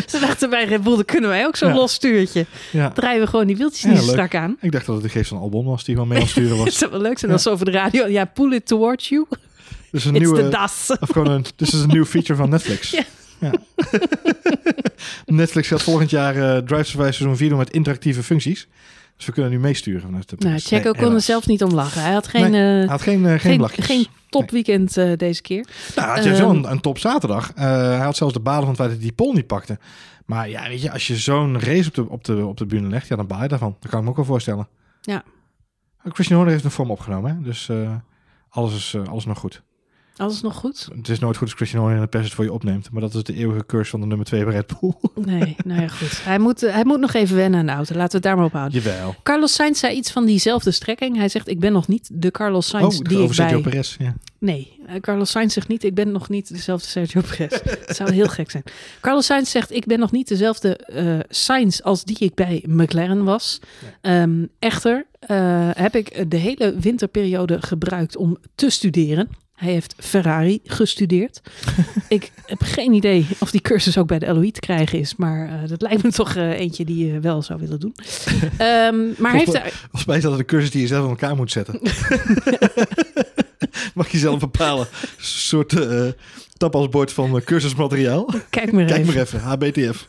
Ze 0.07 0.19
dachten 0.19 0.49
bij 0.49 0.65
Red 0.65 0.83
Bull, 0.83 0.95
dan 0.95 1.05
kunnen 1.05 1.29
wij 1.29 1.45
ook 1.45 1.55
zo'n 1.55 1.69
Ja. 1.69 1.75
los 1.75 1.93
stuurtje. 1.93 2.45
ja. 2.71 2.89
Draaien 2.89 3.21
we 3.21 3.27
gewoon 3.27 3.47
die 3.47 3.57
wieltjes 3.57 3.81
Ja, 3.81 3.89
niet 3.89 4.01
strak 4.01 4.35
aan. 4.35 4.57
Ik 4.61 4.71
dacht 4.71 4.85
dat 4.85 4.95
het 4.95 5.03
de 5.03 5.09
geest 5.09 5.29
van 5.29 5.37
Albon 5.37 5.65
was 5.65 5.83
die 5.83 5.93
gewoon 5.93 6.09
mee 6.09 6.17
aan 6.17 6.23
het 6.23 6.31
sturen 6.33 6.55
Het 6.57 6.65
was. 6.65 6.77
zou 6.79 6.91
wel 6.91 7.01
leuk 7.01 7.19
zijn 7.19 7.31
als 7.31 7.43
ze 7.43 7.49
over 7.49 7.65
de 7.65 7.71
radio... 7.71 8.07
Ja, 8.07 8.25
pull 8.25 8.53
it 8.53 8.65
towards 8.65 9.09
you. 9.09 9.25
Dus 9.91 10.05
een 10.05 10.15
It's 10.15 10.25
the 10.29 10.33
nieuwe, 10.33 10.49
DAS. 10.49 10.91
of 10.99 11.09
gewoon 11.09 11.27
een, 11.31 11.45
dus 11.55 11.73
is 11.73 11.79
een 11.81 11.87
nieuw 11.87 12.05
feature 12.05 12.35
van 12.35 12.49
Netflix. 12.49 12.89
Ja. 12.91 13.03
Ja. 13.39 13.51
Netflix 15.25 15.67
gaat 15.67 15.83
volgend 15.83 16.09
jaar 16.09 16.35
eh 16.35 16.57
Drive 16.57 16.83
Survive 16.83 17.11
seizoen 17.11 17.37
4 17.37 17.49
doen 17.49 17.57
met 17.57 17.69
interactieve 17.71 18.23
functies. 18.23 18.67
Dus 19.17 19.25
we 19.25 19.31
kunnen 19.31 19.51
nu 19.51 19.59
meesturen 19.59 20.01
vanuit 20.01 20.29
de 20.29 20.35
Nou. 20.39 20.59
Checo 20.59 20.75
Nee, 20.83 20.83
kon 20.83 21.01
er 21.01 21.07
helaas. 21.07 21.25
zelf 21.25 21.47
niet 21.47 21.63
om 21.63 21.71
lachen. 21.73 22.01
Hij 22.01 22.13
had 22.13 22.27
geen, 22.27 22.53
eh, 22.53 22.89
had 22.89 23.01
geen, 23.01 23.25
eh, 23.25 23.39
geen, 23.39 23.69
geen, 23.69 23.83
geen 23.83 24.07
topweekend 24.29 24.97
eh, 24.97 25.17
deze 25.17 25.41
keer. 25.41 25.67
Nou, 25.95 26.07
hij 26.07 26.29
had 26.29 26.37
wel 26.37 26.49
Ehm, 26.49 26.57
een, 26.57 26.71
een 26.71 26.81
top 26.81 26.97
zaterdag. 26.97 27.51
Hij 27.55 27.97
had 27.97 28.15
zelfs 28.15 28.33
de 28.33 28.39
balen 28.39 28.61
van 28.61 28.69
het 28.69 28.77
feit 28.77 28.89
dat 28.89 28.99
hij 28.99 29.07
die 29.07 29.15
pol 29.15 29.33
niet 29.33 29.47
pakte. 29.47 29.79
Maar 30.25 30.49
ja, 30.49 30.67
weet 30.67 30.81
je, 30.81 30.91
als 30.91 31.07
je 31.07 31.15
zo'n 31.15 31.59
race 31.59 31.87
op 31.87 31.93
de, 31.95 32.09
op, 32.09 32.23
de, 32.23 32.45
op 32.45 32.57
de 32.57 32.65
bühne 32.65 32.87
legt, 32.87 33.07
ja, 33.07 33.15
dan 33.15 33.27
baal 33.27 33.41
je 33.41 33.47
daarvan. 33.47 33.75
Dat 33.79 33.89
kan 33.89 33.99
ik 33.99 34.03
me 34.05 34.11
ook 34.11 34.15
wel 34.15 34.25
voorstellen. 34.25 34.67
Ja. 35.01 35.23
Christian 36.03 36.35
Horner 36.35 36.51
heeft 36.53 36.63
een 36.65 36.71
vorm 36.71 36.91
opgenomen, 36.91 37.35
hè? 37.35 37.41
dus 37.41 37.69
alles, 38.49 38.73
is, 38.75 39.07
alles 39.09 39.25
nog 39.25 39.37
goed. 39.37 39.61
Alles 40.17 40.41
nog 40.41 40.55
goed? 40.55 40.87
Het 40.95 41.09
is 41.09 41.19
nooit 41.19 41.37
goed 41.37 41.47
als 41.47 41.55
Christian 41.55 41.81
Horner 41.81 41.97
in 41.97 42.03
de 42.03 42.09
pers 42.09 42.23
het 42.23 42.33
voor 42.33 42.43
je 42.43 42.53
opneemt. 42.53 42.91
Maar 42.91 43.01
dat 43.01 43.13
is 43.13 43.23
de 43.23 43.33
eeuwige 43.33 43.65
curse 43.65 43.91
van 43.91 43.99
de 43.99 44.05
nummer 44.05 44.25
2 44.25 44.43
bij 44.43 44.53
Red 44.53 44.79
Bull. 44.79 44.93
Nee, 45.25 45.55
nou 45.65 45.81
ja, 45.81 45.87
goed. 45.87 46.23
Hij 46.23 46.39
moet, 46.39 46.63
eh, 46.63 46.73
hij 46.73 46.85
moet 46.85 46.99
nog 46.99 47.13
even 47.13 47.35
wennen 47.35 47.59
aan 47.59 47.65
de 47.65 47.71
auto. 47.71 47.95
Laten 47.95 48.09
we 48.09 48.15
het 48.15 48.23
daar 48.23 48.35
maar 48.35 48.45
op 48.45 48.51
houden. 48.51 48.81
Jawel. 48.81 49.15
Carlos 49.23 49.53
Sainz 49.53 49.79
zei 49.79 49.95
iets 49.95 50.11
van 50.11 50.25
diezelfde 50.25 50.71
strekking. 50.71 51.17
Hij 51.17 51.29
zegt, 51.29 51.47
ik 51.47 51.59
ben 51.59 51.71
nog 51.71 51.87
niet 51.87 52.09
de 52.13 52.31
Carlos 52.31 52.67
Sainz 52.67 52.99
Oh, 52.99 53.03
die 53.03 53.23
ik 53.23 53.35
bij... 53.35 53.61
Perez. 53.61 53.95
Ja. 53.99 54.15
Nee, 54.39 54.79
eh, 54.87 54.99
Carlos 54.99 55.31
Sainz 55.31 55.53
zegt 55.53 55.67
niet, 55.67 55.83
ik 55.83 55.93
ben 55.93 56.11
nog 56.11 56.29
niet 56.29 56.53
dezelfde 56.53 56.87
Sergio 56.87 57.21
Perez. 57.21 57.61
Het 57.85 57.95
zou 57.95 58.11
heel 58.11 58.27
gek 58.27 58.51
zijn. 58.51 58.63
Carlos 59.01 59.25
Sainz 59.25 59.51
zegt, 59.51 59.71
ik 59.71 59.85
ben 59.85 59.99
nog 59.99 60.11
niet 60.11 60.27
dezelfde 60.27 60.75
eh 60.75 61.19
Sainz 61.29 61.79
als 61.79 62.03
die 62.03 62.17
ik 62.19 62.33
bij 62.33 62.63
McLaren 62.67 63.23
was. 63.23 63.59
Ehm, 64.01 64.45
echter 64.59 65.05
heb 65.73 65.95
ik 65.95 66.31
de 66.31 66.37
hele 66.37 66.75
winterperiode 66.79 67.61
gebruikt 67.61 68.17
om 68.17 68.37
te 68.55 68.69
studeren. 68.69 69.29
Hij 69.55 69.71
heeft 69.71 69.95
Ferrari 69.97 70.59
gestudeerd. 70.63 71.41
ik 72.07 72.31
heb 72.45 72.61
geen 72.61 72.93
idee 72.93 73.27
of 73.39 73.51
die 73.51 73.61
cursus 73.61 73.97
ook 73.97 74.07
bij 74.07 74.19
de 74.19 74.33
LOE 74.33 74.51
te 74.51 74.59
krijgen 74.59 74.99
is. 74.99 75.15
Maar 75.15 75.47
eh, 75.47 75.69
dat 75.69 75.81
lijkt 75.81 76.03
me 76.03 76.11
toch 76.11 76.35
eh, 76.35 76.59
eentje 76.59 76.85
die 76.85 77.07
je 77.07 77.19
wel 77.19 77.41
zou 77.41 77.59
willen 77.59 77.79
doen. 77.79 77.95
Ehm, 78.57 79.05
maar 79.17 79.31
hij 79.31 79.39
heeft 79.39 79.51
Volgens 79.81 80.05
mij 80.05 80.17
is 80.17 80.23
dat 80.23 80.39
een 80.39 80.45
cursus 80.45 80.71
die 80.71 80.81
je 80.81 80.87
zelf 80.87 81.03
in 81.03 81.09
elkaar 81.09 81.35
moet 81.35 81.51
zetten. 81.51 81.79
Mag 83.93 84.09
je 84.09 84.17
zelf 84.17 84.39
bepalen. 84.39 84.87
Een 85.01 85.07
soort 85.23 85.79
eh 85.79 86.07
tapasbord 86.57 87.13
van 87.13 87.41
cursusmateriaal. 87.43 88.33
kijk 88.49 88.71
maar 88.71 88.85
Kijk 88.85 88.99
even. 88.99 89.13
maar 89.13 89.23
even, 89.23 89.39
HBTF. 89.39 90.07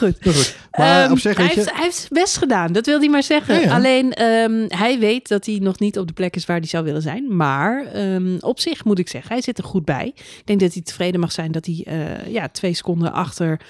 Goed. 0.00 0.24
Maar 0.24 0.34
goed. 0.34 0.56
Maar 0.70 1.02
Ehm, 1.02 1.10
op 1.12 1.18
zich, 1.18 1.36
hij, 1.36 1.46
je... 1.46 1.52
heeft, 1.54 1.70
hij 1.72 1.82
heeft 1.82 1.96
zijn 1.96 2.08
best 2.12 2.36
gedaan, 2.36 2.72
dat 2.72 2.86
wil 2.86 2.98
hij 2.98 3.08
maar 3.08 3.22
zeggen. 3.22 3.54
Ja, 3.54 3.60
ja. 3.60 3.74
Alleen 3.74 4.12
ehm, 4.12 4.64
hij 4.68 4.98
weet 4.98 5.28
dat 5.28 5.46
hij 5.46 5.58
nog 5.62 5.78
niet 5.78 5.98
op 5.98 6.06
de 6.06 6.12
plek 6.12 6.36
is 6.36 6.44
waar 6.46 6.58
hij 6.58 6.66
zou 6.66 6.84
willen 6.84 7.02
zijn. 7.02 7.36
Maar 7.36 7.84
ehm, 7.86 8.36
op 8.40 8.60
zich 8.60 8.84
moet 8.84 8.98
ik 8.98 9.08
zeggen, 9.08 9.32
hij 9.32 9.42
zit 9.42 9.58
er 9.58 9.64
goed 9.64 9.84
bij. 9.84 10.12
Ik 10.16 10.42
denk 10.44 10.60
dat 10.60 10.72
hij 10.72 10.82
tevreden 10.82 11.20
mag 11.20 11.32
zijn 11.32 11.52
dat 11.52 11.66
hij 11.66 11.84
eh, 11.86 12.32
ja, 12.32 12.48
twee 12.48 12.74
seconden 12.74 13.12
achter 13.12 13.60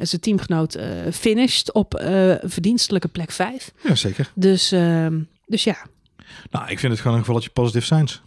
zijn 0.00 0.20
teamgenoot 0.20 0.74
eh 0.74 0.86
finisht 1.12 1.72
op 1.72 1.94
eh, 1.94 2.34
verdienstelijke 2.42 3.08
plek 3.08 3.30
5. 3.30 3.72
Ja, 3.82 3.94
zeker. 3.94 4.30
Dus, 4.34 4.68
dus 5.46 5.64
ja, 5.64 5.76
Nou, 6.50 6.70
ik 6.70 6.78
vind 6.78 6.92
het 6.92 7.00
gewoon 7.00 7.16
een 7.16 7.22
gevalletje 7.24 7.50
positieve 7.50 7.86
signs. 7.86 8.22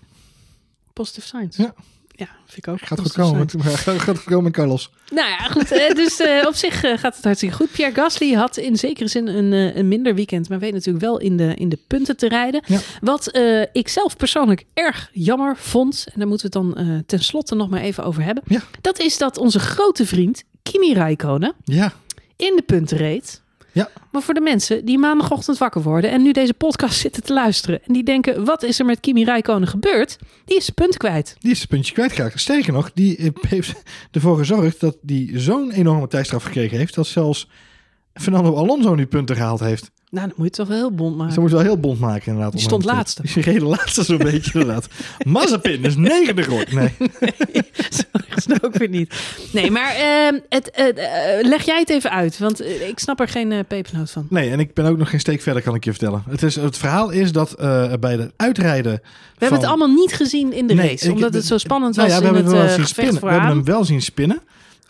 positive 0.94 1.28
signs. 1.28 1.58
Ja. 1.58 1.74
Ja, 2.20 2.28
vind 2.46 2.68
ik 2.68 2.68
ook. 2.68 2.80
Gaat 2.80 3.00
goed 3.00 3.14
Positive 3.14 3.22
komen. 3.22 3.48
Met, 3.64 3.76
gaat 4.00 4.18
goed 4.18 4.24
komen 4.24 4.44
met 4.44 4.54
Carlos. 4.54 4.92
Nou 5.12 5.28
ja, 5.30 5.38
goed. 5.38 5.72
eh, 5.72 5.96
dus 5.96 6.20
eh, 6.20 6.48
op 6.48 6.54
zich 6.54 6.84
eh, 6.84 6.98
gaat 6.98 7.16
het 7.16 7.24
hartstikke 7.24 7.56
goed. 7.56 7.72
Pierre 7.72 7.96
Gasly 7.96 8.34
had 8.34 8.58
in 8.58 8.78
zekere 8.78 9.08
zin 9.08 9.28
een, 9.28 9.54
eh, 9.54 9.76
een 9.76 9.88
minder 9.88 10.16
weekend, 10.16 10.50
maar 10.50 10.60
weet 10.60 10.74
natuurlijk 10.74 11.06
wel 11.06 11.20
in 11.20 11.38
de, 11.38 11.54
in 11.56 11.70
de 11.70 11.80
punten 11.88 12.18
te 12.18 12.28
rijden. 12.28 12.62
Ja. 12.66 12.80
Wat 13.02 13.28
eh, 13.28 13.62
ik 13.74 13.88
zelf 13.88 14.18
persoonlijk 14.18 14.64
erg 14.74 15.10
jammer 15.14 15.58
vond, 15.58 16.06
en 16.14 16.20
daar 16.20 16.28
moeten 16.28 16.52
we 16.52 16.60
het 16.60 16.76
dan 16.76 16.88
eh 16.88 17.00
tenslotte 17.06 17.56
nog 17.56 17.70
maar 17.70 17.82
even 17.82 18.04
over 18.04 18.24
hebben. 18.24 18.44
Ja. 18.48 18.62
Dat 18.82 19.00
is 19.00 19.18
dat 19.18 19.38
onze 19.38 19.60
grote 19.60 20.06
vriend 20.06 20.44
Kimi 20.64 20.94
Räikkönen 20.94 21.54
Ja. 21.64 21.94
in 22.36 22.54
de 22.56 22.62
punten 22.66 22.98
reed. 22.98 23.42
Ja. 23.80 23.90
Maar 24.12 24.22
voor 24.22 24.34
de 24.34 24.42
mensen 24.42 24.86
die 24.86 24.98
maandagochtend 24.98 25.58
wakker 25.58 25.82
worden 25.82 26.12
en 26.12 26.22
nu 26.22 26.32
deze 26.32 26.54
podcast 26.54 27.00
zitten 27.06 27.24
te 27.24 27.34
luisteren 27.34 27.84
en 27.84 27.94
die 27.94 28.04
denken, 28.04 28.46
wat 28.46 28.64
is 28.64 28.80
er 28.80 28.86
met 28.86 29.00
Kimi 29.00 29.24
Räikkönen 29.24 29.68
gebeurd? 29.68 30.18
Die 30.46 30.58
is 30.58 30.64
zijn 30.64 30.76
punten 30.76 31.00
kwijt. 31.00 31.36
Die 31.40 31.52
is 31.52 31.60
het 31.60 31.70
puntje 31.70 31.94
kwijtgeraakt. 31.94 32.40
Sterker 32.40 32.74
nog, 32.74 32.92
die 32.94 33.18
eh, 33.18 33.30
heeft 33.50 33.84
ervoor 34.12 34.38
gezorgd 34.38 34.80
dat 34.80 34.98
die 35.02 35.40
zo'n 35.40 35.72
enorme 35.72 36.08
tijdstraf 36.08 36.44
gekregen 36.44 36.78
heeft. 36.78 36.96
Dat 36.96 37.08
zelfs 37.08 37.50
Fernando 38.14 38.56
Alonso 38.56 38.96
nu 38.96 39.06
punten 39.06 39.36
gehaald 39.36 39.60
heeft. 39.60 39.92
Nou, 40.12 40.28
dan 40.28 40.36
moet 40.38 40.56
je 40.56 40.62
het 40.62 40.68
toch 40.70 40.78
wel 40.78 40.78
heel 40.78 40.96
bond 40.96 41.12
Ze 41.18 41.18
maken. 41.24 41.42
moet 41.42 41.52
wel 41.52 41.62
heel 41.62 41.78
bond 41.80 42.00
maken 42.00 42.26
inderdaad. 42.28 42.52
Die 42.52 42.62
stond 42.62 42.86
laatste. 42.86 43.22
Die 43.34 43.44
reed 43.44 43.62
laatste 43.62 44.04
zo'n 44.04 44.18
beetje 44.32 44.60
inderdaad. 44.60 44.88
Mazepin 45.26 45.84
is 45.84 45.96
negende 45.96 46.44
geworden. 46.44 46.74
Nee. 46.80 46.92
Zo 47.90 48.04
is 48.36 48.46
het 48.46 48.64
ook 48.66 48.76
weer 48.78 48.90
niet. 48.90 49.14
Nee, 49.52 49.72
maar 49.72 49.96
ehm, 49.96 50.40
het, 50.50 50.72
eh, 50.72 50.86
leg 51.42 51.66
jij 51.66 51.80
het 51.80 51.90
even 51.90 52.12
uit, 52.12 52.38
want 52.38 52.60
eh, 52.60 52.88
ik 52.90 53.00
snap 53.00 53.20
er 53.20 53.28
geen 53.28 53.52
eh, 53.52 53.60
pepernoot 53.68 54.12
van. 54.12 54.28
nee, 54.30 54.50
en 54.52 54.60
ik 54.60 54.74
ben 54.74 54.86
ook 54.86 54.98
nog 54.98 55.10
geen 55.10 55.20
steek 55.20 55.42
verder 55.42 55.62
kan 55.64 55.76
ik 55.76 55.84
je 55.84 55.90
vertellen. 55.92 56.24
Het, 56.30 56.44
is, 56.44 56.56
het 56.56 56.78
verhaal 56.78 57.10
is 57.10 57.32
dat 57.32 57.56
bij 58.00 58.12
het 58.12 58.32
uitrijden 58.36 58.92
We 58.94 59.02
hebben 59.38 59.60
het 59.60 59.68
allemaal 59.68 59.94
niet 59.96 60.14
gezien 60.14 60.54
in 60.54 60.68
de 60.68 60.74
Nee, 60.74 60.90
race, 60.90 61.06
ik- 61.08 61.14
omdat 61.14 61.34
het 61.34 61.46
zo 61.46 61.58
spannend 61.58 61.96
Nou 61.96 62.08
was 62.10 62.18
ja, 62.18 62.24
we 62.24 62.28
in 62.30 62.34
hebben 62.36 62.52
het 62.60 62.68
wel 62.68 62.76
zien 62.76 62.88
spinnen. 62.88 63.22
We 63.22 63.30
hebben 63.30 63.50
hem 63.50 63.64
wel 63.64 63.86
zien 63.86 64.02
spinnen. 64.02 64.42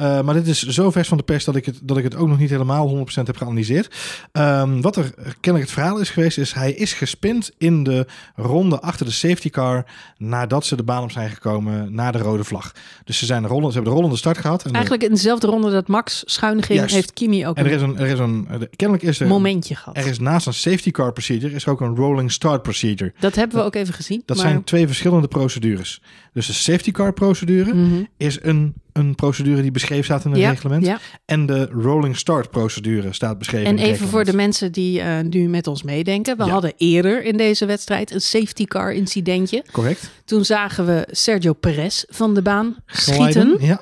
Uh, 0.02 0.22
maar 0.22 0.34
dit 0.34 0.48
is 0.48 0.62
zo 0.64 0.92
vers 0.92 1.08
van 1.08 1.18
de 1.18 1.24
pers 1.24 1.44
dat 1.46 1.56
ik 1.56 1.66
het, 1.66 1.80
dat 1.82 1.98
ik 1.98 2.04
het 2.04 2.16
ook 2.16 2.28
nog 2.28 2.38
niet 2.40 2.50
helemaal 2.50 2.98
100% 2.98 3.02
heb 3.14 3.38
geanalyseerd. 3.38 3.96
Um, 4.32 4.82
wat 4.82 4.96
er 4.96 5.14
kennelijk 5.40 5.70
het 5.70 5.72
verhaal 5.72 6.00
is 6.00 6.10
geweest, 6.10 6.38
is 6.38 6.54
hij 6.54 6.72
is 6.72 6.94
gespind 6.94 7.52
in 7.58 7.84
de 7.84 8.08
ronde 8.36 8.82
achter 8.82 9.06
de 9.06 9.12
safety 9.12 9.50
car 9.50 9.86
nadat 10.18 10.66
ze 10.66 10.76
de 10.76 10.84
baan 10.84 11.04
op 11.04 11.12
zijn 11.12 11.30
gekomen 11.30 11.94
naar 11.94 12.12
de 12.12 12.18
rode 12.18 12.44
vlag. 12.44 12.72
Dus 13.04 13.18
ze, 13.18 13.26
zijn 13.26 13.48
rollen, 13.48 13.68
ze 13.68 13.74
hebben 13.74 13.92
de 13.92 13.98
rollende 13.98 14.18
start 14.18 14.38
gehad. 14.38 14.64
En 14.64 14.72
Eigenlijk 14.72 15.04
in 15.04 15.10
dezelfde 15.10 15.48
ronde 15.48 15.72
dat 15.72 15.88
Max 15.88 16.24
schuin 16.26 16.64
ging, 16.64 16.80
Juist. 16.80 16.96
heeft 16.96 17.14
Kimi 17.14 17.48
ook 17.48 17.58
en 17.58 17.66
er 17.66 17.72
een 17.72 17.78
is 17.78 17.82
een, 17.82 17.98
er 17.98 18.08
is 18.08 18.20
een, 18.20 18.48
kennelijk 18.76 19.08
is 19.08 19.20
er, 19.20 19.28
momentje 19.28 19.76
gehad. 19.76 19.98
er 19.98 20.08
is 20.08 20.20
naast 20.20 20.48
een 20.48 20.54
safety 20.54 20.92
car 20.92 21.12
procedure, 21.14 21.54
is 21.56 21.66
er 21.66 21.72
ook 21.72 21.82
een 21.82 21.96
rolling 21.96 22.32
start 22.32 22.62
procedure. 22.62 23.14
Dat 23.20 23.36
hebben 23.36 23.58
we 23.58 23.64
ook 23.64 23.76
even 23.76 23.94
gezien. 23.94 24.24
Dat 24.26 24.38
maar... 24.38 24.46
zijn 24.46 24.64
twee 24.64 24.88
verschillende 24.88 25.28
procedures. 25.28 26.02
Dus 26.34 26.48
de 26.48 26.54
safety 26.54 26.92
car 26.92 27.14
procedure 27.14 27.74
Mhm. 27.74 28.04
is 28.18 28.38
een, 28.42 28.74
een 28.94 29.16
procedure 29.16 29.62
die 29.62 29.72
beschreven 29.72 30.04
staat 30.04 30.26
in 30.26 30.32
het 30.32 30.40
Ja, 30.40 30.50
reglement. 30.50 30.86
ja. 30.86 31.00
En 31.26 31.46
de 31.46 31.66
rolling 31.66 32.18
start 32.18 32.50
procedure 32.52 33.14
staat 33.14 33.38
beschreven 33.38 33.68
En 33.68 33.78
in 33.78 33.84
het 33.84 33.92
even 33.92 34.08
voor 34.08 34.24
de 34.26 34.34
mensen 34.36 34.72
die 34.72 35.02
eh, 35.02 35.20
nu 35.20 35.48
met 35.48 35.68
ons 35.68 35.84
meedenken. 35.84 36.38
We 36.38 36.44
Ja. 36.46 36.52
hadden 36.52 36.74
eerder 36.78 37.24
in 37.24 37.38
deze 37.38 37.66
wedstrijd 37.66 38.12
een 38.12 38.22
safety 38.22 38.66
car 38.66 38.94
incidentje. 38.94 39.64
Correct. 39.72 40.10
Toen 40.26 40.46
zagen 40.46 40.86
we 40.86 41.08
Sergio 41.12 41.54
Perez 41.54 42.04
van 42.10 42.34
de 42.34 42.42
baan 42.42 42.76
schieten. 42.86 43.58
Ja. 43.60 43.82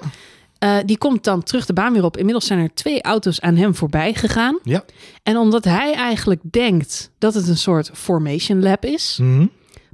Eh, 0.59 0.77
die 0.85 0.97
komt 0.97 1.23
dan 1.23 1.43
terug 1.43 1.65
de 1.65 1.73
baan 1.73 1.93
weer 1.93 2.03
op. 2.03 2.17
Inmiddels 2.17 2.45
zijn 2.45 2.59
er 2.59 2.73
twee 2.73 3.01
auto's 3.01 3.41
aan 3.41 3.55
hem 3.55 3.75
voorbij 3.75 4.13
gegaan. 4.13 4.59
Ja. 4.63 4.83
En 5.23 5.37
omdat 5.37 5.63
hij 5.63 5.93
eigenlijk 5.93 6.41
denkt 6.43 7.11
dat 7.17 7.33
het 7.33 7.47
een 7.47 7.57
soort 7.57 7.89
formation 7.93 8.61
lap 8.63 8.85
is, 8.85 9.17
Mhm. 9.21 9.45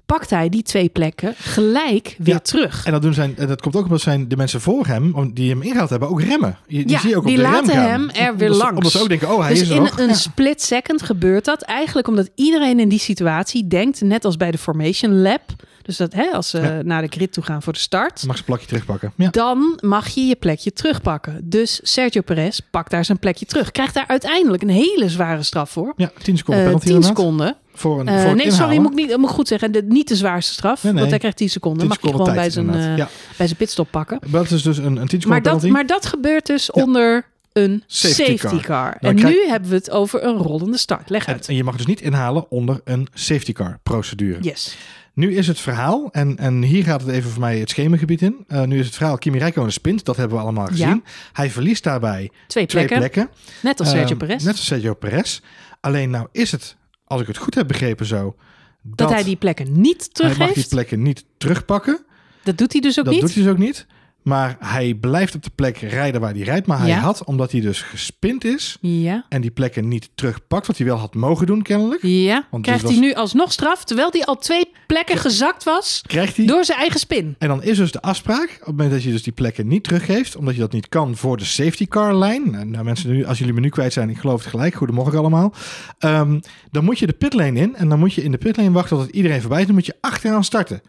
Pakt 0.05 0.29
hij 0.29 0.49
die 0.49 0.63
twee 0.63 0.89
plekken 0.89 1.33
gelijk 1.37 2.15
weer 2.17 2.33
Ja. 2.33 2.39
terug. 2.39 2.85
En 2.85 2.91
dat, 2.91 3.01
doen 3.01 3.13
zijn, 3.13 3.35
dat 3.47 3.61
komt 3.61 3.75
ook 3.75 3.83
omdat 3.83 4.01
zijn 4.01 4.27
de 4.27 4.35
mensen 4.37 4.61
voor 4.61 4.85
hem, 4.87 5.31
die 5.33 5.49
hem 5.49 5.61
ingehaald 5.61 5.89
hebben, 5.89 6.09
ook 6.09 6.21
remmen. 6.21 6.57
Je, 6.67 6.77
die 6.77 6.89
Ja, 6.89 6.99
zie 6.99 7.09
je 7.09 7.17
ook 7.17 7.25
die 7.25 7.37
op 7.37 7.43
de 7.43 7.49
laten 7.49 7.81
hem 7.81 8.09
er 8.09 8.13
weer 8.13 8.23
Omdat 8.31 8.37
ze- 8.55 8.57
langs. 8.63 8.75
Omdat 8.77 8.91
ze 8.91 9.01
ook 9.01 9.09
denken, 9.09 9.33
oh 9.33 9.39
hij 9.41 9.49
dus 9.49 9.61
is 9.61 9.69
er 9.69 9.75
in 9.75 9.81
nog. 9.81 9.99
een 9.99 10.07
Ja. 10.07 10.13
split 10.13 10.61
second 10.61 11.01
gebeurt 11.01 11.45
dat 11.45 11.61
eigenlijk 11.61 12.07
omdat 12.07 12.29
iedereen 12.35 12.79
in 12.79 12.89
die 12.89 12.99
situatie 12.99 13.67
denkt, 13.67 14.01
net 14.01 14.25
als 14.25 14.37
bij 14.37 14.51
de 14.51 14.57
formation 14.57 15.21
lap, 15.21 15.41
dus 15.83 15.97
dat 15.97 16.13
hè, 16.13 16.31
als 16.31 16.49
ze 16.49 16.61
Ja. 16.61 16.81
naar 16.81 17.01
de 17.01 17.07
grid 17.09 17.33
toe 17.33 17.43
gaan 17.43 17.61
voor 17.61 17.73
de 17.73 17.79
start, 17.79 18.23
mag 18.27 18.37
ze 18.37 18.43
plakje 18.43 18.65
terugpakken. 18.67 19.13
Ja. 19.15 19.29
dan 19.29 19.77
mag 19.81 20.07
je 20.07 20.21
je 20.25 20.35
plekje 20.35 20.73
terugpakken. 20.73 21.39
Dus 21.43 21.79
Sergio 21.83 22.21
Perez 22.21 22.59
pakt 22.71 22.91
daar 22.91 23.05
zijn 23.05 23.19
plekje 23.19 23.45
terug. 23.45 23.71
Krijgt 23.71 23.93
daar 23.93 24.07
uiteindelijk 24.07 24.63
een 24.63 24.69
hele 24.69 25.09
zware 25.09 25.43
straf 25.43 25.69
voor. 25.69 25.93
ja, 25.97 26.11
10 26.23 26.37
seconden 26.37 26.61
Eh 26.63 26.67
penalty 26.69 26.85
10 26.87 26.95
inderdaad. 26.95 27.17
seconden. 27.19 27.55
Voor 27.75 27.99
een, 27.99 28.07
Eh, 28.07 28.19
voor 28.19 28.29
het 28.29 28.37
nee, 28.37 28.51
sorry, 28.51 28.77
moet 28.77 28.91
ik, 28.91 28.97
niet, 29.07 29.17
moet 29.17 29.29
ik 29.29 29.35
goed 29.35 29.47
zeggen. 29.47 29.71
De, 29.71 29.83
niet 29.87 30.07
de 30.07 30.15
zwaarste 30.15 30.53
straf. 30.53 30.83
Nee, 30.83 30.91
nee. 30.91 30.99
Want 30.99 31.09
hij 31.11 31.19
krijgt 31.19 31.37
10 31.37 31.49
seconden. 31.49 31.79
10 31.79 31.87
mag 31.87 32.01
je 32.01 32.07
gewoon 32.17 32.33
bij 32.35 32.49
zijn, 32.49 32.69
eh, 32.73 32.97
ja. 32.97 33.07
bij 33.37 33.45
zijn 33.47 33.57
pitstop 33.57 33.87
pakken. 33.91 34.19
Dat 34.27 34.51
is 34.51 34.61
dus 34.61 34.77
een, 34.77 34.85
een 34.85 35.07
10 35.07 35.21
Maar 35.27 35.37
seconden 35.37 35.61
dat, 35.61 35.69
maar 35.71 35.85
dat 35.85 36.05
gebeurt 36.05 36.45
dus 36.45 36.69
Ja. 36.73 36.83
onder 36.83 37.25
een 37.53 37.83
safety, 37.87 38.37
Safety 38.37 38.63
car. 38.63 38.97
En 38.99 39.15
krijg- 39.15 39.33
nu 39.35 39.47
hebben 39.49 39.69
we 39.69 39.75
het 39.75 39.91
over 39.91 40.23
een 40.23 40.35
rollende 40.37 40.77
start. 40.77 41.09
Leg 41.09 41.25
en, 41.25 41.33
uit. 41.33 41.47
en 41.47 41.55
je 41.55 41.63
mag 41.63 41.75
dus 41.75 41.85
niet 41.85 42.01
inhalen 42.01 42.51
onder 42.51 42.81
een 42.83 43.07
safety 43.13 43.51
car 43.53 43.79
procedure. 43.83 44.37
Yes. 44.41 44.77
Nu 45.13 45.35
is 45.35 45.47
het 45.47 45.59
verhaal, 45.59 46.09
en, 46.11 46.37
en 46.37 46.61
hier 46.61 46.83
gaat 46.83 47.01
het 47.01 47.09
even 47.09 47.29
voor 47.29 47.41
mij 47.41 47.59
het 47.59 47.69
schemergebied 47.69 48.21
in. 48.21 48.45
Uh, 48.47 48.63
nu 48.63 48.79
is 48.79 48.85
het 48.85 48.95
verhaal, 48.95 49.17
Kimi 49.17 49.37
Räikkönen 49.37 49.73
spint, 49.73 50.05
dat 50.05 50.17
hebben 50.17 50.37
we 50.37 50.43
allemaal 50.43 50.65
gezien. 50.65 50.87
Ja. 50.87 51.01
Hij 51.33 51.49
verliest 51.49 51.83
daarbij 51.83 52.31
twee 52.47 52.65
plekken. 52.65 52.97
Twee 52.97 53.09
plekken. 53.09 53.35
Net 53.61 53.79
als 53.79 53.89
Sergio 53.89 54.11
uh, 54.13 54.17
Perez. 54.17 54.43
Net 54.43 54.55
als 54.55 54.65
Sergio 54.65 54.93
Perez. 54.93 55.39
Alleen 55.79 56.09
nou 56.09 56.27
is 56.31 56.51
het, 56.51 56.77
als 57.05 57.21
ik 57.21 57.27
het 57.27 57.37
goed 57.37 57.55
heb 57.55 57.67
begrepen 57.67 58.05
zo... 58.05 58.35
Dat, 58.81 58.97
dat 58.97 59.09
hij 59.09 59.23
die 59.23 59.35
plekken 59.35 59.81
niet 59.81 60.13
teruggeeft? 60.13 60.39
Hij 60.39 60.47
mag 60.47 60.55
die 60.55 60.67
plekken 60.67 61.01
niet 61.01 61.25
terugpakken. 61.37 62.05
Dat 62.43 62.57
doet 62.57 62.71
hij 62.71 62.81
dus 62.81 62.99
ook 62.99 63.05
dat 63.05 63.13
niet? 63.13 63.23
Dat 63.23 63.33
doet 63.33 63.43
hij 63.43 63.53
dus 63.53 63.61
ook 63.61 63.67
niet. 63.67 63.85
Maar 64.23 64.55
hij 64.59 64.93
blijft 64.93 65.35
op 65.35 65.43
de 65.43 65.49
plek 65.55 65.77
rijden 65.77 66.21
waar 66.21 66.31
hij 66.33 66.41
rijdt. 66.41 66.67
Maar 66.67 66.79
hij 66.79 66.87
Ja. 66.87 66.99
had, 66.99 67.23
omdat 67.23 67.51
hij 67.51 67.61
dus 67.61 67.81
gespind 67.81 68.43
is 68.45 68.77
Ja. 68.81 69.25
en 69.29 69.41
die 69.41 69.51
plekken 69.51 69.87
niet 69.87 70.09
terugpakt, 70.15 70.67
wat 70.67 70.77
hij 70.77 70.85
wel 70.85 70.97
had 70.97 71.13
mogen 71.15 71.45
doen 71.47 71.61
kennelijk, 71.61 72.01
Ja. 72.01 72.47
Want 72.51 72.63
Krijgt 72.63 72.81
dit 72.81 72.91
hij 72.91 72.99
nu 72.99 73.13
alsnog 73.13 73.51
straf, 73.51 73.83
terwijl 73.83 74.09
hij 74.11 74.25
al 74.25 74.35
twee 74.37 74.69
plekken 74.87 75.17
gezakt 75.17 75.63
was 75.63 76.01
krijgt 76.07 76.37
hij. 76.37 76.45
door 76.45 76.65
zijn 76.65 76.77
eigen 76.79 76.99
spin? 76.99 77.35
En 77.39 77.47
dan 77.47 77.63
is 77.63 77.77
dus 77.77 77.91
de 77.91 78.01
afspraak, 78.01 78.49
op 78.53 78.59
het 78.59 78.67
moment 78.67 78.91
dat 78.91 79.03
je 79.03 79.11
dus 79.11 79.23
die 79.23 79.33
plekken 79.33 79.67
niet 79.67 79.83
teruggeeft, 79.83 80.35
omdat 80.35 80.53
je 80.53 80.59
dat 80.59 80.71
niet 80.71 80.89
kan 80.89 81.15
voor 81.15 81.37
de 81.37 81.45
safety 81.45 81.87
car 81.87 82.15
lijn. 82.15 82.51
Nou, 82.51 82.65
nou, 82.65 82.83
mensen, 82.83 83.09
nu, 83.09 83.25
als 83.25 83.37
jullie 83.37 83.53
me 83.53 83.59
nu 83.59 83.69
kwijt 83.69 83.93
zijn, 83.93 84.09
ik 84.09 84.17
geloof 84.17 84.39
het 84.41 84.49
gelijk. 84.49 84.73
Goedemorgen 84.75 85.17
allemaal. 85.19 85.53
Ehm, 85.99 86.39
dan 86.71 86.83
moet 86.83 86.99
je 86.99 87.05
de 87.07 87.13
pitlane 87.13 87.59
in 87.59 87.75
en 87.75 87.89
dan 87.89 87.99
moet 87.99 88.13
je 88.13 88.23
in 88.23 88.31
de 88.31 88.37
pitlane 88.37 88.71
wachten 88.71 88.97
tot 88.97 89.09
iedereen 89.09 89.41
voorbij 89.41 89.59
is. 89.59 89.65
Dan 89.65 89.75
moet 89.75 89.85
je 89.85 89.95
achteraan 90.01 90.43
starten. 90.43 90.81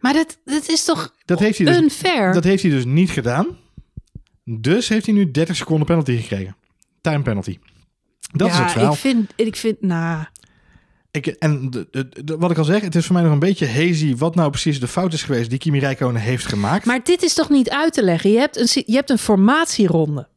Maar 0.00 0.12
dat, 0.12 0.38
dat 0.44 0.68
is 0.68 0.84
toch 0.84 1.14
Dat 1.24 1.38
heeft 1.38 1.58
hij 1.58 1.66
dus, 1.66 1.76
unfair? 1.76 2.32
dat 2.32 2.44
heeft 2.44 2.62
hij 2.62 2.70
dus 2.72 2.84
niet 2.84 3.10
gedaan. 3.10 3.46
Dus 4.44 4.88
heeft 4.88 5.06
hij 5.06 5.14
nu 5.14 5.30
30 5.30 5.56
seconden 5.56 5.86
penalty 5.86 6.16
gekregen. 6.16 6.56
Time 7.00 7.22
penalty. 7.22 7.58
Dat 8.32 8.48
is 8.50 8.56
ja, 8.56 8.62
het 8.62 8.72
verhaal. 8.72 8.92
ik 8.92 8.98
vind, 8.98 9.32
ik 9.36 9.56
vind, 9.56 9.80
nou, 9.80 10.24
Ik, 11.10 11.26
en 11.26 11.70
de, 11.70 11.88
de- 11.90 12.08
de- 12.24 12.36
wat 12.36 12.50
ik 12.50 12.58
al 12.58 12.64
zeg, 12.64 12.80
het 12.82 12.94
is 12.94 13.04
voor 13.06 13.14
mij 13.14 13.24
nog 13.24 13.32
een 13.32 13.38
beetje 13.38 13.68
hazy 13.68 14.16
wat 14.16 14.34
nou 14.34 14.50
precies 14.50 14.80
de 14.80 14.88
fout 14.88 15.12
is 15.12 15.22
geweest 15.22 15.50
die 15.50 15.58
Kimi 15.58 15.78
Räikkönen 15.78 16.20
heeft 16.22 16.46
gemaakt. 16.46 16.84
maar 16.84 17.04
dit 17.04 17.22
is 17.22 17.34
toch 17.34 17.50
niet 17.50 17.70
uit 17.70 17.92
te 17.92 18.02
leggen? 18.02 18.30
Je 18.30 18.38
hebt 18.38 18.56
een, 18.56 18.82
je 18.86 18.94
hebt 18.94 19.10
een 19.10 19.18
formatieronde. 19.18 20.28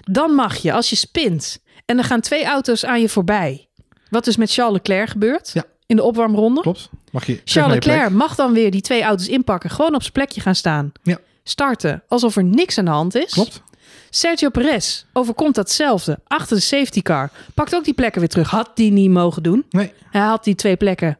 Dan 0.00 0.30
mag 0.34 0.56
je, 0.56 0.72
als 0.72 0.90
je 0.90 0.96
spint 0.96 1.62
en 1.86 1.98
er 1.98 2.04
gaan 2.04 2.20
twee 2.20 2.44
auto's 2.44 2.84
aan 2.84 3.00
je 3.00 3.08
voorbij. 3.08 3.68
Wat 4.10 4.24
dus 4.24 4.36
met 4.36 4.52
Charles 4.52 4.74
Leclerc 4.76 5.08
gebeurt 5.08 5.50
Ja. 5.52 5.64
In 5.90 5.96
de 5.96 6.02
opwarmronde. 6.02 6.60
Klopt. 6.60 6.90
Mag 7.12 7.26
je 7.26 7.40
Charles. 7.44 7.72
Leclerc 7.74 8.10
mag 8.10 8.34
dan 8.34 8.52
weer 8.52 8.70
die 8.70 8.80
twee 8.80 9.02
auto's 9.02 9.28
inpakken. 9.28 9.70
Gewoon 9.70 9.94
op 9.94 10.00
zijn 10.00 10.12
plekje 10.12 10.40
gaan 10.40 10.54
staan. 10.54 10.92
Ja. 11.02 11.18
Starten 11.44 12.02
alsof 12.08 12.36
er 12.36 12.44
niks 12.44 12.78
aan 12.78 12.84
de 12.84 12.90
hand 12.90 13.14
is. 13.14 13.32
Klopt. 13.32 13.62
Sergio 14.10 14.48
Perez 14.50 15.04
overkomt 15.12 15.54
datzelfde. 15.54 16.18
Achter 16.26 16.56
de 16.56 16.62
safety 16.62 17.02
car. 17.02 17.30
Pakt 17.54 17.74
ook 17.74 17.84
die 17.84 17.94
plekken 17.94 18.20
weer 18.20 18.28
terug. 18.28 18.50
Had 18.50 18.70
die 18.74 18.90
niet 18.92 19.10
mogen 19.10 19.42
doen. 19.42 19.64
Nee, 19.70 19.92
Hij 20.10 20.20
had 20.20 20.44
die 20.44 20.54
twee 20.54 20.76
plekken. 20.76 21.18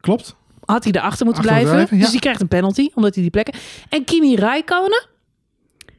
klopt. 0.00 0.34
Had 0.64 0.84
hij 0.84 0.92
erachter 0.92 1.24
moeten 1.26 1.42
Achter 1.44 1.56
blijven. 1.58 1.72
blijven, 1.76 1.96
ja. 1.96 2.02
Dus 2.02 2.12
die 2.12 2.20
krijgt 2.20 2.40
een 2.40 2.48
penalty. 2.48 2.88
Omdat 2.94 3.12
hij 3.14 3.22
die 3.22 3.30
plekken... 3.32 3.54
En 3.88 4.04
Kimi 4.04 4.34
Räikkönen. 4.36 5.06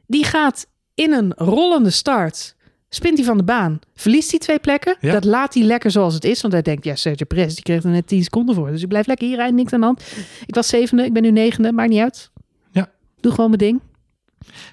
Die 0.08 0.24
gaat 0.26 0.68
in 0.96 1.12
een 1.14 1.34
rollende 1.36 1.90
start. 1.90 2.56
Spint 2.94 3.18
hij 3.18 3.26
van 3.26 3.38
de 3.38 3.44
baan. 3.44 3.80
Verliest 3.96 4.30
die 4.30 4.40
twee 4.40 4.60
plekken. 4.60 4.96
Ja. 5.00 5.12
Dat 5.12 5.24
laat 5.24 5.54
hij 5.54 5.64
lekker 5.64 5.92
zoals 5.92 6.14
het 6.14 6.24
is. 6.26 6.42
Want 6.42 6.54
hij 6.54 6.62
denkt, 6.62 6.84
ja, 6.86 6.96
Sergio 6.96 7.26
Perez, 7.26 7.54
die 7.54 7.64
kreeg 7.64 7.84
er 7.84 7.90
net 7.90 8.08
10 8.08 8.24
seconden 8.24 8.56
voor. 8.56 8.72
Dus 8.72 8.82
ik 8.82 8.88
blijf 8.88 9.08
lekker 9.08 9.28
hier 9.28 9.36
rijden, 9.36 9.56
niks 9.56 9.74
aan 9.74 9.80
de 9.80 9.86
hand. 9.86 10.04
Ik 10.46 10.56
was 10.56 10.68
zevende, 10.68 11.06
ik 11.06 11.14
ben 11.14 11.22
nu 11.22 11.32
negende, 11.32 11.72
maakt 11.72 11.90
niet 11.90 12.00
uit. 12.00 12.30
Ja. 12.72 12.90
Doe 13.20 13.32
gewoon 13.32 13.50
mijn 13.50 13.60
ding. 13.62 13.82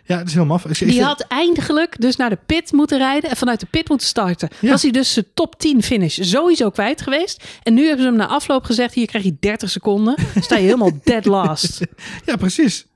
Ja, 0.05 0.19
het 0.19 0.29
is 0.29 0.35
heel 0.35 0.45
maf. 0.45 0.63
Die 0.63 0.75
vind- 0.75 1.01
had 1.01 1.21
eindelijk 1.21 2.01
dus 2.01 2.17
naar 2.17 2.31
de 2.31 2.39
pit 2.47 2.73
moeten 2.73 2.99
rijden 2.99 3.31
en 3.31 3.37
vanuit 3.37 3.61
de 3.61 3.67
pit 3.71 3.89
moeten 3.89 4.07
starten. 4.07 4.49
Ja. 4.61 4.71
Was 4.71 4.83
hij 4.83 4.91
dus 4.91 5.13
zijn 5.13 5.25
top 5.35 5.59
10 5.59 5.83
finish 5.83 6.19
sowieso 6.23 6.71
kwijt 6.71 7.01
geweest. 7.01 7.45
En 7.63 7.75
nu 7.75 7.83
hebben 7.87 8.03
ze 8.05 8.09
hem 8.09 8.19
na 8.19 8.27
afloop 8.27 8.65
gezegd, 8.65 8.95
hier 8.95 9.07
krijg 9.07 9.25
je 9.25 9.37
30 9.41 9.71
seconden. 9.71 10.15
Sta 10.41 10.57
je 10.57 10.63
helemaal 10.63 10.99
dead 11.05 11.25
last. 11.25 11.81
Ja, 12.27 12.37
precies. 12.37 12.87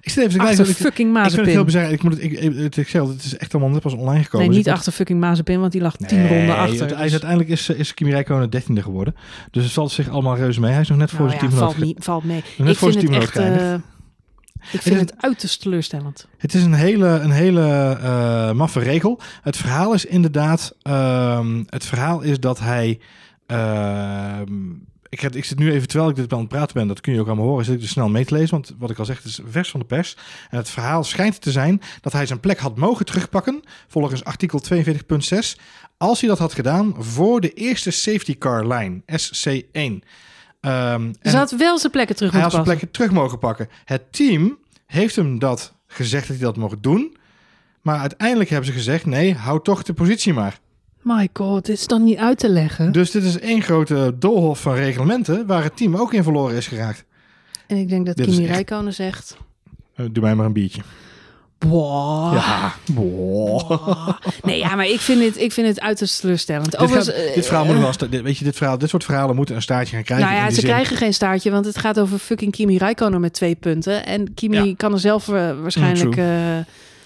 Ik 0.00 0.10
zit 0.10 0.24
even 0.24 0.38
te 0.38 0.44
kijken. 0.46 0.68
Ik, 0.68 0.76
fucking 0.76 1.18
ik 1.18 1.36
het 1.36 1.46
heel 1.46 1.64
bizar. 1.64 1.90
Ik 1.92 2.02
moet 2.02 2.12
het, 2.12 2.22
ik, 2.22 2.32
ik, 2.32 2.54
het, 2.56 2.76
ik 2.76 2.88
zeg 2.88 3.02
het 3.02 3.24
is 3.24 3.36
echt 3.36 3.52
allemaal 3.54 3.72
net 3.72 3.82
pas 3.82 3.92
online 3.94 4.22
gekomen. 4.24 4.38
Nee, 4.38 4.48
Dus 4.48 4.56
niet 4.56 4.66
ik- 4.66 4.72
achter 4.72 4.92
fucking 4.92 5.20
Mazepin, 5.20 5.60
want 5.60 5.72
die 5.72 5.80
lag 5.80 5.96
10 5.96 6.18
Nee, 6.18 6.28
ronden 6.38 6.56
achter. 6.56 6.86
Is 7.04 7.10
uiteindelijk 7.12 7.50
is, 7.50 7.68
is 7.68 7.94
Kimi 7.94 8.10
Räikkönen 8.10 8.50
dertiende 8.50 8.82
geworden. 8.82 9.14
Dus 9.50 9.64
het 9.64 9.72
valt 9.72 9.90
zich 9.92 10.08
allemaal 10.08 10.36
reuze 10.36 10.60
mee. 10.60 10.72
Hij 10.72 10.80
is 10.80 10.88
nog 10.88 10.98
net 10.98 11.10
voor 11.10 11.18
Nou 11.18 11.30
zijn 11.30 11.42
ja, 11.42 11.48
teamgenoot 11.48 11.74
valt, 11.74 11.86
niet, 11.94 12.04
valt 12.04 12.24
mee. 12.24 12.42
Net 12.58 12.68
Ik 12.68 12.76
voor 12.76 12.92
vind 12.92 13.02
zijn 13.02 13.14
het 13.20 13.22
echt... 13.22 13.36
eh, 13.36 13.74
ik 14.72 14.82
vind 14.82 14.94
is- 14.94 15.00
het 15.00 15.14
uiterst 15.16 15.60
teleurstellend. 15.62 16.28
Het 16.38 16.54
is 16.54 16.62
een 16.64 16.74
hele, 16.74 17.06
een 17.06 17.30
hele 17.30 17.98
eh, 18.02 18.52
maffe 18.52 18.80
regel. 18.80 19.20
Het 19.42 19.56
verhaal 19.56 19.92
is 19.94 20.04
inderdaad... 20.04 20.74
ehm, 20.82 21.62
het 21.66 21.84
verhaal 21.86 22.20
is 22.20 22.40
dat 22.40 22.58
hij... 22.60 23.00
ehm, 23.46 24.52
ik, 25.12 25.20
heb, 25.20 25.36
ik 25.36 25.44
zit 25.44 25.58
nu 25.58 25.72
even, 25.72 25.88
terwijl 25.88 26.10
ik 26.10 26.16
dit 26.16 26.32
aan 26.32 26.38
het 26.38 26.48
praten 26.48 26.74
ben, 26.74 26.88
dat 26.88 27.00
kun 27.00 27.12
je 27.12 27.20
ook 27.20 27.26
allemaal 27.26 27.46
horen, 27.46 27.64
zit 27.64 27.74
ik 27.74 27.80
dus 27.80 27.90
snel 27.90 28.08
mee 28.08 28.24
te 28.24 28.34
lezen. 28.34 28.50
Want 28.50 28.74
wat 28.78 28.90
ik 28.90 28.98
al 28.98 29.04
zeg, 29.04 29.16
het 29.16 29.24
is 29.24 29.40
vers 29.46 29.70
van 29.70 29.80
de 29.80 29.86
pers. 29.86 30.16
En 30.50 30.56
het 30.56 30.70
verhaal 30.70 31.04
schijnt 31.04 31.40
te 31.40 31.50
zijn 31.50 31.80
dat 32.00 32.12
hij 32.12 32.26
zijn 32.26 32.40
plek 32.40 32.58
had 32.58 32.76
mogen 32.76 33.06
terugpakken, 33.06 33.62
volgens 33.88 34.24
artikel 34.24 34.60
42.6, 34.74 35.58
als 35.96 36.20
hij 36.20 36.28
dat 36.28 36.38
had 36.38 36.52
gedaan 36.52 36.94
voor 36.98 37.40
de 37.40 37.52
eerste 37.52 37.90
safety 37.90 38.38
car 38.38 38.66
lijn, 38.66 39.02
SC1. 39.06 40.02
Ehm, 40.60 41.06
Dus 41.06 41.16
en- 41.20 41.30
hij 41.30 41.32
had 41.32 41.50
wel 41.50 41.78
zijn 41.78 41.92
plekken 41.92 42.16
terug 42.16 42.32
hij 42.32 42.40
had 42.40 42.50
zijn 42.50 42.62
plekken 42.62 42.90
terug 42.90 43.10
mogen 43.10 43.38
pakken. 43.38 43.68
Het 43.84 44.12
team 44.12 44.58
heeft 44.86 45.16
hem 45.16 45.38
dat 45.38 45.74
gezegd 45.86 46.28
dat 46.28 46.36
hij 46.36 46.46
dat 46.46 46.56
mocht 46.56 46.82
doen. 46.82 47.16
Maar 47.82 47.98
uiteindelijk 47.98 48.50
hebben 48.50 48.68
ze 48.68 48.74
gezegd: 48.74 49.06
nee, 49.06 49.34
hou 49.34 49.62
toch 49.62 49.82
de 49.82 49.92
positie 49.94 50.32
maar. 50.32 50.60
My 51.02 51.28
god, 51.32 51.66
dit 51.66 51.76
is 51.78 51.86
dan 51.86 52.04
niet 52.04 52.18
uit 52.18 52.38
te 52.38 52.48
leggen. 52.48 52.92
Dus 52.92 53.10
dit 53.10 53.22
is 53.24 53.38
één 53.38 53.62
grote 53.62 54.14
doolhof 54.18 54.60
van 54.60 54.74
reglementen 54.74 55.46
waar 55.46 55.62
het 55.62 55.76
team 55.76 55.96
ook 55.96 56.12
in 56.12 56.22
verloren 56.22 56.56
is 56.56 56.66
geraakt. 56.66 57.04
En 57.66 57.76
ik 57.76 57.88
denk 57.88 58.06
dat 58.06 58.16
Dit 58.16 58.26
Kimi 58.26 58.42
echt- 58.44 58.52
Räikkönen 58.52 58.94
zegt... 58.94 59.36
Eh, 59.94 60.06
doe 60.10 60.22
mij 60.22 60.34
maar 60.34 60.46
een 60.46 60.52
biertje. 60.52 60.80
Wow. 61.58 62.34
Ja. 62.34 62.72
Wow. 62.94 64.08
Nee, 64.42 64.58
ja, 64.58 64.74
maar 64.74 64.86
ik 64.86 65.00
vind 65.00 65.24
het, 65.24 65.38
ik 65.40 65.52
vind 65.52 65.66
het 65.66 65.80
uiterst 65.80 66.20
teleurstellend. 66.20 66.70
Dit, 66.78 66.90
gaat- 66.90 67.06
eh, 67.06 67.34
dit 67.34 67.46
verhaal 67.46 67.64
moet 67.64 67.78
wel, 67.78 68.08
dit- 68.10 68.22
weet 68.22 68.38
je, 68.38 68.44
dit, 68.44 68.56
verhaal, 68.56 68.78
dit 68.78 68.88
soort 68.88 69.04
verhalen 69.04 69.36
moeten 69.36 69.54
een 69.54 69.62
staartje 69.62 69.94
gaan 69.94 70.04
krijgen. 70.04 70.26
Nou 70.28 70.38
ja, 70.40 70.48
ze 70.48 70.54
zin- 70.54 70.64
krijgen 70.64 70.96
geen 70.96 71.14
staartje, 71.14 71.50
want 71.50 71.64
het 71.64 71.78
gaat 71.78 72.00
over 72.00 72.18
fucking 72.18 72.52
Kimi 72.52 72.78
Räikkönen 72.78 73.20
met 73.20 73.32
twee 73.32 73.54
punten. 73.54 74.06
En 74.06 74.34
Kimi 74.34 74.64
Ja. 74.64 74.74
kan 74.76 74.92
er 74.92 75.00
zelf 75.00 75.28
eh, 75.28 75.60
waarschijnlijk... 75.60 76.16
Mm, 76.16 76.22
eh, 76.22 76.58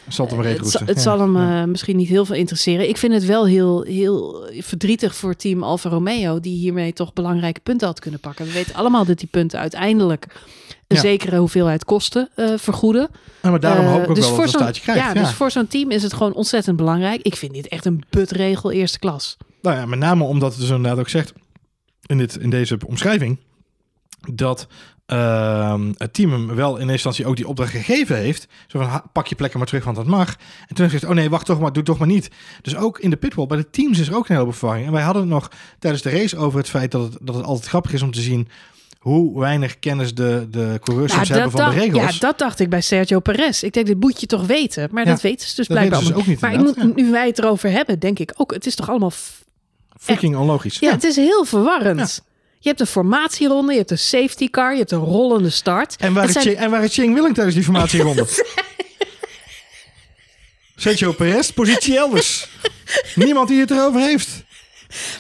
Zal 0.08 0.26
het 0.26 0.34
hem 0.34 0.44
reet 0.44 0.58
het, 0.58 0.68
zal- 0.68 0.80
roesten. 0.80 0.86
het 0.86 0.96
Ja, 0.96 1.02
zal 1.02 1.20
hem 1.20 1.36
eh, 1.36 1.64
misschien 1.64 1.96
niet 1.96 2.08
heel 2.08 2.24
veel 2.24 2.34
interesseren. 2.34 2.88
Ik 2.88 2.96
vind 2.96 3.12
het 3.12 3.24
wel 3.24 3.46
heel, 3.46 3.82
heel 3.82 4.46
verdrietig 4.58 5.14
voor 5.14 5.36
team 5.36 5.62
Alfa 5.62 5.88
Romeo... 5.88 6.40
die 6.40 6.56
hiermee 6.58 6.92
toch 6.92 7.12
belangrijke 7.12 7.60
punten 7.60 7.86
had 7.86 8.00
kunnen 8.00 8.20
pakken. 8.20 8.46
We 8.46 8.52
weten 8.52 8.74
allemaal 8.74 9.04
dat 9.04 9.18
die 9.18 9.28
punten 9.30 9.58
uiteindelijk... 9.58 10.26
een 10.86 10.96
Ja. 10.96 11.02
zekere 11.02 11.36
hoeveelheid 11.36 11.84
kosten 11.84 12.28
eh, 12.34 12.52
vergoeden. 12.56 13.08
Ja, 13.42 13.50
maar 13.50 13.60
daarom 13.60 13.84
Eh, 13.84 13.92
hoop 13.92 14.02
ik 14.02 14.08
ook 14.08 14.14
dus 14.14 14.26
wel 14.26 14.36
dat 14.36 14.44
een 14.44 14.50
staartje 14.50 14.82
krijgt. 14.82 15.00
Ja, 15.02 15.08
Ja, 15.14 15.20
dus 15.20 15.32
voor 15.32 15.50
zo'n 15.50 15.66
team 15.66 15.90
is 15.90 16.02
het 16.02 16.12
gewoon 16.12 16.34
ontzettend 16.34 16.76
belangrijk. 16.76 17.20
Ik 17.22 17.36
vind 17.36 17.52
dit 17.54 17.68
echt 17.68 17.84
een 17.84 18.02
butregel 18.10 18.70
eerste 18.72 18.98
klas. 18.98 19.36
Nou 19.62 19.76
ja, 19.76 19.86
met 19.86 19.98
name 19.98 20.24
omdat 20.24 20.50
het 20.52 20.60
dus 20.60 20.70
inderdaad 20.70 20.98
ook 20.98 21.08
zegt 21.08 21.32
in, 22.06 22.18
dit, 22.18 22.36
in 22.36 22.50
deze 22.50 22.78
omschrijving 22.86 23.38
dat 24.34 24.66
ehm, 25.06 25.92
het 25.96 26.12
team 26.12 26.32
hem 26.32 26.54
wel 26.54 26.70
in 26.70 26.78
eerste 26.78 26.92
instantie 26.92 27.26
ook 27.26 27.36
die 27.36 27.48
opdracht 27.48 27.70
gegeven 27.70 28.16
heeft. 28.16 28.46
Zo 28.66 28.78
van, 28.78 29.02
pak 29.12 29.26
je 29.26 29.34
plekken 29.34 29.58
maar 29.58 29.68
terug, 29.68 29.84
want 29.84 29.96
dat 29.96 30.06
mag. 30.06 30.28
En 30.28 30.36
toen 30.36 30.46
heeft 30.66 30.78
hij 30.78 30.88
gezegd, 30.88 31.12
oh 31.12 31.14
nee, 31.14 31.30
wacht 31.30 31.46
toch 31.46 31.60
maar, 31.60 31.72
doe 31.72 31.82
toch 31.82 31.98
maar 31.98 32.08
niet. 32.08 32.30
Dus 32.62 32.76
ook 32.76 32.98
in 32.98 33.10
de 33.10 33.16
pitwall, 33.16 33.46
bij 33.46 33.56
de 33.56 33.70
teams 33.70 33.98
is 33.98 34.08
er 34.08 34.16
ook 34.16 34.28
een 34.28 34.34
heleboel 34.34 34.54
verwarring. 34.54 34.86
En 34.86 34.92
wij 34.92 35.02
hadden 35.02 35.22
het 35.22 35.30
nog 35.30 35.50
tijdens 35.78 36.02
de 36.02 36.10
race 36.10 36.36
over 36.36 36.58
het 36.58 36.68
feit 36.68 36.90
dat 36.90 37.02
het, 37.02 37.18
dat 37.20 37.34
het 37.34 37.44
altijd 37.44 37.68
grappig 37.68 37.92
is 37.92 38.02
om 38.02 38.10
te 38.10 38.20
zien 38.20 38.48
hoe 39.06 39.40
weinig 39.40 39.78
kennis 39.78 40.14
de, 40.14 40.46
de 40.50 40.78
coureurs 40.82 41.12
soms 41.12 41.28
hebben 41.28 41.50
van 41.50 41.60
dacht, 41.60 41.74
de 41.74 41.80
regels. 41.80 42.12
ja, 42.14 42.18
dat 42.18 42.38
dacht 42.38 42.60
ik 42.60 42.70
bij 42.70 42.80
Sergio 42.80 43.20
Perez. 43.20 43.62
Ik 43.62 43.72
denk, 43.72 43.86
dit 43.86 44.00
moet 44.00 44.20
je 44.20 44.26
toch 44.26 44.46
weten. 44.46 44.88
Maar 44.92 45.04
Ja, 45.04 45.10
dat 45.10 45.20
weten 45.20 45.48
ze 45.48 45.56
dus 45.56 45.66
blijkbaar 45.66 46.02
ze 46.02 46.14
ook 46.14 46.26
niet 46.26 46.40
Maar 46.40 46.52
ik 46.52 46.58
moet, 46.58 46.96
nu 46.96 47.10
wij 47.10 47.26
het 47.26 47.38
erover 47.38 47.70
hebben, 47.70 47.98
denk 47.98 48.18
ik 48.18 48.32
ook, 48.36 48.52
het 48.52 48.66
is 48.66 48.74
toch 48.74 48.88
allemaal... 48.88 49.12
Freaking 49.98 50.36
onlogisch. 50.36 50.78
Ja, 50.78 50.90
het 50.90 51.04
is 51.04 51.16
heel 51.16 51.44
verwarrend. 51.44 52.22
Je 52.66 52.72
hebt 52.72 52.80
een 52.84 52.92
formatieronde, 52.92 53.72
je 53.72 53.78
hebt 53.78 53.90
een 53.90 53.98
safety 53.98 54.50
car, 54.50 54.72
je 54.72 54.78
hebt 54.78 54.90
een 54.90 54.98
rollende 54.98 55.50
start. 55.50 55.96
En 55.96 56.12
waar, 56.14 56.28
zijn- 56.28 56.56
en 56.56 56.70
waar 56.70 56.84
is 56.84 56.94
Ching 56.94 57.14
Willing 57.14 57.34
tijdens 57.34 57.54
die 57.56 57.64
formatieronde? 57.64 58.26
Sergio 60.76 61.12
Perez, 61.12 61.50
positie 61.50 61.96
elders. 61.96 62.48
Niemand 63.14 63.48
die 63.48 63.60
het 63.60 63.70
erover 63.70 64.00
heeft. 64.00 64.44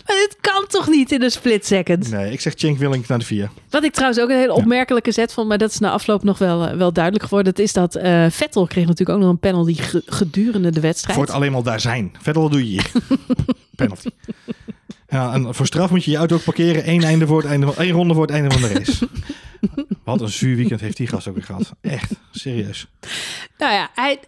Maar 0.06 0.16
dit 0.16 0.36
kan 0.40 0.64
toch 0.68 0.88
niet 0.88 1.12
in 1.12 1.22
een 1.22 1.30
split 1.30 1.66
second? 1.66 2.10
Nee, 2.10 2.32
ik 2.32 2.40
zeg 2.40 2.52
Ching 2.56 2.78
Willing 2.78 3.06
naar 3.08 3.18
de 3.18 3.24
vier. 3.24 3.50
Wat 3.70 3.84
ik 3.84 3.92
trouwens 3.92 4.20
ook 4.20 4.28
een 4.30 4.36
hele 4.36 4.52
opmerkelijke 4.52 5.12
zet 5.12 5.32
vond, 5.32 5.48
maar 5.48 5.58
dat 5.58 5.70
is 5.70 5.78
na 5.78 5.90
afloop 5.90 6.22
nog 6.22 6.38
wel, 6.38 6.66
eh, 6.66 6.76
wel 6.76 6.92
duidelijk 6.92 7.24
geworden. 7.24 7.54
Dat 7.54 7.64
is 7.64 7.72
dat 7.72 7.94
eh, 7.94 8.26
Vettel 8.30 8.66
kreeg 8.66 8.86
natuurlijk 8.86 9.18
ook 9.18 9.24
nog 9.24 9.30
een 9.32 9.38
penalty 9.38 9.74
ge- 9.74 10.02
gedurende 10.06 10.70
de 10.70 10.80
wedstrijd. 10.80 11.16
Voor 11.16 11.26
het 11.26 11.34
alleen 11.34 11.52
maar 11.52 11.62
daar 11.62 11.80
zijn. 11.80 12.12
Verder 12.22 12.42
wat 12.42 12.50
doe 12.50 12.60
je 12.60 12.66
hier? 12.70 12.90
Penalty. 13.76 14.08
Ja, 15.08 15.32
en 15.32 15.54
voor 15.54 15.66
straf 15.66 15.90
moet 15.90 16.04
je 16.04 16.10
je 16.10 16.16
auto 16.16 16.36
ook 16.36 16.44
parkeren. 16.44 16.82
één, 16.84 17.02
einde 17.02 17.26
voor 17.26 17.38
het 17.42 17.50
einde 17.50 17.66
van, 17.66 17.84
één 17.84 17.92
ronde 17.92 18.14
voor 18.14 18.22
het 18.22 18.32
einde 18.34 18.50
van 18.50 18.60
de 18.60 18.72
race. 18.74 19.08
Wat 20.04 20.20
een 20.20 20.28
zuur 20.28 20.56
weekend 20.56 20.80
heeft 20.80 20.96
die 20.96 21.06
gast 21.06 21.28
ook 21.28 21.34
weer 21.34 21.44
gehad. 21.44 21.72
Echt, 21.80 22.12
serieus. 22.30 22.86
Nou 23.58 23.72
ja, 23.72 23.90
hij, 23.94 24.18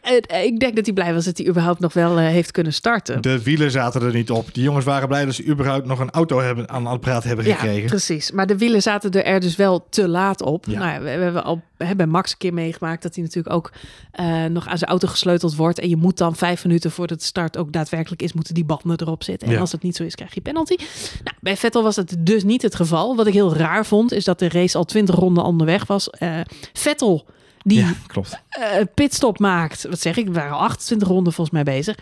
ik 0.44 0.58
denk 0.60 0.76
dat 0.76 0.84
hij 0.84 0.94
blij 0.94 1.14
was 1.14 1.24
dat 1.24 1.38
hij 1.38 1.46
überhaupt 1.46 1.80
nog 1.80 1.92
wel 1.92 2.18
eh, 2.18 2.26
heeft 2.26 2.50
kunnen 2.50 2.72
starten. 2.72 3.22
De 3.22 3.42
wielen 3.42 3.70
zaten 3.70 4.02
er 4.02 4.12
niet 4.12 4.30
op. 4.30 4.54
Die 4.54 4.62
jongens 4.62 4.84
waren 4.84 5.08
blij 5.08 5.24
dat 5.24 5.34
ze 5.34 5.44
überhaupt 5.46 5.86
nog 5.86 5.98
een 5.98 6.10
auto 6.10 6.40
hebben, 6.40 6.68
aan 6.68 6.86
het 6.86 7.00
praat 7.00 7.24
hebben 7.24 7.44
Ja, 7.46 7.54
gekregen. 7.54 7.88
precies. 7.88 8.30
Maar 8.30 8.46
de 8.46 8.58
wielen 8.58 8.82
zaten 8.82 9.10
er, 9.10 9.24
er 9.24 9.40
dus 9.40 9.56
wel 9.56 9.86
te 9.90 10.08
laat 10.08 10.42
op. 10.42 10.64
Ja. 10.68 10.78
Nou 10.78 10.92
ja, 10.92 11.00
we, 11.00 11.08
hebben 11.08 11.44
al 11.44 11.62
bij 11.96 12.06
Max 12.06 12.30
een 12.30 12.38
keer 12.38 12.54
meegemaakt 12.54 13.02
dat 13.02 13.14
hij 13.14 13.24
natuurlijk 13.24 13.54
ook 13.54 13.72
eh, 14.10 14.44
nog 14.44 14.66
aan 14.68 14.78
zijn 14.78 14.90
auto 14.90 15.08
gesleuteld 15.08 15.56
wordt. 15.56 15.78
En 15.78 15.88
je 15.88 15.96
moet 15.96 16.18
dan 16.18 16.36
vijf 16.36 16.64
minuten 16.64 16.90
voordat 16.90 17.18
de 17.18 17.24
start 17.24 17.56
ook 17.56 17.72
daadwerkelijk 17.72 18.22
is, 18.22 18.32
moeten 18.32 18.54
die 18.54 18.64
banden 18.64 19.00
erop 19.00 19.22
zitten. 19.24 19.48
En 19.48 19.54
Ja. 19.54 19.60
als 19.60 19.70
dat 19.70 19.82
niet 19.82 19.96
zo 19.96 20.02
is, 20.02 20.14
krijg 20.14 20.34
je 20.34 20.40
penalty. 20.40 20.67
Nou, 20.76 21.36
bij 21.40 21.56
Vettel 21.56 21.82
was 21.82 21.96
het 21.96 22.16
dus 22.18 22.44
niet 22.44 22.62
het 22.62 22.74
geval. 22.74 23.16
Wat 23.16 23.26
ik 23.26 23.32
heel 23.32 23.54
raar 23.54 23.86
vond, 23.86 24.12
is 24.12 24.24
dat 24.24 24.38
de 24.38 24.48
race 24.48 24.78
al 24.78 24.84
twintig 24.84 25.14
ronden 25.14 25.44
onderweg 25.44 25.86
was. 25.86 26.10
Eh, 26.10 26.40
Vettel, 26.72 27.26
die 27.58 27.78
Ja, 27.78 27.92
klopt. 28.06 28.42
eh, 28.48 28.66
pitstop 28.94 29.38
maakt. 29.38 29.82
Wat 29.88 30.00
zeg 30.00 30.16
ik? 30.16 30.26
We 30.26 30.32
waren 30.32 30.52
al 30.52 30.58
28 30.60 31.08
ronden 31.08 31.32
volgens 31.32 31.56
mij 31.62 31.74
bezig. 31.74 31.96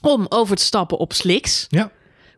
Om 0.00 0.26
over 0.28 0.56
te 0.56 0.62
stappen 0.64 0.98
op 0.98 1.12
slicks. 1.12 1.66
Ja. 1.68 1.90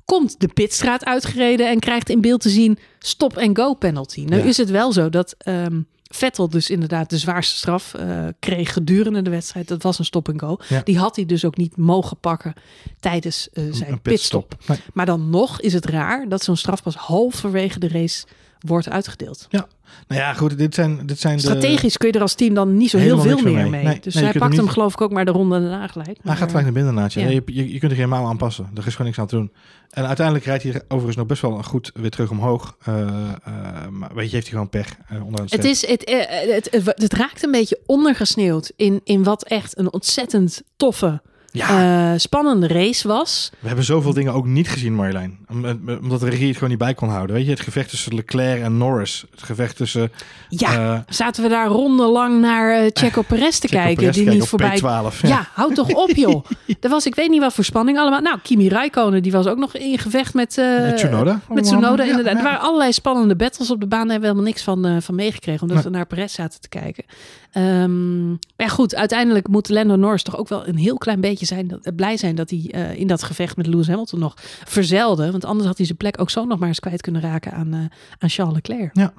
Komt 0.04 0.40
de 0.40 0.48
pitstraat 0.48 1.04
uitgereden 1.04 1.68
en 1.68 1.78
krijgt 1.78 2.08
in 2.08 2.20
beeld 2.20 2.40
te 2.40 2.48
zien 2.50 2.78
stop 2.98 3.36
en 3.36 3.56
go 3.56 3.74
penalty. 3.74 4.24
Ja. 4.28 4.36
is 4.36 4.56
het 4.56 4.70
wel 4.70 4.92
zo 4.92 5.08
dat 5.08 5.34
ehm, 5.38 5.80
Vettel 6.14 6.48
dus 6.48 6.70
inderdaad 6.70 7.10
de 7.10 7.18
zwaarste 7.18 7.56
straf 7.56 7.94
eh, 7.94 8.24
kreeg 8.38 8.72
gedurende 8.72 9.22
de 9.22 9.30
wedstrijd. 9.30 9.68
Dat 9.68 9.82
was 9.82 9.98
een 9.98 10.04
stop 10.04 10.28
en 10.28 10.40
go. 10.40 10.56
Ja. 10.68 10.80
Die 10.84 10.98
had 10.98 11.16
hij 11.16 11.26
dus 11.26 11.44
ook 11.44 11.56
niet 11.56 11.76
mogen 11.76 12.16
pakken 12.16 12.54
tijdens 13.00 13.48
eh, 13.52 13.64
zijn 13.70 14.00
pitstop. 14.00 14.54
Nee. 14.66 14.78
Maar 14.92 15.06
dan 15.06 15.30
nog 15.30 15.60
is 15.60 15.72
het 15.72 15.86
raar 15.86 16.28
dat 16.28 16.42
zo'n 16.42 16.56
straf 16.56 16.82
pas 16.82 16.94
halverwege 16.94 17.78
de 17.78 17.88
race 17.88 18.26
wordt 18.66 18.88
uitgedeeld. 18.88 19.48
Nou 19.50 20.20
ja, 20.20 20.34
goed, 20.34 20.58
dit 20.58 20.74
zijn, 20.74 21.06
dit 21.06 21.18
zijn 21.18 21.36
de... 21.36 21.42
Strategisch 21.42 21.96
kun 21.96 22.08
je 22.08 22.14
er 22.14 22.20
als 22.20 22.34
team 22.34 22.54
dan 22.54 22.76
niet 22.76 22.90
zo 22.90 22.98
heel 22.98 23.20
veel 23.20 23.38
meer 23.38 23.54
mee. 23.54 23.70
mee. 23.70 23.84
Nee, 23.84 24.00
dus 24.00 24.14
nee, 24.14 24.24
hij 24.24 24.32
pakt 24.32 24.54
hem 24.54 24.64
hem 24.64 24.68
geloof 24.68 24.92
ik 24.92 25.00
ook 25.00 25.10
maar 25.10 25.24
de 25.24 25.30
ronde 25.30 25.60
daarna 25.60 25.86
gelijk. 25.86 26.08
Hij 26.08 26.18
Maar, 26.22 26.36
gaat 26.36 26.48
gelijk 26.48 26.64
naar 26.64 26.74
binnen 26.74 26.94
naast 26.94 27.14
je. 27.14 27.20
Ja. 27.20 27.26
Nee, 27.26 27.42
je, 27.46 27.54
je, 27.54 27.72
je 27.72 27.78
kunt 27.78 27.90
er 27.90 27.96
helemaal 27.96 28.26
aanpassen. 28.26 28.70
Er 28.74 28.86
is 28.86 28.92
gewoon 28.92 29.06
niks 29.06 29.18
aan 29.18 29.26
te 29.26 29.36
doen. 29.36 29.52
En 29.90 30.06
uiteindelijk 30.06 30.46
rijdt 30.46 30.62
hij 30.62 30.82
overigens 30.82 31.16
nog 31.16 31.26
best 31.26 31.42
wel 31.42 31.62
goed 31.62 31.90
weer 31.94 32.10
terug 32.10 32.30
omhoog. 32.30 32.76
Eh, 32.84 32.98
eh, 32.98 33.88
maar 33.90 34.14
weet 34.14 34.28
je, 34.28 34.34
heeft 34.34 34.46
hij 34.46 34.52
gewoon 34.52 34.68
pech 34.68 34.96
uh, 35.12 35.24
onder 35.24 35.44
het, 35.48 35.64
is, 35.64 35.86
het, 35.86 36.10
het, 36.10 36.68
het, 36.70 37.02
het 37.02 37.12
raakt 37.12 37.42
een 37.42 37.50
beetje 37.50 37.80
ondergesneeuwd 37.86 38.72
in, 38.76 39.00
in 39.04 39.22
wat 39.22 39.44
echt 39.44 39.78
een 39.78 39.92
ontzettend 39.92 40.62
toffe, 40.76 41.22
Ja, 41.54 42.12
eh, 42.12 42.18
spannende 42.18 42.66
race 42.68 43.08
was. 43.08 43.50
we 43.60 43.66
hebben 43.66 43.84
zoveel 43.84 44.12
dingen 44.12 44.32
ook 44.32 44.46
niet 44.46 44.68
gezien, 44.68 44.94
Marjolein. 44.94 45.38
Om- 45.50 45.64
eh, 45.64 45.74
Omdat 46.02 46.20
de 46.20 46.28
regie 46.28 46.46
het 46.46 46.54
gewoon 46.54 46.70
niet 46.70 46.78
bij 46.78 46.94
kon 46.94 47.08
houden. 47.08 47.36
Weet 47.36 47.44
je, 47.44 47.50
het 47.50 47.60
gevecht 47.60 47.90
tussen 47.90 48.14
Leclerc 48.14 48.62
en 48.62 48.76
Norris. 48.78 49.24
Het 49.30 49.42
gevecht 49.42 49.76
tussen... 49.76 50.12
Ja, 50.48 50.72
eh, 50.94 50.98
zaten 51.08 51.42
we 51.42 51.48
daar 51.48 51.66
rondenlang 51.66 52.40
naar 52.40 52.72
eh, 52.84 52.90
Checo 52.92 53.22
Perez 53.22 53.58
te 53.58 53.68
Checo 53.68 53.80
kijken, 53.82 53.96
Perez 53.96 54.14
die 54.14 54.24
kijken 54.24 54.40
niet 54.40 54.48
voorbij... 54.48 54.78
P12. 55.12 55.20
Ja, 55.28 55.48
houd 55.52 55.74
toch 55.74 55.88
op 55.88 56.10
joh. 56.10 56.44
Er 56.80 56.88
was, 56.90 57.06
ik 57.06 57.14
weet 57.14 57.30
niet 57.30 57.40
wat 57.40 57.54
voor 57.54 57.64
spanning 57.64 57.98
allemaal. 57.98 58.20
Nou, 58.20 58.38
Kimi 58.42 58.68
Räikkönen, 58.68 59.22
die 59.22 59.32
was 59.32 59.46
ook 59.46 59.58
nog 59.58 59.74
in 59.76 59.98
gevecht 59.98 60.34
met... 60.34 60.58
eh, 60.58 60.80
Met 60.80 60.96
Tsunoda. 60.96 61.40
Met 61.48 61.64
Tsunoda, 61.64 62.02
inderdaad. 62.04 62.32
ja. 62.32 62.38
Er 62.38 62.44
waren 62.44 62.60
allerlei 62.60 62.92
spannende 62.92 63.36
battles 63.36 63.70
op 63.70 63.80
de 63.80 63.86
baan. 63.86 64.08
Daar 64.08 64.10
hebben 64.20 64.28
we 64.30 64.36
helemaal 64.36 64.52
niks 64.52 64.62
van, 64.62 64.86
eh, 64.86 64.96
van 65.00 65.14
meegekregen. 65.14 65.60
Omdat 65.62 65.76
Nee. 65.76 65.86
we 65.86 65.90
naar 65.96 66.06
Perez 66.06 66.34
zaten 66.34 66.60
te 66.60 66.68
kijken. 66.68 67.04
Ehm, 67.52 68.28
maar 68.28 68.38
ja, 68.56 68.68
goed. 68.68 68.94
Uiteindelijk 68.94 69.48
moet 69.48 69.68
Lando 69.68 69.96
Norris 69.96 70.22
toch 70.22 70.36
ook 70.38 70.48
wel 70.48 70.66
een 70.68 70.76
heel 70.76 70.98
klein 70.98 71.20
beetje 71.20 71.41
zijn, 71.46 71.68
dat, 71.68 71.96
blij 71.96 72.16
zijn 72.16 72.34
dat 72.34 72.50
hij 72.50 72.68
eh, 72.70 72.98
in 72.98 73.06
dat 73.06 73.22
gevecht 73.22 73.56
met 73.56 73.66
Lewis 73.66 73.86
Hamilton 73.88 74.18
nog 74.18 74.34
verzelde. 74.64 75.30
Want 75.30 75.44
anders 75.44 75.66
had 75.66 75.76
hij 75.76 75.86
zijn 75.86 75.98
plek 75.98 76.20
ook 76.20 76.30
zo 76.30 76.44
nog 76.44 76.58
maar 76.58 76.68
eens 76.68 76.80
kwijt 76.80 77.00
kunnen 77.00 77.20
raken 77.22 77.52
aan, 77.52 77.72
eh, 77.72 77.78
aan 78.18 78.28
Charles 78.28 78.54
Leclerc. 78.54 78.90
Ja. 78.92 79.12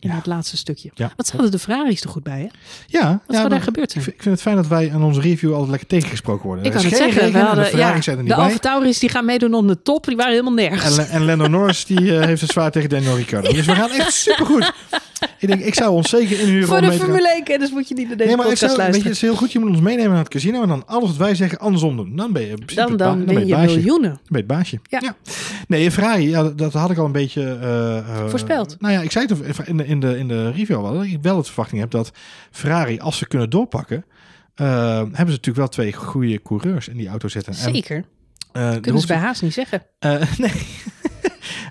In 0.00 0.08
Ja. 0.08 0.14
het 0.16 0.26
laatste 0.26 0.56
stukje. 0.56 0.90
Ja. 0.94 1.12
Wat 1.16 1.26
zaten 1.26 1.50
de 1.50 1.58
Ferraris 1.58 2.02
er 2.02 2.08
goed 2.08 2.22
bij, 2.22 2.38
hè? 2.38 2.42
Wat 2.44 2.52
Ja, 2.86 3.00
ja, 3.28 3.34
zou 3.34 3.48
daar 3.48 3.60
gebeurd 3.62 3.86
Ik 3.86 3.90
zijn? 3.92 4.04
vind, 4.04 4.16
ik 4.16 4.22
vind 4.22 4.34
het 4.34 4.44
fijn 4.44 4.56
dat 4.56 4.66
wij 4.66 4.86
in 4.86 5.02
onze 5.02 5.20
review 5.20 5.50
altijd 5.52 5.70
lekker 5.70 5.88
tegengesproken 5.88 6.46
worden. 6.46 6.64
Ik 6.64 6.72
kan 6.72 6.80
het 6.84 6.90
zeggen. 6.96 7.14
regen 7.20 7.32
We 7.32 7.38
en 7.38 7.44
hadden, 7.46 7.64
de 7.64 7.70
Ferraris 7.70 7.96
ja, 7.96 8.02
zijn 8.02 8.16
er 8.18 8.22
de 8.24 8.28
niet. 8.30 8.38
Alfa 8.40 8.58
Tauris 8.58 8.98
die 8.98 9.08
gaan 9.08 9.24
meedoen 9.24 9.54
om 9.54 9.66
de 9.66 9.82
top. 9.82 10.04
Die 10.06 10.16
waren 10.16 10.30
helemaal 10.32 10.52
nergens. 10.52 10.98
En, 10.98 11.08
en 11.08 11.24
Lando 11.24 11.46
Norris 11.46 11.84
die 11.84 12.18
eh, 12.18 12.24
heeft 12.26 12.40
het 12.40 12.50
zwaar 12.50 12.70
tegen 12.70 12.88
Daniel 12.88 13.16
Ricciardo. 13.16 13.52
Dus 13.52 13.66
we 13.66 13.74
gaan 13.74 13.90
echt 13.90 14.12
supergoed. 14.12 14.72
Ik 15.38 15.48
denk, 15.48 15.60
ik 15.60 15.74
zou 15.74 15.90
ons 15.90 16.08
zeker 16.10 16.40
inhuren 16.40 16.68
Voor 16.68 16.80
de. 16.80 16.92
Formule 16.92 17.32
1 17.32 17.44
kennis 17.44 17.70
moet 17.70 17.88
je 17.88 17.94
niet 17.94 18.06
naar 18.08 18.16
deze 18.16 18.28
Nee, 18.28 18.36
maar 18.36 18.46
ik 18.46 18.50
podcast 18.52 18.74
zou, 18.74 18.86
weet 18.86 18.96
je, 18.96 19.02
luisteren. 19.02 19.12
het 19.12 19.22
is 19.22 19.28
heel 19.28 19.36
goed. 19.36 19.52
Je 19.52 19.58
moet 19.58 19.68
ons 19.68 19.80
meenemen 19.80 20.10
naar 20.10 20.18
het 20.18 20.28
casino 20.28 20.62
en 20.62 20.68
dan 20.68 20.86
alles 20.86 21.08
wat 21.08 21.16
wij 21.16 21.34
zeggen 21.34 21.58
andersom 21.58 21.96
doen. 21.96 22.16
Dan 22.16 22.32
ben 22.32 22.42
je, 22.42 22.48
in 22.48 22.62
dan 22.74 22.90
ba- 22.90 22.96
dan 22.96 23.24
ben 23.24 23.46
je 23.46 23.56
miljoenen. 23.56 24.08
Dan 24.10 24.18
ben 24.28 24.30
je 24.30 24.36
het 24.36 24.46
baasje. 24.46 24.78
Ja. 24.88 25.16
Nee, 25.68 25.90
Ferrari, 25.90 26.28
ja, 26.28 26.42
dat, 26.42 26.58
dat 26.58 26.72
had 26.72 26.90
ik 26.90 26.98
al 26.98 27.04
een 27.04 27.12
beetje... 27.12 27.42
eh, 27.60 27.98
eh, 27.98 28.28
Voorspeld. 28.28 28.76
Nou 28.78 28.92
ja, 28.94 29.00
ik 29.00 29.10
zei 29.10 29.26
het 29.26 29.58
in 29.68 29.76
de, 29.76 29.86
in 29.86 30.00
de, 30.00 30.18
in 30.18 30.28
de 30.28 30.50
review 30.50 30.76
al 30.76 30.82
wel. 30.82 30.92
Dat 30.92 31.04
ik 31.04 31.18
wel 31.22 31.36
het 31.36 31.46
verwachting 31.46 31.80
heb 31.80 31.90
dat 31.90 32.10
Ferrari, 32.50 32.98
als 32.98 33.18
ze 33.18 33.26
kunnen 33.28 33.50
doorpakken... 33.50 34.04
eh, 34.54 34.66
hebben 34.96 35.12
ze 35.14 35.24
natuurlijk 35.24 35.56
wel 35.56 35.68
twee 35.68 35.92
goede 35.92 36.42
coureurs 36.42 36.88
in 36.88 36.96
die 36.96 37.08
auto 37.08 37.28
zitten. 37.28 37.52
En, 37.52 37.58
Zeker. 37.74 38.04
eh, 38.52 38.72
er 38.74 38.80
Kunnen 38.80 39.00
ze 39.00 39.06
bij 39.06 39.16
Haas 39.16 39.40
niet 39.40 39.52
zeggen. 39.54 39.82
nee. 40.38 40.52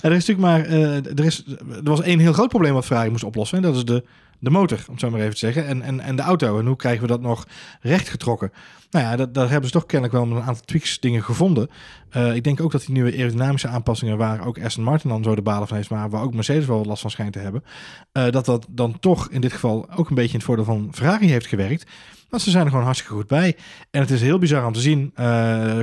Er 0.01 0.11
is 0.11 0.25
natuurlijk 0.25 0.39
maar. 0.39 0.65
eh, 0.65 0.95
er, 0.95 1.25
is, 1.25 1.43
er 1.47 1.83
was 1.83 2.01
één 2.01 2.19
heel 2.19 2.33
groot 2.33 2.49
probleem 2.49 2.73
wat 2.73 2.85
Ferrari 2.85 3.09
moest 3.09 3.23
oplossen. 3.23 3.57
En 3.57 3.63
dat 3.63 3.75
is 3.75 3.85
de, 3.85 4.03
de 4.39 4.49
motor, 4.49 4.77
om 4.87 4.91
het 4.91 4.99
zo 4.99 5.09
maar 5.09 5.19
even 5.19 5.31
te 5.31 5.37
zeggen. 5.37 5.67
En, 5.67 5.81
en, 5.81 5.99
en 5.99 6.15
de 6.15 6.21
auto. 6.21 6.59
En 6.59 6.65
hoe 6.65 6.75
krijgen 6.75 7.01
we 7.01 7.07
dat 7.07 7.21
nog 7.21 7.47
rechtgetrokken? 7.81 8.51
Nou 8.91 9.05
ja, 9.05 9.15
dat, 9.15 9.33
daar 9.33 9.49
hebben 9.49 9.65
ze 9.69 9.75
toch 9.75 9.85
kennelijk 9.85 10.17
wel 10.17 10.37
een 10.37 10.43
aantal 10.43 10.65
tweaks 10.65 10.99
dingen 10.99 11.23
gevonden. 11.23 11.69
Eh, 12.09 12.35
ik 12.35 12.43
denk 12.43 12.61
ook 12.61 12.71
dat 12.71 12.81
die 12.81 12.91
nieuwe 12.91 13.11
aerodynamische 13.11 13.67
aanpassingen, 13.67 14.17
waar 14.17 14.45
ook 14.45 14.59
Aston 14.63 14.83
Martin 14.83 15.09
dan 15.09 15.23
zo 15.23 15.35
de 15.35 15.41
balen 15.41 15.67
van 15.67 15.77
heeft, 15.77 15.89
maar 15.89 16.09
waar 16.09 16.21
ook 16.21 16.33
Mercedes 16.33 16.65
wel 16.65 16.85
last 16.85 17.01
van 17.01 17.11
schijnt 17.11 17.33
te 17.33 17.39
hebben, 17.39 17.63
eh, 18.11 18.29
dat 18.29 18.45
dat 18.45 18.67
dan 18.69 18.99
toch 18.99 19.29
in 19.29 19.41
dit 19.41 19.53
geval 19.53 19.87
ook 19.95 20.09
een 20.09 20.15
beetje 20.15 20.31
in 20.31 20.37
het 20.37 20.45
voordeel 20.45 20.65
van 20.65 20.87
Ferrari 20.91 21.27
heeft 21.29 21.47
gewerkt. 21.47 21.89
Want 22.29 22.41
ze 22.41 22.49
zijn 22.49 22.63
er 22.63 22.69
gewoon 22.69 22.85
hartstikke 22.85 23.15
goed 23.15 23.27
bij. 23.27 23.55
En 23.91 24.01
het 24.01 24.11
is 24.11 24.21
heel 24.21 24.37
bizar 24.37 24.65
om 24.65 24.73
te 24.73 24.79
zien, 24.79 25.13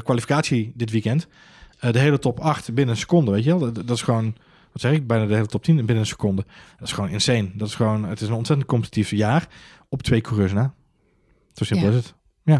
kwalificatie 0.03 0.73
dit 0.75 0.91
weekend. 0.91 1.29
Eh, 1.85 1.93
de 1.93 1.99
hele 1.99 2.19
top 2.19 2.41
8 2.41 2.75
binnen 2.75 2.95
een 2.95 3.01
seconde, 3.01 3.31
weet 3.31 3.45
je 3.45 3.51
wel. 3.59 3.73
Dat, 3.73 3.87
dat 3.87 3.97
is 3.97 4.03
gewoon, 4.03 4.25
wat 4.73 4.81
zeg 4.81 4.93
ik, 4.93 5.07
bijna 5.07 5.27
de 5.27 5.35
hele 5.35 5.47
top 5.47 5.63
10 5.63 5.77
binnen 5.77 5.97
een 5.97 6.07
seconde. 6.07 6.45
Dat 6.79 6.89
is 6.89 6.95
gewoon 6.95 7.11
insane. 7.11 7.51
Dat 7.55 7.69
is 7.69 7.75
gewoon, 7.75 8.05
het 8.05 8.21
is 8.21 8.29
een 8.29 8.35
ontzettend 8.35 8.69
competitief 8.69 9.11
jaar 9.11 9.49
op 9.89 10.03
twee 10.03 10.21
coureurs 10.21 10.53
na. 10.53 10.75
Zo 11.53 11.65
simpel 11.65 11.87
Ja. 11.91 11.97
is 11.97 12.05
het. 12.05 12.15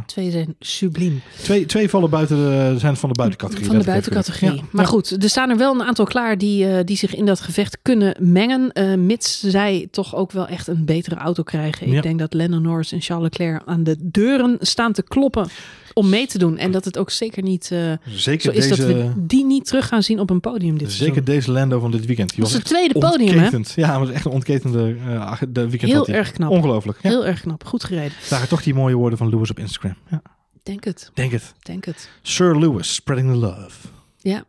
Twee 0.07 0.31
zijn 0.31 0.55
subliem. 0.59 1.21
Twee, 1.43 1.67
twee 1.67 1.89
vallen 1.89 2.11
buiten 2.11 2.37
de, 2.37 2.75
zijn 2.79 2.97
van 2.97 3.09
de 3.09 3.15
buitencategorie. 3.15 3.69
Van 3.69 3.79
de 3.79 3.85
buitencategorie. 3.85 4.55
Ja. 4.57 4.63
Maar 4.71 4.85
Ja. 4.85 4.91
goed, 4.91 5.23
er 5.23 5.29
staan 5.29 5.51
er 5.51 5.57
wel 5.57 5.75
een 5.75 5.83
aantal 5.87 6.05
klaar 6.05 6.39
die, 6.39 6.69
eh, 6.69 6.85
die 6.85 6.97
zich 6.97 7.15
in 7.15 7.27
dat 7.27 7.41
gevecht 7.41 7.79
kunnen 7.83 8.17
mengen. 8.21 8.73
eh, 8.73 8.95
mits 8.95 9.41
zij 9.41 9.89
toch 9.91 10.15
ook 10.15 10.33
wel 10.33 10.47
echt 10.47 10.67
een 10.67 10.85
betere 10.85 11.15
auto 11.15 11.43
krijgen. 11.43 11.87
Ik 11.87 11.93
Ja. 11.93 12.01
denk 12.01 12.19
dat 12.19 12.33
Lennon 12.35 12.63
Norris 12.63 12.93
en 12.93 13.01
Charles 13.01 13.25
Leclerc 13.25 13.63
aan 13.67 13.85
de 13.85 13.97
deuren 14.01 14.57
staan 14.61 14.93
te 14.93 15.03
kloppen 15.03 15.49
om 15.95 16.09
mee 16.09 16.27
te 16.27 16.39
doen. 16.39 16.59
En 16.59 16.71
dat 16.71 16.85
het 16.85 16.99
ook 16.99 17.11
zeker 17.11 17.43
niet 17.43 17.71
eh, 17.73 17.93
Zeker 18.07 18.53
zo 18.53 18.59
is 18.59 18.69
dat 18.69 18.79
we 18.79 19.13
die 19.17 19.45
niet 19.45 19.67
terug 19.67 19.89
gaan 19.89 20.03
zien 20.03 20.21
op 20.21 20.31
een 20.31 20.41
podium 20.41 20.79
dit 20.79 20.93
zeker 20.93 21.05
seizoen. 21.05 21.25
deze 21.25 21.53
Lando 21.53 21.81
van 21.81 21.91
dit 21.91 22.07
weekend. 22.07 22.29
Die 22.29 22.39
Dat 22.41 22.49
was 22.49 22.59
het 22.59 22.69
tweede 22.69 22.99
podium, 22.99 23.39
hè? 23.39 23.49
Ja, 23.75 23.87
maar 23.87 23.99
het 23.99 24.07
was 24.07 24.11
echt 24.11 24.25
een 24.25 24.33
ontketende 24.33 24.97
eh, 25.07 25.43
de 25.49 25.69
weekend. 25.71 25.93
Heel 25.93 26.09
erg 26.09 26.31
knap. 26.31 26.51
Ongelooflijk. 26.51 26.99
Ja. 27.03 27.09
Heel 27.09 27.27
erg 27.27 27.41
knap. 27.41 27.65
Goed 27.65 27.85
gereden. 27.85 28.13
Zagen 28.23 28.49
toch 28.49 28.63
die 28.63 28.75
mooie 28.75 28.95
woorden 28.95 29.19
van 29.19 29.29
Lewis 29.29 29.51
op 29.51 29.59
Instagram. 29.59 29.97
Ja, 30.11 30.23
Denk 30.63 30.85
het. 30.85 31.11
denk 31.15 31.33
het. 31.33 31.55
Denk 31.59 31.85
het. 31.85 32.09
Sir 32.23 32.59
Lewis, 32.59 32.95
spreading 32.95 33.31
the 33.33 33.39
love. 33.39 33.89
Ja. 34.19 34.45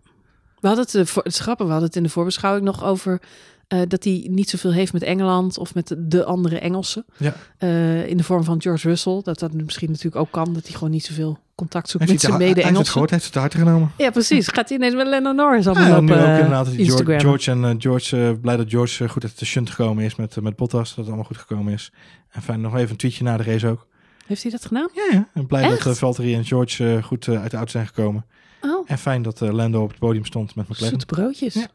We 0.59 0.67
hadden 0.67 0.85
het, 0.85 0.95
eh, 1.09 1.15
het 1.15 1.25
is 1.33 1.39
grappig, 1.39 1.65
we 1.65 1.71
hadden 1.71 1.87
het 1.87 1.97
in 1.97 2.03
de 2.03 2.09
voorbeschouwing 2.09 2.65
nog 2.65 2.83
over 2.83 3.21
eh, 3.67 3.79
dat 3.87 4.03
hij 4.03 4.27
niet 4.29 4.49
zoveel 4.49 4.71
heeft 4.73 4.93
met 4.93 5.03
Engeland 5.03 5.57
of 5.57 5.73
met 5.73 5.95
de 5.97 6.23
andere 6.25 6.59
Engelsen. 6.59 7.05
Ja. 7.17 7.33
Eh, 7.57 8.07
in 8.07 8.17
de 8.17 8.23
vorm 8.23 8.43
van 8.43 8.61
George 8.61 8.87
Russell. 8.87 9.19
Dat 9.23 9.39
dat 9.39 9.53
misschien 9.53 9.87
natuurlijk 9.89 10.15
ook 10.15 10.31
kan, 10.31 10.53
dat 10.53 10.63
hij 10.63 10.73
gewoon 10.73 10.89
niet 10.91 11.05
zoveel 11.05 11.37
contact 11.55 11.89
zoekt 11.89 12.03
Heeft 12.09 12.11
met 12.13 12.21
zijn 12.21 12.33
het- 12.33 12.41
hij 12.41 12.47
heeft 12.47 12.57
het 12.67 12.73
mede-Engelsen. 12.73 12.93
gehoord, 12.93 13.11
heeft 13.11 13.83
het. 13.93 14.03
Ja, 14.05 14.09
precies. 14.11 14.47
Gaat 14.47 14.69
hij 14.69 14.77
ineens 14.77 14.95
met 14.95 15.07
Lennon 15.07 15.35
Norris 15.35 15.67
allemaal 15.67 15.87
Ja, 15.87 15.97
op 15.97 16.03
nu 16.03 16.11
ook 16.13 16.17
eh, 16.19 16.33
inderdaad. 16.33 16.65
George, 16.65 16.81
Instagram. 16.83 17.19
George 17.19 17.51
en 17.51 17.81
George, 17.81 18.37
blij 18.41 18.57
dat 18.57 18.69
George 18.69 19.09
goed 19.09 19.23
uit 19.23 19.39
de 19.39 19.45
shunt 19.45 19.69
gekomen 19.69 20.03
is 20.03 20.15
met, 20.15 20.41
met 20.41 20.55
Bottas. 20.55 20.87
Dat 20.89 20.97
het 20.97 21.05
allemaal 21.07 21.23
goed 21.25 21.37
gekomen 21.37 21.73
is. 21.73 21.91
En 22.31 22.41
fijn, 22.41 22.61
nog 22.61 22.75
even 22.75 22.89
een 22.89 22.95
tweetje 22.97 23.23
na 23.23 23.37
de 23.37 23.43
race 23.43 23.67
ook. 23.67 23.87
Heeft 24.25 24.41
hij 24.41 24.51
dat 24.51 24.65
gedaan? 24.65 24.89
Ja, 24.93 25.07
ja. 25.11 25.27
En 25.33 25.45
blij 25.47 25.63
Echt? 25.63 25.83
dat 25.83 25.97
Valtteri 25.97 26.33
en 26.35 26.45
George 26.45 26.99
goed 27.03 27.27
uit 27.27 27.51
de 27.51 27.57
auto 27.57 27.71
zijn 27.71 27.87
gekomen. 27.87 28.25
Oh, 28.61 28.83
En 28.89 28.97
fijn 28.97 29.21
dat 29.21 29.39
Lando 29.39 29.81
op 29.83 29.89
het 29.89 29.99
podium 29.99 30.25
stond 30.25 30.55
met 30.55 30.67
McLaren. 30.67 30.87
zoete 30.89 31.05
broodjes. 31.05 31.53
Ja. 31.53 31.67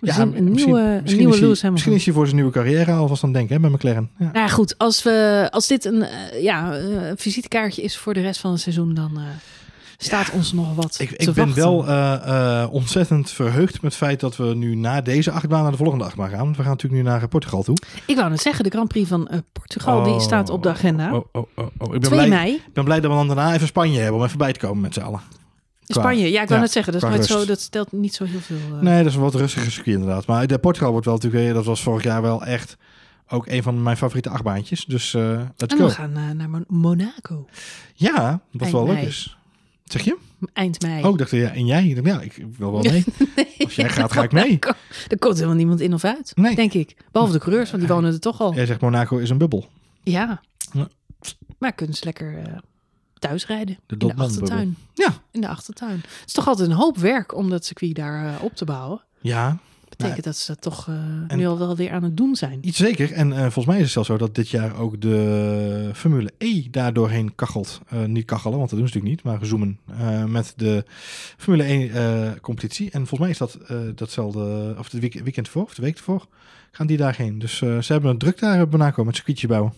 Een 0.00 0.08
misschien- 0.08 0.34
nieuwe, 0.54 0.80
een 0.80 1.00
misschien 1.02 1.16
nieuwe 1.18 1.32
is 1.34 1.38
hij- 1.38 1.46
Lewis 1.46 1.62
Hamilton. 1.62 1.72
Misschien 1.72 1.92
is 1.92 2.04
hij 2.04 2.14
voor 2.14 2.24
zijn 2.24 2.36
nieuwe 2.36 2.52
carrière 2.52 2.92
alvast 2.92 3.22
aan 3.24 3.28
het 3.28 3.38
denken 3.38 3.54
hè, 3.56 3.60
bij 3.60 3.70
McLaren. 3.70 4.10
Ja. 4.18 4.24
Nou 4.24 4.38
ja, 4.38 4.48
goed. 4.48 4.78
Als, 4.78 5.02
we, 5.02 5.48
als 5.50 5.66
dit 5.66 5.84
een 5.84 6.02
eh, 6.02 6.42
ja, 6.42 6.74
eh, 6.76 7.12
visitekaartje 7.16 7.82
is 7.82 7.96
voor 7.96 8.14
de 8.14 8.20
rest 8.20 8.40
van 8.40 8.50
het 8.50 8.60
seizoen, 8.60 8.94
dan 8.94 9.10
eh, 9.16 9.22
staat 9.96 10.30
ons 10.30 10.52
nog 10.52 10.74
wat 10.74 10.96
Ik, 11.00 11.08
te 11.08 11.16
ik 11.16 11.34
ben 11.34 11.54
wel 11.54 11.76
ontzettend 12.70 13.30
verheugd 13.30 13.72
met 13.72 13.82
het 13.82 13.94
feit 13.94 14.20
dat 14.20 14.36
we 14.36 14.54
nu 14.54 14.74
na 14.74 15.00
deze 15.00 15.30
achtbaan 15.30 15.62
naar 15.62 15.70
de 15.70 15.76
volgende 15.76 16.04
achtbaan 16.04 16.28
gaan. 16.28 16.44
Want 16.44 16.56
we 16.56 16.62
gaan 16.62 16.70
natuurlijk 16.70 17.02
nu 17.02 17.08
naar 17.08 17.28
Portugal 17.28 17.62
toe. 17.62 17.76
Ik 18.06 18.16
wou 18.16 18.30
net 18.30 18.40
zeggen, 18.40 18.64
de 18.64 18.70
Grand 18.70 18.88
Prix 18.88 19.08
van 19.08 19.28
Portugal, 19.52 20.02
die 20.02 20.12
Oh, 20.12 20.20
staat 20.20 20.50
op 20.50 20.62
de 20.62 20.68
agenda. 20.68 21.14
Oh, 21.14 21.24
oh, 21.32 21.42
oh, 21.54 21.66
oh. 21.78 21.94
Ik 21.94 22.00
ben 22.00 22.00
2 22.00 22.10
blij, 22.10 22.28
mei. 22.28 22.54
ik 22.54 22.72
ben 22.72 22.84
blij 22.84 23.00
dat 23.00 23.10
we 23.10 23.16
dan 23.16 23.26
daarna 23.26 23.54
even 23.54 23.66
Spanje 23.66 24.00
hebben 24.00 24.20
om 24.20 24.26
even 24.26 24.38
bij 24.38 24.52
te 24.52 24.58
komen 24.58 24.80
met 24.80 24.94
z'n 24.94 25.00
allen. 25.00 25.20
Spanje. 25.94 26.30
Ja, 26.30 26.42
ik 26.42 26.48
wou 26.48 26.54
ja, 26.54 26.60
net 26.60 26.70
zeggen, 26.72 26.92
dat, 26.92 27.02
is 27.02 27.08
nooit 27.08 27.20
rust. 27.20 27.30
zo, 27.40 27.44
dat 27.46 27.60
stelt 27.60 27.92
niet 27.92 28.14
zo 28.14 28.24
heel 28.24 28.40
veel. 28.40 28.56
eh, 28.76 28.80
Nee, 28.80 28.98
dat 28.98 29.06
is 29.06 29.14
een 29.14 29.20
wat 29.20 29.34
rustiger 29.34 29.70
circuit 29.72 29.96
inderdaad. 29.96 30.26
Maar 30.26 30.46
de 30.46 30.58
Portugal 30.58 30.90
wordt 30.90 31.06
wel 31.06 31.14
natuurlijk 31.14 31.42
weer, 31.44 31.54
dat 31.54 31.64
was 31.64 31.82
vorig 31.82 32.02
jaar 32.02 32.22
wel 32.22 32.44
echt 32.44 32.76
ook 33.28 33.46
een 33.46 33.62
van 33.62 33.82
mijn 33.82 33.96
favoriete 33.96 34.28
achtbaantjes. 34.28 34.84
Dus 34.84 35.14
eh 35.14 35.40
let's 35.56 35.74
En 35.74 35.78
go. 35.80 35.84
we 35.86 35.90
gaan 35.90 36.16
eh, 36.16 36.30
naar 36.30 36.50
Mon- 36.50 36.64
Monaco. 36.68 37.46
Ja, 37.94 38.40
wat 38.52 38.60
Eind 38.62 38.72
wel 38.74 38.86
leuk 38.86 39.00
is. 39.02 39.36
Zeg 39.84 40.02
je? 40.04 40.16
Eind 40.52 40.82
mei. 40.82 41.04
Oh, 41.04 41.10
ik 41.10 41.18
dacht 41.18 41.30
ja, 41.30 41.50
en 41.50 41.66
jij? 41.66 41.86
Ja, 42.02 42.20
ik 42.20 42.44
wil 42.58 42.72
wel 42.72 42.82
mee. 42.92 43.04
Als 43.58 43.74
jij 43.74 43.88
gaat, 43.88 44.12
ga 44.12 44.22
ik 44.22 44.32
mee. 44.32 44.58
Er 45.08 45.18
komt 45.18 45.34
helemaal 45.34 45.56
niemand 45.56 45.80
in 45.80 45.94
of 45.94 46.04
uit, 46.04 46.32
Nee. 46.34 46.54
denk 46.54 46.72
ik. 46.72 46.96
Behalve 47.12 47.32
de 47.34 47.38
coureurs, 47.38 47.70
want 47.70 47.82
die 47.82 47.92
wonen 47.92 48.12
er 48.12 48.20
toch 48.20 48.40
al. 48.40 48.54
Jij 48.54 48.66
zegt 48.66 48.80
Monaco 48.80 49.16
is 49.16 49.30
een 49.30 49.38
bubbel. 49.38 49.68
Ja. 50.02 50.40
Ja. 50.72 50.88
Maar 51.58 51.72
kunnen 51.72 51.96
ze 51.96 52.04
lekker 52.04 52.60
eh, 53.22 53.28
thuis 53.28 53.46
rijden. 53.46 53.78
De 53.86 53.96
in 53.98 54.06
de 54.08 54.14
achtertuin. 54.14 54.76
Ja. 54.94 55.12
In 55.30 55.40
de 55.40 55.48
achtertuin. 55.48 55.96
Het 55.96 56.22
is 56.26 56.32
toch 56.32 56.48
altijd 56.48 56.68
een 56.68 56.74
hoop 56.76 56.96
werk 56.98 57.34
om 57.36 57.50
dat 57.50 57.64
circuit 57.64 57.94
daar 57.94 58.26
eh, 58.34 58.42
op 58.44 58.54
te 58.56 58.64
bouwen. 58.64 59.00
Ja, 59.20 59.58
Betekent 59.88 60.24
dat 60.24 60.36
ze 60.36 60.52
dat 60.52 60.60
toch 60.62 60.88
eh, 61.28 61.36
nu 61.36 61.46
al 61.46 61.58
wel 61.58 61.76
weer 61.76 61.90
aan 61.92 62.02
het 62.02 62.16
doen 62.16 62.36
zijn. 62.36 62.58
iets 62.62 62.76
zeker. 62.78 63.12
En 63.12 63.32
eh, 63.32 63.40
volgens 63.40 63.66
mij 63.66 63.76
is 63.76 63.82
het 63.82 63.90
zelfs 63.92 64.08
zo 64.08 64.16
dat 64.16 64.34
dit 64.34 64.48
jaar 64.48 64.76
ook 64.76 65.00
de 65.00 65.90
Formule 65.94 66.30
E 66.38 66.62
daardoorheen 66.70 67.34
kachelt. 67.34 67.80
Eh, 67.88 68.04
niet 68.04 68.24
kachelen, 68.24 68.58
want 68.58 68.70
dat 68.70 68.78
doen 68.78 68.88
ze 68.88 68.94
natuurlijk 68.98 69.24
niet, 69.24 69.32
maar 69.40 69.46
zoomen 69.48 69.78
met 70.30 70.52
de 70.56 70.84
Formule 71.36 71.62
1 71.64 71.90
eh, 71.90 72.30
competitie. 72.40 72.90
En 72.90 73.06
volgens 73.06 73.20
mij 73.20 73.30
is 73.30 73.38
dat 73.38 73.58
datzelfde, 73.94 74.74
of 74.78 74.90
het 74.92 75.00
week- 75.00 75.20
weekend 75.22 75.48
voor, 75.48 75.62
of 75.62 75.74
de 75.74 75.82
week 75.82 75.96
ervoor, 75.96 76.26
gaan 76.70 76.86
die 76.86 76.96
daarheen. 76.96 77.38
Dus 77.38 77.56
ze 77.56 77.84
hebben 77.86 78.10
het 78.10 78.20
druk 78.20 78.38
daar 78.38 78.62
op 78.62 78.70
Monaco 78.70 79.04
met 79.04 79.14
circuitje 79.16 79.46
bouwen. 79.46 79.72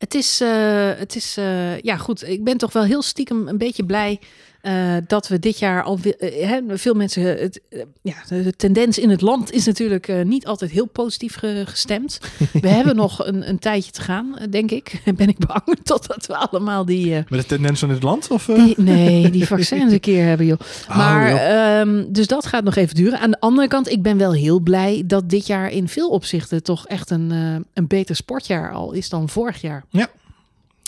Het 0.00 0.14
is, 0.14 0.40
eh, 0.40 0.90
het 0.96 1.16
is 1.16 1.36
eh, 1.36 1.80
ja 1.80 1.96
goed, 1.96 2.28
ik 2.28 2.44
ben 2.44 2.56
toch 2.56 2.72
wel 2.72 2.82
heel 2.82 3.02
stiekem 3.02 3.48
een 3.48 3.58
beetje 3.58 3.84
blij 3.84 4.20
eh, 4.60 4.96
dat 5.06 5.28
we 5.28 5.38
dit 5.38 5.58
jaar 5.58 5.82
al 5.82 5.98
eh, 6.18 6.52
veel 6.68 6.94
mensen. 6.94 7.22
Het, 7.22 7.60
eh, 7.70 7.82
ja, 8.02 8.14
de, 8.28 8.42
de 8.42 8.52
tendens 8.56 8.98
in 8.98 9.10
het 9.10 9.20
land 9.20 9.52
is 9.52 9.66
natuurlijk 9.66 10.24
niet 10.24 10.46
altijd 10.46 10.70
heel 10.70 10.86
positief 10.86 11.34
ge- 11.34 11.62
gestemd. 11.66 12.18
We 12.60 12.68
hebben 12.68 12.96
nog 12.96 13.26
een, 13.26 13.48
een 13.48 13.58
tijdje 13.58 13.90
te 13.90 14.00
gaan, 14.02 14.36
denk 14.50 14.70
ik. 14.70 15.02
Ben 15.16 15.28
ik 15.28 15.38
bang 15.46 15.62
totdat 15.82 16.26
we 16.26 16.36
allemaal 16.36 16.84
die. 16.84 17.14
Met 17.14 17.40
de 17.40 17.46
tendens 17.46 17.80
van 17.80 17.88
dit 17.88 18.02
land? 18.02 18.28
Of, 18.30 18.44
die 18.44 18.74
nee, 18.76 19.30
die 19.30 19.46
vaccins 19.46 19.92
een 19.92 20.00
keer 20.00 20.24
hebben, 20.24 20.46
joh. 20.46 20.58
Oh, 20.90 20.96
Maar, 20.96 21.30
joh. 21.30 21.80
ehm, 21.80 22.04
dus 22.12 22.26
dat 22.26 22.46
gaat 22.46 22.64
nog 22.64 22.76
even 22.76 22.94
duren. 22.94 23.18
Aan 23.20 23.30
de 23.30 23.40
andere 23.40 23.68
kant, 23.68 23.88
ik 23.90 24.02
ben 24.02 24.16
wel 24.16 24.32
heel 24.32 24.60
blij 24.60 25.02
dat 25.06 25.28
dit 25.30 25.46
jaar 25.46 25.70
in 25.70 25.88
veel 25.88 26.08
opzichten 26.08 26.62
toch 26.62 26.86
echt 26.86 27.10
een, 27.10 27.30
een 27.74 27.86
beter 27.86 28.16
sportjaar 28.16 28.72
al 28.72 28.92
is 28.92 29.08
dan 29.08 29.28
vorig 29.28 29.60
jaar. 29.60 29.84
Ja. 29.90 30.08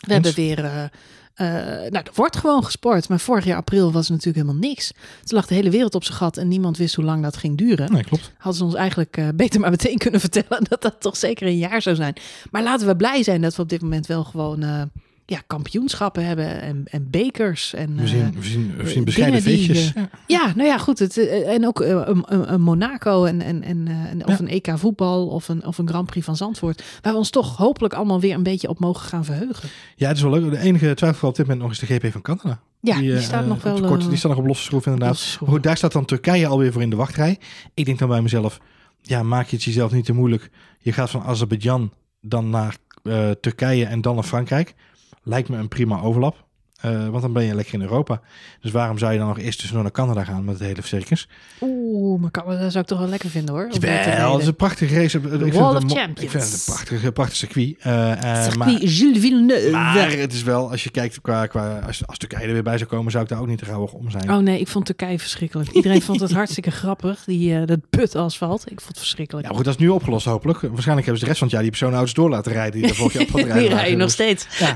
We 0.06 0.12
hebben 0.12 0.34
weer, 0.34 0.90
eh, 1.34 1.46
nou, 1.90 1.92
er 1.92 2.10
wordt 2.14 2.36
gewoon 2.36 2.64
gesport. 2.64 3.08
Maar 3.08 3.20
vorig 3.20 3.44
jaar 3.44 3.56
april 3.56 3.92
was 3.92 4.06
er 4.06 4.12
natuurlijk 4.12 4.46
helemaal 4.46 4.68
niks. 4.68 4.92
Toen 5.24 5.36
lag 5.36 5.46
de 5.46 5.54
hele 5.54 5.70
wereld 5.70 5.94
op 5.94 6.04
zijn 6.04 6.16
gat 6.16 6.36
en 6.36 6.48
niemand 6.48 6.76
wist 6.76 6.94
hoe 6.94 7.04
lang 7.04 7.22
dat 7.22 7.36
ging 7.36 7.58
duren. 7.58 7.92
Nee, 7.92 8.04
klopt. 8.04 8.32
Hadden 8.36 8.54
ze 8.54 8.64
ons 8.64 8.74
eigenlijk 8.74 9.16
eh, 9.16 9.28
beter 9.34 9.60
maar 9.60 9.70
meteen 9.70 9.98
kunnen 9.98 10.20
vertellen 10.30 10.64
dat 10.68 10.82
dat 10.82 11.00
toch 11.00 11.16
zeker 11.16 11.46
een 11.46 11.58
jaar 11.58 11.82
zou 11.82 11.96
zijn. 11.96 12.14
Maar 12.50 12.62
laten 12.62 12.86
we 12.86 12.96
blij 12.96 13.22
zijn 13.22 13.40
dat 13.40 13.56
we 13.56 13.62
op 13.62 13.68
dit 13.68 13.82
moment 13.82 14.06
wel 14.06 14.24
gewoon 14.24 14.62
eh, 14.62 14.82
ja, 15.26 15.42
kampioenschappen 15.46 16.26
hebben 16.26 16.60
en, 16.60 16.82
en 16.90 17.10
bekers. 17.10 17.74
En, 17.74 17.96
We 17.96 18.02
eh, 18.02 18.08
zien, 18.08 18.34
we 18.34 18.42
zien, 18.42 18.66
we 18.76 18.76
zien 18.76 18.86
dingen 18.88 19.04
bescheiden 19.04 19.42
die, 19.44 19.56
feestjes. 19.66 19.92
eh, 19.92 20.02
ja, 20.26 20.52
nou 20.56 20.68
ja, 20.68 20.78
goed. 20.78 20.98
Het, 20.98 21.16
eh, 21.18 21.54
en 21.54 21.66
ook 21.66 21.80
eh, 21.80 22.00
een, 22.04 22.52
een, 22.52 22.60
Monaco 22.60 23.24
en, 23.24 23.40
en, 23.42 23.62
en, 23.62 23.88
eh, 23.88 24.10
en- 24.10 24.26
of 24.26 24.32
Ja. 24.32 24.38
een 24.38 24.48
EK 24.48 24.72
voetbal 24.78 25.26
of 25.28 25.48
een, 25.48 25.66
of 25.66 25.78
een 25.78 25.88
Grand 25.88 26.06
Prix 26.06 26.24
van 26.26 26.36
Zandvoort. 26.36 26.82
Waar 27.00 27.12
we 27.12 27.18
ons 27.18 27.30
toch 27.30 27.56
hopelijk 27.56 27.94
allemaal 27.94 28.20
weer 28.20 28.34
een 28.34 28.42
beetje 28.42 28.68
op 28.68 28.78
mogen 28.78 29.06
gaan 29.08 29.24
verheugen. 29.24 29.68
Ja, 29.96 30.08
het 30.08 30.16
is 30.16 30.22
wel 30.22 30.32
leuk. 30.32 30.50
De 30.50 30.58
enige 30.58 30.94
twijfel 30.94 31.28
op 31.28 31.36
dit 31.36 31.46
moment 31.46 31.62
nog 31.64 31.72
is 31.72 31.78
de 31.78 31.86
GP 31.86 32.12
van 32.12 32.22
Canada. 32.22 32.60
Ja, 32.80 32.98
die, 32.98 33.14
eh, 33.14 33.20
staat 33.20 33.42
eh, 33.42 33.48
nog 33.48 33.56
op 33.56 33.62
wel... 33.62 33.98
eh, 33.98 34.08
die 34.08 34.16
staat 34.16 34.30
nog 34.30 34.40
op 34.40 34.46
losse 34.46 34.64
schroef 34.64 34.86
inderdaad. 34.86 35.16
schroef. 35.16 35.48
Goed, 35.48 35.62
daar 35.62 35.76
staat 35.76 35.92
dan 35.92 36.04
Turkije 36.04 36.46
alweer 36.46 36.72
voor 36.72 36.82
in 36.82 36.90
de 36.90 36.96
wachtrij. 36.96 37.38
Ik 37.74 37.84
denk 37.84 37.98
dan 37.98 38.08
bij 38.08 38.22
mezelf, 38.22 38.58
ja, 39.00 39.22
maak 39.22 39.46
je 39.48 39.56
het 39.56 39.64
jezelf 39.64 39.92
niet 39.92 40.04
te 40.04 40.12
moeilijk. 40.12 40.50
Je 40.78 40.92
gaat 40.92 41.10
van 41.10 41.22
Azerbeidzjan 41.22 41.92
dan 42.20 42.50
naar 42.50 42.76
eh, 43.02 43.30
Turkije 43.30 43.84
en 43.86 44.00
dan 44.00 44.14
naar 44.14 44.24
Frankrijk. 44.24 44.74
Lijkt 45.22 45.48
me 45.48 45.56
een 45.56 45.68
prima 45.68 46.00
overlap. 46.00 46.46
Eh, 46.82 47.08
want 47.08 47.22
dan 47.22 47.32
ben 47.32 47.44
je 47.44 47.54
lekker 47.54 47.74
in 47.74 47.82
Europa. 47.82 48.20
Dus 48.60 48.70
waarom 48.70 48.98
zou 48.98 49.12
je 49.12 49.18
dan 49.18 49.28
nog 49.28 49.38
eerst 49.38 49.58
tussendoor 49.58 49.82
naar 49.82 49.92
Canada 49.92 50.24
gaan 50.24 50.44
met 50.44 50.58
het 50.58 50.66
hele 50.68 50.82
circus? 50.82 51.28
Oeh, 51.60 52.20
maar 52.20 52.30
Canada 52.30 52.70
zou 52.70 52.82
ik 52.82 52.88
toch 52.88 52.98
wel 52.98 53.08
lekker 53.08 53.30
vinden 53.30 53.54
hoor. 53.54 53.68
Wel, 53.80 54.32
het 54.32 54.40
is 54.40 54.46
een 54.46 54.56
prachtige 54.56 54.94
race. 54.94 55.18
Ik 55.18 55.24
vind 55.40 55.54
Wall 55.54 55.76
of 55.76 55.82
Champions. 55.82 56.20
Ik 56.20 56.30
vind 56.30 56.42
het 56.42 56.52
een 56.52 56.74
prachtig, 56.74 57.12
prachtig 57.12 57.36
circuit. 57.36 57.76
Eh, 57.78 58.12
eh, 58.12 58.42
Circuit 58.42 58.56
maar, 58.56 58.88
Gilles 58.88 59.18
Villeneuve. 59.18 59.70
maar 59.70 60.10
het 60.10 60.32
is 60.32 60.42
wel, 60.42 60.70
als 60.70 60.84
je 60.84 60.90
kijkt 60.90 61.20
qua, 61.20 61.46
qua 61.46 61.78
als, 61.78 62.06
als 62.06 62.18
Turkije 62.18 62.46
er 62.46 62.52
weer 62.52 62.62
bij 62.62 62.78
zou 62.78 62.90
komen, 62.90 63.12
zou 63.12 63.24
ik 63.24 63.30
daar 63.30 63.40
ook 63.40 63.46
niet 63.46 63.58
te 63.58 63.64
gauw 63.64 63.86
om 63.92 64.10
zijn. 64.10 64.30
Oh 64.32 64.38
nee, 64.38 64.60
ik 64.60 64.68
vond 64.68 64.86
Turkije 64.86 65.18
verschrikkelijk. 65.18 65.70
Iedereen 65.70 66.02
vond 66.02 66.20
het 66.20 66.32
hartstikke 66.40 66.70
grappig, 66.70 67.24
die, 67.24 67.64
dat 67.64 67.78
putasfalt. 67.90 68.60
Ik 68.60 68.80
vond 68.80 68.88
het 68.88 68.98
verschrikkelijk. 68.98 69.46
Ja, 69.48 69.54
goed, 69.54 69.64
dat 69.64 69.74
is 69.74 69.80
nu 69.80 69.88
opgelost 69.88 70.26
hopelijk. 70.26 70.60
Waarschijnlijk 70.60 71.06
hebben 71.06 71.18
ze 71.18 71.20
de 71.20 71.26
rest 71.26 71.38
van 71.38 71.46
het 71.46 71.50
jaar 71.52 71.62
die 71.62 71.70
personenauto's 71.70 72.14
door 72.14 72.30
laten 72.30 72.52
rijden 72.52 72.82
die 72.82 72.92
die 73.34 73.68
rijden 73.68 73.98
nog 73.98 74.06
Dus- 74.06 74.12
steeds. 74.12 74.46
Ja, 74.58 74.72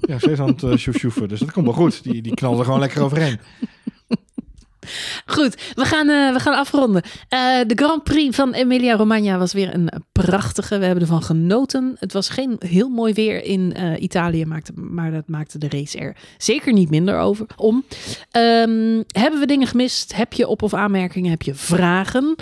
ja 0.00 0.18
steeds 0.18 0.40
aan 0.40 0.48
het 0.48 0.62
uh. 0.62 1.28
Dus 1.28 1.45
dat 1.46 1.54
komt 1.54 1.66
wel 1.66 1.74
goed. 1.74 2.02
Die, 2.02 2.22
die 2.22 2.34
knalden 2.34 2.58
er 2.58 2.64
gewoon 2.64 2.80
lekker 2.80 3.02
overheen. 3.02 3.38
Goed, 5.26 5.72
we 5.74 5.84
gaan, 5.84 6.08
eh, 6.08 6.32
we 6.32 6.40
gaan 6.40 6.54
afronden. 6.54 7.02
Eh, 7.28 7.38
de 7.66 7.74
Grand 7.74 8.02
Prix 8.04 8.36
van 8.36 8.52
Emilia-Romagna 8.52 9.38
was 9.38 9.52
weer 9.52 9.74
een 9.74 9.90
prachtige. 10.12 10.78
We 10.78 10.84
hebben 10.84 11.02
ervan 11.02 11.22
genoten. 11.22 11.96
Het 11.98 12.12
was 12.12 12.28
geen 12.28 12.56
heel 12.58 12.88
mooi 12.88 13.12
weer 13.12 13.44
in 13.44 13.74
eh, 13.74 14.02
Italië, 14.02 14.44
maakte, 14.44 14.72
maar 14.74 15.10
dat 15.10 15.28
maakte 15.28 15.58
de 15.58 15.68
race 15.68 15.98
er 15.98 16.16
zeker 16.38 16.72
niet 16.72 16.90
minder 16.90 17.18
over 17.18 17.46
om. 17.56 17.84
Ehm, 18.30 19.02
hebben 19.06 19.40
we 19.40 19.46
dingen 19.46 19.66
gemist? 19.66 20.14
Heb 20.14 20.32
je 20.32 20.46
op- 20.46 20.62
of 20.62 20.74
aanmerkingen? 20.74 21.30
Heb 21.30 21.42
je 21.42 21.54
vragen? 21.54 22.34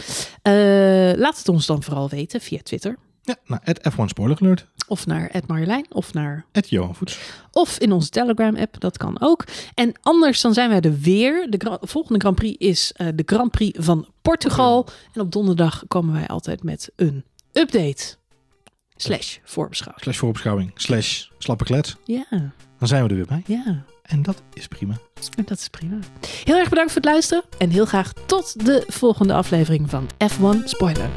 Laat 1.19 1.39
het 1.39 1.49
ons 1.49 1.67
dan 1.67 1.83
vooral 1.83 2.09
weten 2.09 2.41
via 2.41 2.59
Twitter. 2.63 2.97
Ja, 3.23 3.37
nou, 3.47 3.61
het 3.65 3.81
F1 3.93 4.05
Spoiler. 4.05 4.67
Of 4.87 5.07
naar 5.07 5.29
Ed 5.29 5.47
Marjolein, 5.47 5.87
of 5.89 6.13
naar 6.13 6.45
Het 6.53 6.69
Johan 6.71 6.95
Voets. 6.95 7.19
of 7.53 7.79
in 7.79 7.93
onze 7.93 8.09
Telegram-app, 8.09 8.81
dat 8.81 8.97
kan 8.97 9.17
ook. 9.21 9.45
En 9.75 9.93
anders 10.03 10.41
dan 10.41 10.55
zijn 10.55 10.69
wij 10.69 10.81
er 10.81 10.99
weer. 10.99 11.47
De 11.51 11.57
gra- 11.67 11.79
volgende 11.81 12.21
Grand 12.21 12.37
Prix 12.37 12.57
is 12.59 12.93
eh, 12.93 13.07
de 13.15 13.23
Grand 13.27 13.51
Prix 13.51 13.79
van 13.85 14.09
Portugal. 14.23 14.87
En 15.13 15.21
op 15.21 15.33
donderdag 15.33 15.85
komen 15.89 16.15
wij 16.15 16.27
altijd 16.27 16.63
met 16.63 16.91
een 16.97 17.25
update. 17.53 18.17
Slash 18.97 19.37
voorbeschouwing. 19.45 20.03
Slash 20.03 20.17
voorbeschouwing. 20.19 20.73
Slash 20.75 21.27
slappe 21.39 21.65
klets. 21.65 21.97
Ja, 22.05 22.27
Dan 22.79 22.89
zijn 22.89 23.03
we 23.03 23.09
er 23.09 23.15
weer 23.17 23.27
bij. 23.27 23.43
ja. 23.47 23.85
En 24.03 24.23
dat 24.23 24.43
is 24.53 24.67
prima. 24.69 24.95
En 25.37 25.45
dat 25.45 25.59
is 25.59 25.69
prima. 25.69 25.99
Heel 26.45 26.57
erg 26.57 26.69
bedankt 26.69 26.93
voor 26.93 27.01
het 27.01 27.11
luisteren. 27.11 27.43
En 27.59 27.71
heel 27.71 27.85
graag 27.87 28.13
tot 28.27 28.65
de 28.67 28.85
volgende 28.89 29.35
aflevering 29.35 29.91
van 29.91 30.07
F1 30.31 30.65
Spoiler. 30.65 31.09